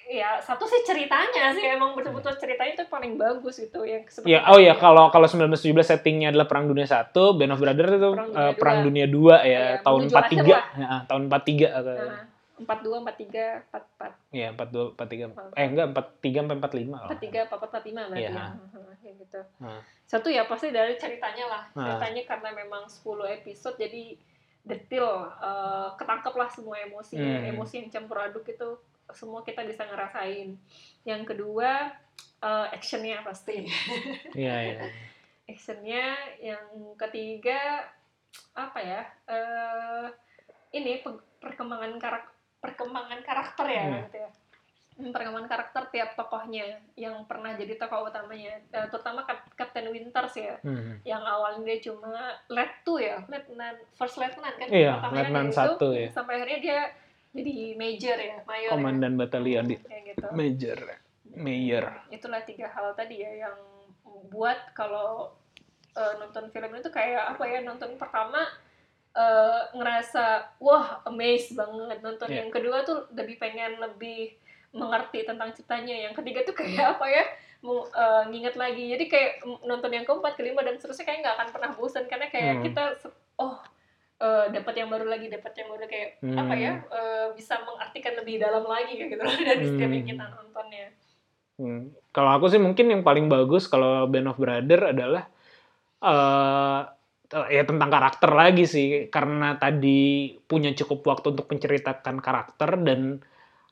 ya 0.09 0.41
satu 0.41 0.65
sih 0.65 0.85
ceritanya 0.89 1.53
sih 1.53 1.65
emang 1.69 1.93
betul-betul 1.93 2.33
ceritanya 2.41 2.81
itu 2.81 2.85
paling 2.89 3.21
bagus 3.21 3.61
itu 3.61 3.81
yang 3.85 4.05
seperti 4.09 4.33
Ya, 4.33 4.41
oh 4.49 4.57
ya 4.61 4.73
kalau 4.77 5.13
kalau 5.13 5.29
1917 5.29 5.69
settingnya 5.85 6.33
adalah 6.33 6.49
Perang 6.49 6.69
Dunia 6.69 6.89
1, 6.89 7.13
Band 7.13 7.53
of 7.53 7.61
Brothers 7.61 7.93
itu 7.93 8.11
Perang 8.17 8.29
Dunia 8.33 8.55
Perang 8.57 8.79
dua. 8.81 8.87
Dunia 8.89 9.07
2 9.07 9.13
ya, 9.13 9.45
Iya, 9.45 9.65
tahun 9.85 10.01
menuju 10.09 10.17
akhir 10.17 10.39
43. 10.41 10.49
lah. 10.49 10.65
Ya, 10.73 10.89
tahun 11.09 11.23
43 11.29 11.69
atau 11.69 11.93
nah, 11.93 12.21
empat 12.59 12.79
dua 12.81 12.97
empat 12.99 13.17
tiga 13.17 13.47
empat 13.65 13.85
empat 13.89 14.13
ya 14.29 14.49
42 14.51 14.95
43. 14.95 15.55
Eh 15.55 15.67
enggak 15.67 15.87
43 15.91 16.43
sampai 16.43 16.57
45 16.59 16.91
kalau. 16.91 17.07
empat 17.07 17.19
tiga 17.19 17.39
empat 17.45 17.59
empat 17.63 17.83
lima 17.85 18.03
berarti 18.05 18.21
Iya. 18.21 18.31
ya 18.31 18.47
Hmm, 18.49 18.93
kayak 18.97 19.15
gitu 19.19 19.41
Nah. 19.59 19.81
satu 20.05 20.29
ya 20.29 20.43
pasti 20.45 20.69
dari 20.69 20.95
ceritanya 20.95 21.45
lah 21.47 21.63
Nah. 21.73 21.85
ceritanya 21.89 22.23
karena 22.27 22.51
memang 22.53 22.83
10 22.85 23.05
episode 23.33 23.77
jadi 23.77 24.05
detail 24.61 25.07
eh, 25.39 25.89
ketangkep 25.95 26.35
lah 26.35 26.49
semua 26.49 26.77
emosi 26.79 27.15
Hmm. 27.15 27.49
emosi 27.49 27.75
yang 27.79 27.89
campur 27.91 28.19
aduk 28.21 28.45
itu 28.45 28.69
semua 29.09 29.41
kita 29.41 29.63
bisa 29.63 29.83
ngerasain 29.83 30.53
yang 31.03 31.23
kedua 31.23 31.89
eh, 32.39 32.67
actionnya 32.71 33.23
pasti 33.23 33.65
Iya 34.37 34.57
iya. 34.69 34.79
actionnya 35.45 36.05
yang 36.39 36.65
ketiga 36.97 37.89
apa 38.53 38.79
ya 38.79 39.03
eh 39.25 40.07
ini 40.71 41.01
pe- 41.01 41.25
perkembangan 41.39 41.97
karak 41.97 42.29
perkembangan 42.59 43.21
karakter 43.23 43.67
ya 43.67 43.85
Hmm. 43.85 43.99
gitu 44.03 44.19
ya 44.19 44.31
perkembangan 44.99 45.47
karakter 45.47 45.83
tiap 45.91 46.11
tokohnya 46.13 46.67
yang 46.95 47.23
pernah 47.25 47.55
jadi 47.55 47.71
tokoh 47.77 48.11
utamanya 48.11 48.59
Eh, 48.69 48.87
terutama 48.89 49.23
Captain 49.55 49.87
Winters 49.87 50.35
ya 50.35 50.59
Hmm. 50.59 50.99
yang 51.03 51.23
awalnya 51.23 51.63
dia 51.65 51.79
cuma 51.85 52.11
let 52.49 52.83
two 52.83 52.99
ya 52.99 53.23
lieutenant 53.25 53.79
first 53.95 54.19
lieutenant 54.19 54.55
kan 54.55 54.67
Iya, 54.67 54.99
pertamanya 54.99 55.15
lieutenant 55.21 55.47
dari 55.47 55.55
itu, 55.55 55.59
satu 55.71 55.89
ya. 55.93 56.09
sampai 56.11 56.33
akhirnya 56.37 56.59
dia 56.61 56.81
jadi 57.31 57.53
major 57.75 58.17
ya 58.17 58.37
mayor 58.43 58.71
Komandan 58.73 59.15
batalion 59.15 59.65
di 59.65 59.77
ya, 59.79 59.99
gitu 60.05 60.27
Major. 60.33 60.79
Mayor. 61.31 61.85
itulah 62.11 62.43
tiga 62.43 62.67
hal 62.67 62.91
tadi 62.93 63.21
ya 63.21 63.47
yang 63.47 63.59
buat 64.27 64.73
kalau 64.73 65.31
eh, 65.95 66.15
nonton 66.17 66.47
film 66.49 66.75
itu 66.75 66.91
kayak 66.91 67.35
apa 67.35 67.45
ya 67.45 67.59
nonton 67.61 67.95
pertama 67.95 68.43
eh, 69.19 69.61
ngerasa 69.75 70.25
wah 70.59 71.03
amazed 71.05 71.53
banget 71.53 71.99
nonton 71.99 72.29
Iya. 72.31 72.39
yang 72.41 72.51
kedua 72.51 72.87
tuh 72.87 73.11
lebih 73.11 73.35
pengen 73.37 73.77
lebih 73.77 74.39
mengerti 74.71 75.25
tentang 75.25 75.51
ceritanya 75.51 75.97
yang 75.99 76.15
ketiga 76.15 76.45
tuh 76.45 76.55
kayak 76.55 76.95
apa 76.95 77.07
ya 77.09 77.25
mau 77.59 77.83
nginget 78.29 78.55
lagi 78.55 78.85
jadi 78.87 79.05
kayak 79.05 79.33
nonton 79.65 79.91
yang 79.91 80.07
keempat 80.07 80.39
kelima 80.39 80.63
dan 80.63 80.79
seterusnya 80.79 81.03
kayak 81.03 81.21
nggak 81.21 81.35
akan 81.35 81.49
pernah 81.51 81.71
bosan 81.75 82.07
karena 82.07 82.29
kayak 82.29 82.55
Hmm. 82.55 82.65
kita 82.65 82.83
oh 83.37 83.59
eh, 84.19 84.47
dapat 84.51 84.75
yang 84.77 84.87
baru 84.89 85.07
lagi 85.07 85.27
dapat 85.27 85.53
yang 85.57 85.69
baru 85.69 85.87
kayak 85.87 86.11
Hmm. 86.19 86.37
apa 86.37 86.55
ya 86.55 86.73
eh, 86.85 87.27
bisa 87.35 87.59
mengartikan 87.61 88.15
lebih 88.15 88.39
dalam 88.39 88.63
lagi 88.63 88.95
kayak 88.95 89.11
gitu 89.11 89.23
dari 89.49 89.65
setiap 89.65 89.91
yang 89.91 90.05
Hmm. 90.05 90.13
kita 90.13 90.25
nontonnya 90.31 90.87
Hmm. 91.59 91.91
Kalau 92.13 92.31
aku 92.31 92.47
sih 92.47 92.63
mungkin 92.63 92.87
yang 92.87 93.03
paling 93.03 93.27
bagus 93.27 93.67
kalau 93.67 94.07
Band 94.07 94.31
of 94.31 94.39
Brother 94.39 94.95
adalah 94.95 95.27
eh 95.99 96.81
ya 97.29 97.63
tentang 97.69 97.91
karakter 97.93 98.31
lagi 98.33 98.65
sih 98.65 99.13
karena 99.13 99.61
tadi 99.61 100.33
punya 100.49 100.73
cukup 100.73 101.05
waktu 101.05 101.37
untuk 101.37 101.47
menceritakan 101.53 102.25
karakter 102.25 102.71
dan 102.81 103.21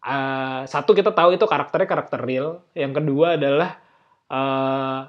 eh, 0.04 0.60
satu 0.68 0.92
kita 0.92 1.16
tahu 1.16 1.40
itu 1.40 1.44
karakternya 1.48 1.88
karakter 1.88 2.20
real. 2.20 2.60
Yang 2.76 2.92
kedua 3.02 3.40
adalah 3.40 3.70
eh 4.26 5.00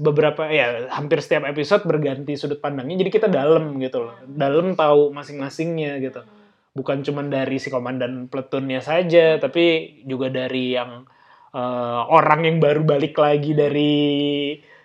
beberapa 0.00 0.48
ya 0.48 0.88
hampir 0.96 1.20
setiap 1.20 1.44
episode 1.44 1.84
berganti 1.84 2.32
sudut 2.40 2.56
pandangnya 2.56 3.04
jadi 3.04 3.10
kita 3.12 3.28
dalam 3.30 3.78
gitu 3.78 4.10
loh. 4.10 4.16
Dalam 4.26 4.74
tahu 4.74 5.14
masing-masingnya 5.14 6.02
gitu. 6.02 6.26
Bukan 6.74 7.06
cuma 7.06 7.22
dari 7.22 7.62
si 7.62 7.70
komandan 7.70 8.26
platoonnya 8.26 8.82
saja 8.82 9.38
tapi 9.38 10.02
juga 10.10 10.26
dari 10.32 10.74
yang 10.74 11.06
eh, 11.54 12.00
orang 12.10 12.50
yang 12.50 12.58
baru 12.58 12.82
balik 12.82 13.14
lagi 13.14 13.54
dari 13.54 13.94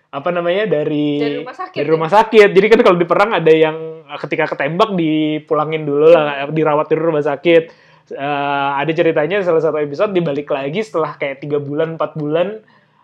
apa 0.09 0.29
namanya 0.33 0.65
dari 0.65 1.21
dari 1.21 1.37
rumah 1.45 1.53
sakit 1.53 1.77
dari 1.77 1.89
ya? 1.89 1.93
rumah 1.93 2.09
sakit. 2.09 2.49
Jadi 2.49 2.65
kan 2.65 2.79
kalau 2.81 2.97
di 2.97 3.05
perang 3.05 3.29
ada 3.37 3.53
yang 3.53 3.77
ketika 4.25 4.49
ketembak 4.57 4.97
dipulangin 4.97 5.85
dulu 5.85 6.09
lah, 6.09 6.49
dirawat 6.49 6.89
di 6.89 6.95
rumah 6.97 7.21
sakit. 7.21 7.63
Eh, 8.09 8.69
ada 8.73 8.89
ceritanya 8.89 9.45
salah 9.45 9.61
satu 9.61 9.77
episode 9.77 10.09
dibalik 10.09 10.49
lagi 10.49 10.81
setelah 10.81 11.13
kayak 11.13 11.45
tiga 11.45 11.61
bulan 11.61 11.93
empat 11.93 12.17
bulan 12.17 12.57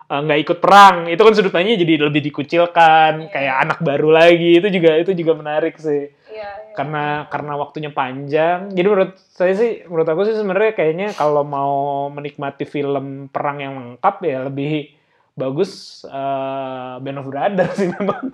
eh, 0.10 0.22
nggak 0.26 0.40
ikut 0.50 0.58
perang. 0.58 1.06
Itu 1.06 1.22
kan 1.22 1.34
sudut 1.38 1.54
pandangnya 1.54 1.78
jadi 1.86 2.10
lebih 2.10 2.26
dikucilkan, 2.26 3.30
Iya. 3.30 3.30
kayak 3.30 3.56
anak 3.70 3.80
baru 3.86 4.10
lagi. 4.10 4.58
Itu 4.58 4.74
juga 4.74 4.98
itu 4.98 5.14
juga 5.14 5.38
menarik 5.38 5.78
sih. 5.78 6.10
Iya, 6.10 6.42
iya. 6.42 6.74
Karena 6.74 7.30
karena 7.30 7.54
waktunya 7.54 7.94
panjang. 7.94 8.74
Jadi 8.74 8.88
menurut 8.90 9.14
saya 9.30 9.54
sih 9.54 9.86
menurut 9.86 10.10
aku 10.10 10.26
sih 10.26 10.34
sebenarnya 10.34 10.74
kayaknya 10.74 11.14
kalau 11.14 11.46
mau 11.46 12.10
menikmati 12.10 12.66
film 12.66 13.30
perang 13.30 13.62
yang 13.62 13.74
lengkap 13.78 14.16
ya 14.26 14.42
lebih 14.50 14.95
bagus 15.36 16.02
eh, 16.08 16.94
Band 17.00 17.20
of 17.20 17.28
Brothers 17.28 17.76
sih 17.76 17.92
memang. 17.92 18.32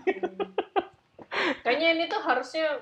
kayaknya 1.66 1.88
ini 1.98 2.04
tuh 2.08 2.22
harusnya 2.22 2.82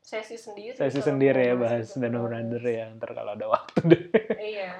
sesi 0.00 0.34
sendiri 0.34 0.74
Sesi 0.74 1.00
sendiri 1.00 1.40
ya 1.40 1.54
bahas 1.54 1.94
Band 1.94 2.18
of 2.18 2.26
Brothers. 2.26 2.66
Ya 2.66 2.90
ntar 2.98 3.14
kalau 3.14 3.38
ada 3.38 3.46
waktu 3.46 3.78
deh. 3.86 4.02
iya 4.38 4.74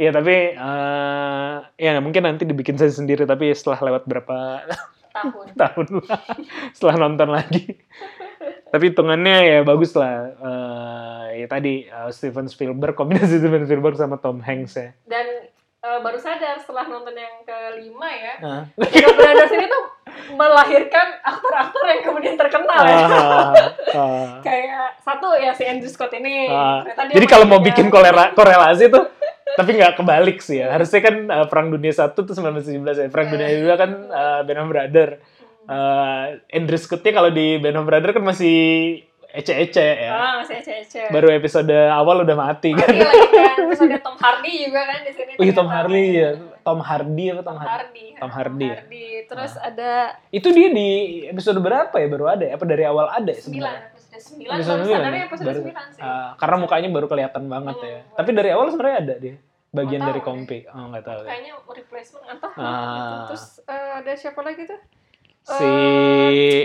Iya 0.00 0.16
tapi 0.16 0.56
eh 0.56 1.56
ya 1.76 2.00
mungkin 2.00 2.24
nanti 2.24 2.48
dibikin 2.48 2.80
sesi 2.80 2.96
sendiri 2.96 3.28
tapi 3.28 3.52
setelah 3.52 3.92
lewat 3.92 4.08
berapa 4.08 4.64
tahun 5.12 5.46
tahun 5.60 5.86
lah 6.08 6.22
setelah 6.72 6.96
nonton 6.96 7.28
lagi. 7.28 7.76
tapi 8.70 8.94
hitungannya 8.94 9.36
ya 9.44 9.58
bagus 9.60 9.92
lah. 9.92 10.32
Eh 10.40 11.44
ya 11.44 11.46
tadi 11.50 11.84
eh, 11.84 12.10
Steven 12.14 12.48
Spielberg 12.48 12.96
kombinasi 12.96 13.42
Steven 13.42 13.66
Spielberg 13.68 13.98
sama 14.00 14.16
Tom 14.16 14.40
Hanks 14.40 14.78
ya. 14.78 14.94
dan 15.04 15.49
eh, 15.80 15.98
baru 15.98 16.16
sadar 16.16 16.56
setelah 16.56 16.84
nonton 16.84 17.12
yang 17.12 17.34
kelima 17.40 18.08
ya 18.08 18.34
Ah. 18.38 18.62
Band 18.74 19.02
of 19.02 19.14
Brothers 19.14 19.52
ini 19.52 19.66
tuh 19.66 19.82
melahirkan 20.30 21.06
aktor-aktor 21.22 21.84
yang 21.86 22.02
kemudian 22.02 22.34
terkenal 22.34 22.82
ya 22.82 22.96
Ah, 23.00 23.52
ah. 23.90 24.28
kayak 24.40 25.00
satu 25.00 25.32
ya 25.34 25.50
si 25.50 25.64
Andrew 25.64 25.88
Scott 25.88 26.12
ini 26.12 26.46
dia 26.46 26.94
jadi 27.10 27.26
kalau 27.26 27.44
mau 27.44 27.58
bikin 27.58 27.88
korela- 27.88 28.30
korelasi 28.30 28.86
tuh, 28.88 29.08
tapi 29.52 29.74
nggak 29.74 29.96
kebalik 29.96 30.38
sih 30.38 30.60
ya. 30.60 30.70
Harusnya 30.70 31.00
kan 31.00 31.14
uh, 31.26 31.46
Perang 31.46 31.68
Dunia 31.68 31.90
1 31.90 32.14
tuh 32.14 32.22
1917 32.28 32.70
ya. 32.96 33.08
Perang 33.08 33.28
Dunia 33.28 33.48
2 33.50 33.66
kan 33.74 33.90
uh, 34.06 34.40
Band 34.42 34.60
of 34.60 34.68
Brother. 34.68 35.08
Uh, 35.66 36.24
Andrew 36.48 36.76
Scott-nya 36.76 37.12
kalau 37.12 37.30
di 37.30 37.58
Band 37.58 37.76
of 37.76 37.84
Brother 37.84 38.10
kan 38.10 38.22
masih 38.22 38.56
ece-ece 39.32 39.86
ya. 40.00 40.10
ah 40.10 40.32
masih 40.38 40.56
ece-ece 40.56 41.02
Baru 41.08 41.28
episode 41.28 41.70
awal 41.88 42.22
udah 42.22 42.36
mati 42.36 42.70
kan. 42.72 42.86
Iya 42.86 43.04
lagi 43.04 43.28
kan 43.30 43.56
terus 43.64 43.80
ada 43.82 43.98
Tom 44.00 44.16
Hardy 44.16 44.52
juga 44.64 44.80
kan 44.82 44.98
di 45.00 45.12
sini 45.12 45.32
Wih, 45.34 45.50
Tom 45.50 45.64
ternyata. 45.64 45.74
Hardy 45.76 46.04
ya. 46.12 46.30
Tom 46.60 46.80
Hardy 46.80 47.24
apa 47.26 47.40
Tom 47.40 47.46
Tom 47.46 47.56
Hardy? 47.56 47.70
Hardy 47.70 48.04
Tom 48.16 48.30
Hardy 48.30 48.66
ya? 48.66 48.80
terus 49.24 49.52
ada 49.56 49.90
Itu 50.28 50.48
dia 50.50 50.68
di 50.68 50.88
episode 51.24 51.58
berapa 51.58 51.94
ya 51.94 52.06
baru 52.06 52.26
ada? 52.28 52.44
ya? 52.44 52.52
Apa 52.54 52.64
dari 52.64 52.82
awal 52.82 53.06
ada 53.08 53.28
ya 53.28 53.38
sembilan 53.38 53.70
sebenarnya? 53.70 53.88
episode 53.90 54.20
sembilan 54.20 54.54
Episode 54.54 54.74
sembilan 54.76 54.98
sadarnya 54.98 55.16
ya? 55.16 55.26
episode 55.26 55.46
Baru- 55.46 55.60
sembilan 55.60 55.86
sih 55.90 56.02
Ah, 56.02 56.28
karena 56.34 56.56
mukanya 56.56 56.88
baru 56.90 57.06
kelihatan 57.06 57.42
banget 57.46 57.74
Hmm, 57.74 57.86
ya. 57.86 57.98
baru. 58.00 58.16
Tapi 58.16 58.30
dari 58.32 58.50
awal 58.50 58.66
sebenarnya 58.68 58.98
ada 59.00 59.14
dia. 59.16 59.34
Bagian 59.70 60.02
dari 60.02 60.18
kompi. 60.20 60.58
Oh, 60.66 60.90
nggak 60.90 61.04
tahu 61.04 61.20
ya. 61.20 61.28
kayaknya 61.30 61.52
replacement 61.64 62.24
entah 62.28 62.52
Ah. 62.52 62.66
gitu. 62.90 63.14
terus 63.28 63.44
eh, 63.64 63.90
ada 63.96 64.12
siapa 64.12 64.40
lagi 64.40 64.62
tuh 64.64 64.80
Si 65.52 65.70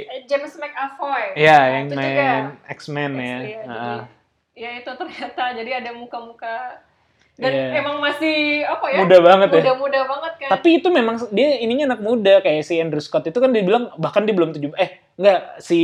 Eh, 0.02 0.21
James 0.26 0.54
McAvoy 0.54 1.24
ya 1.34 1.58
Nah, 1.58 1.63
yang 1.71 1.86
main. 1.89 2.43
X-Men 2.67 3.12
ya. 3.15 3.38
Iya, 3.39 3.62
ya 4.54 4.69
itu 4.78 4.91
ternyata 4.91 5.43
jadi 5.54 5.71
ada 5.80 5.91
muka-muka 5.91 6.80
dan 7.36 7.52
Iya. 7.52 7.84
emang 7.84 8.00
masih 8.00 8.63
apa 8.63 8.86
ya 8.88 9.04
Muda 9.04 9.19
banget 9.19 9.48
ya. 9.50 9.56
muda-muda 9.60 10.00
banget 10.08 10.34
kan 10.39 10.50
Tapi 10.56 10.69
itu 10.74 10.88
memang 10.88 11.15
dia 11.30 11.60
ininya 11.60 11.91
anak 11.91 12.02
muda 12.02 12.39
kayak 12.39 12.63
si 12.63 12.80
Andrew 12.80 13.00
Scott 13.00 13.26
itu 13.26 13.36
kan 13.36 13.52
dibilang 13.52 13.91
bahkan 13.95 14.24
dia 14.24 14.32
belum 14.32 14.56
7 14.56 14.71
eh 14.74 14.89
enggak 15.15 15.60
si 15.60 15.80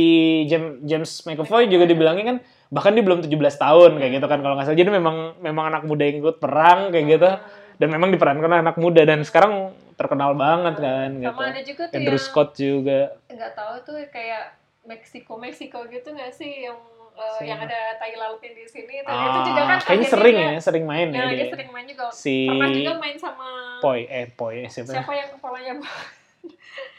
James 0.46 0.80
James 0.80 1.10
McAvoy 1.22 1.68
juga 1.68 1.84
dibilangnya 1.84 2.24
kan 2.26 2.36
bahkan 2.72 2.96
dia 2.96 3.04
belum 3.04 3.20
17 3.20 3.28
tahun 3.58 4.00
kayak 4.00 4.12
gitu 4.16 4.26
kan 4.26 4.40
kalau 4.40 4.56
nggak 4.56 4.64
salah. 4.64 4.80
Jadi 4.80 4.90
memang 4.90 5.16
memang 5.38 5.64
anak 5.68 5.84
muda 5.84 6.02
yang 6.02 6.24
ikut 6.24 6.40
perang 6.40 6.88
kayak 6.88 7.06
gitu 7.10 7.30
dan 7.76 7.88
memang 7.90 8.08
diperankan 8.08 8.48
anak 8.48 8.76
muda 8.78 9.04
dan 9.04 9.20
sekarang 9.20 9.76
terkenal 10.02 10.32
banget 10.34 10.74
kan 10.76 11.08
gitu. 11.14 11.28
sama 11.28 11.42
ada 11.46 11.62
juga 11.62 11.82
tuh 11.84 11.96
Andrew 11.96 12.12
yang 12.12 12.24
Scott 12.24 12.50
juga. 12.52 13.00
nggak 13.26 13.52
tahu 13.52 13.74
tuh 13.82 13.96
kayak 14.08 14.44
Meksiko 14.82 15.32
Meksiko 15.36 15.78
gitu 15.86 16.08
nggak 16.08 16.32
sih 16.32 16.66
yang 16.66 16.78
Si- 17.12 17.44
yang 17.44 17.60
ada 17.60 17.76
tai 17.96 18.16
lautnya 18.16 18.50
di 18.50 18.64
sini 18.64 18.98
itu, 18.98 19.06
Ah, 19.06 19.20
itu 19.22 19.38
juga 19.46 19.62
kan 19.66 19.78
kayaknya 19.80 20.08
sering 20.08 20.36
ya, 20.38 20.52
sering 20.58 20.84
main 20.84 21.06
ya, 21.06 21.14
ya, 21.14 21.24
dia 21.28 21.36
dia. 21.38 21.52
sering 21.52 21.70
main 21.70 21.86
juga 21.86 22.04
Si 22.10 22.48
pernah 22.48 22.70
juga 22.72 22.92
main 22.96 23.16
sama 23.16 23.48
Poi 23.78 24.00
eh 24.06 24.26
Poi 24.28 24.64
siapa? 24.66 24.90
siapa 24.90 25.12
yang 25.12 25.28
kepalanya 25.30 25.72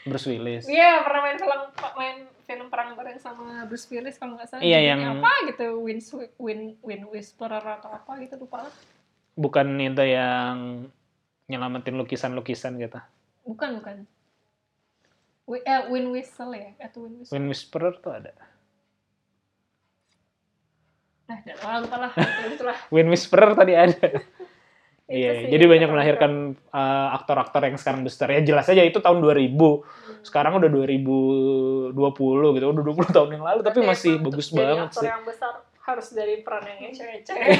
Bruce 0.02 0.26
Willis. 0.26 0.64
Iya 0.64 1.02
pernah 1.02 1.20
main 1.20 1.36
film 1.36 1.60
main 1.94 2.16
film 2.40 2.66
perang 2.68 2.94
bareng 2.94 3.18
sama 3.18 3.64
Bruce 3.64 3.88
Willis 3.88 4.14
kalau 4.14 4.36
nggak 4.36 4.48
salah 4.48 4.62
Iya, 4.62 4.78
yang- 4.86 5.18
apa 5.18 5.32
gitu 5.46 5.66
Wind 5.78 6.00
Wind 6.38 6.64
Wind 6.78 7.04
Whisperer 7.06 7.60
atau 7.60 7.90
apa 7.90 8.12
gitu 8.18 8.38
lupa 8.38 8.68
Bukan 9.34 9.66
itu 9.76 10.04
yang 10.04 10.86
nyelamatin 11.46 11.94
lukisan-lukisan 11.94 12.76
gitu. 12.76 12.98
bukan 13.42 13.76
bukan 13.78 13.96
Wi- 15.44 15.60
eh, 15.60 15.84
Wind 15.86 16.08
Whistle 16.08 16.52
ya 16.52 16.72
atau 16.80 17.04
Wind 17.04 17.20
Whistle 17.20 17.34
Wind 17.34 17.46
Whisperer 17.46 17.94
tuh 17.98 18.12
ada. 18.12 18.32
nah 21.24 21.38
dan 21.40 21.56
orang 21.58 21.78
lupa 21.82 21.96
lah 21.98 22.12
Itu- 22.20 22.48
itulah 22.54 22.78
Wind 22.88 23.08
Whisperer 23.08 23.50
tadi 23.52 23.72
ada. 23.74 24.06
Iya, 25.04 25.36
sih, 25.36 25.52
jadi 25.52 25.68
banyak 25.68 25.92
melahirkan 25.92 26.32
uh, 26.72 27.12
aktor-aktor 27.12 27.60
yang 27.60 27.76
sekarang 27.76 28.00
besar. 28.00 28.24
Ya 28.30 28.40
jelas 28.40 28.64
aja 28.64 28.80
itu 28.80 28.96
tahun 28.96 29.20
2000. 29.20 29.52
Sekarang 30.24 30.56
udah 30.56 30.64
2020 30.64 31.92
gitu, 32.56 32.64
udah 32.64 32.80
20 32.82 33.12
tahun 33.12 33.36
yang 33.36 33.44
lalu 33.44 33.60
tapi 33.60 33.84
Berarti 33.84 33.90
masih 33.92 34.12
bagus 34.16 34.48
banget 34.48 34.88
aktor 34.88 35.04
sih. 35.04 35.08
yang 35.12 35.20
besar 35.22 35.52
harus 35.84 36.08
dari 36.08 36.40
peran 36.40 36.64
yang 36.64 36.88
ece-ece 36.88 37.36
Iya, 37.36 37.52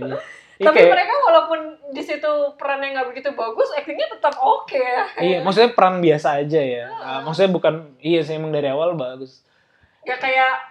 iya. 0.00 0.16
Iya, 0.58 0.66
tapi 0.66 0.78
kayak- 0.80 0.90
mereka 0.90 1.14
walaupun 1.20 1.60
di 1.88 2.02
situ 2.02 2.30
perannya 2.54 2.90
nggak 2.90 3.08
begitu 3.08 3.30
bagus 3.32 3.70
actingnya 3.70 4.10
tetap 4.10 4.34
oke 4.36 4.74
ya 4.74 5.06
Iya, 5.16 5.38
maksudnya 5.40 5.70
peran 5.70 5.98
biasa 5.98 6.28
aja 6.36 6.60
ya. 6.60 6.86
Uh, 6.90 7.20
maksudnya 7.22 7.50
bukan 7.50 7.74
iya 7.98 8.20
sih 8.20 8.34
emang 8.34 8.50
dari 8.50 8.66
awal 8.66 8.92
bagus. 8.92 9.46
ya 10.02 10.14
kayak 10.14 10.66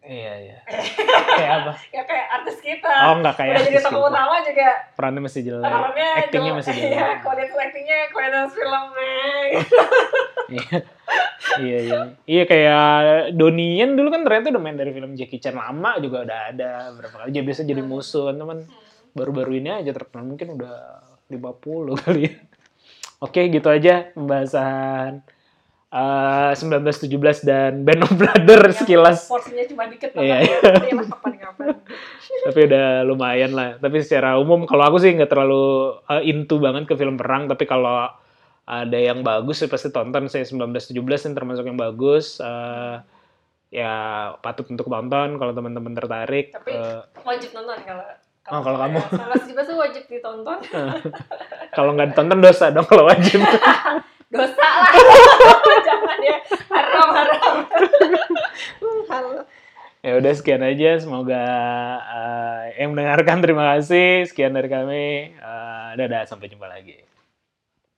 Iya, 0.00 0.32
iya. 0.34 0.58
kayak 1.36 1.52
apa? 1.58 1.72
ya 1.90 2.02
kayak 2.02 2.26
artis 2.34 2.56
kita 2.58 2.88
Oh, 3.06 3.16
enggak 3.16 3.36
kayak 3.36 3.52
udah 3.54 3.64
jadi 3.66 3.78
tokoh 3.80 4.08
utama 4.08 4.36
juga 4.40 4.68
Perannya 4.92 5.22
masih 5.22 5.40
jelek. 5.42 5.60
perannya 5.62 6.08
Actingnya 6.18 6.40
jelek. 6.46 6.58
masih 6.58 6.72
iya 6.78 6.88
jelek. 6.90 7.18
kualitas 7.20 7.56
actingnya 7.58 7.98
kualitas 8.08 8.50
filmnya 8.50 9.20
gitu. 9.50 9.76
Iya. 10.50 10.76
iya, 11.60 11.78
iya. 11.80 11.98
Iya 12.24 12.42
kayak 12.44 12.80
Donian 13.34 13.90
dulu 13.92 14.08
kan 14.08 14.20
ternyata 14.22 14.48
udah 14.50 14.62
main 14.62 14.74
dari 14.74 14.90
film 14.90 15.12
Jackie 15.12 15.36
Chan 15.36 15.52
lama 15.52 15.96
juga 15.98 16.22
udah 16.22 16.40
ada 16.48 16.70
berapa 16.92 17.16
kali. 17.16 17.30
Dia 17.30 17.42
biasa 17.42 17.60
jadi 17.62 17.82
musuh 17.82 18.28
kan 18.28 18.36
teman. 18.36 18.58
Baru-baru 19.12 19.58
ini 19.58 19.70
aja 19.72 19.90
terkenal 19.90 20.24
mungkin 20.26 20.54
udah 20.54 20.74
50 21.26 21.40
kali 22.02 22.20
ya. 22.26 22.32
Oke, 23.20 23.40
gitu 23.46 23.68
aja 23.68 24.08
pembahasan 24.12 25.20
eh 25.90 26.52
1917 26.54 27.10
dan 27.42 27.82
Band 27.82 28.06
of 28.06 28.14
Brothers 28.14 28.78
Yang 28.78 28.80
sekilas. 28.80 29.18
porsinya 29.26 29.64
cuma 29.66 29.90
dikit 29.90 30.14
Iya, 30.14 30.38
banget 30.38 30.46
iya. 30.46 30.58
ya. 31.42 31.50
Tapi 32.46 32.60
udah 32.64 32.86
lumayan 33.02 33.52
lah. 33.52 33.74
Tapi 33.76 33.98
secara 33.98 34.38
umum 34.38 34.64
kalau 34.64 34.86
aku 34.86 35.02
sih 35.02 35.10
nggak 35.10 35.26
terlalu 35.26 35.98
eh, 36.06 36.30
into 36.30 36.62
banget 36.62 36.86
ke 36.86 36.94
film 36.94 37.18
perang, 37.18 37.50
tapi 37.50 37.66
kalau 37.66 38.06
ada 38.64 38.94
yang 38.94 39.26
bagus 39.26 39.58
saya 39.58 39.68
pasti 39.68 39.90
tonton 39.90 40.30
saya 40.30 40.46
1917 40.46 40.94
yang 41.26 41.34
termasuk 41.34 41.64
yang 41.66 41.74
bagus. 41.74 42.38
Eh, 42.38 42.96
ya 43.70 43.94
patut 44.38 44.66
untuk 44.66 44.86
tonton 44.86 45.38
kalau 45.38 45.52
teman-teman 45.52 45.90
tertarik. 45.92 46.54
Tapi 46.54 46.70
Eh, 46.70 47.00
wajib 47.20 47.50
nonton 47.50 47.82
kalau 47.82 48.06
Oh, 48.48 48.64
kalau 48.64 48.78
kamu. 48.80 48.98
Sama 49.12 49.36
juga 49.44 49.62
tuh 49.68 49.76
wajib 49.76 50.02
ditonton. 50.08 50.58
kalau 51.76 51.90
nggak 51.92 52.16
ditonton 52.16 52.40
dosa 52.40 52.72
dong 52.72 52.88
kalau 52.88 53.04
wajib. 53.04 53.44
Dosa 54.30 54.62
lah. 54.62 54.94
Jangan 55.90 56.18
ya. 56.22 56.38
Haram, 56.70 57.08
haram. 57.18 57.56
Halo. 59.10 59.42
ya 60.00 60.16
udah 60.16 60.32
sekian 60.32 60.62
aja 60.62 60.96
semoga 61.02 61.42
eh, 62.08 62.78
yang 62.80 62.94
mendengarkan 62.94 63.42
terima 63.42 63.74
kasih 63.76 64.24
sekian 64.30 64.54
dari 64.54 64.70
kami 64.70 65.34
Eh, 65.90 65.90
dadah 65.98 66.22
sampai 66.30 66.46
jumpa 66.46 66.70
lagi 66.70 67.02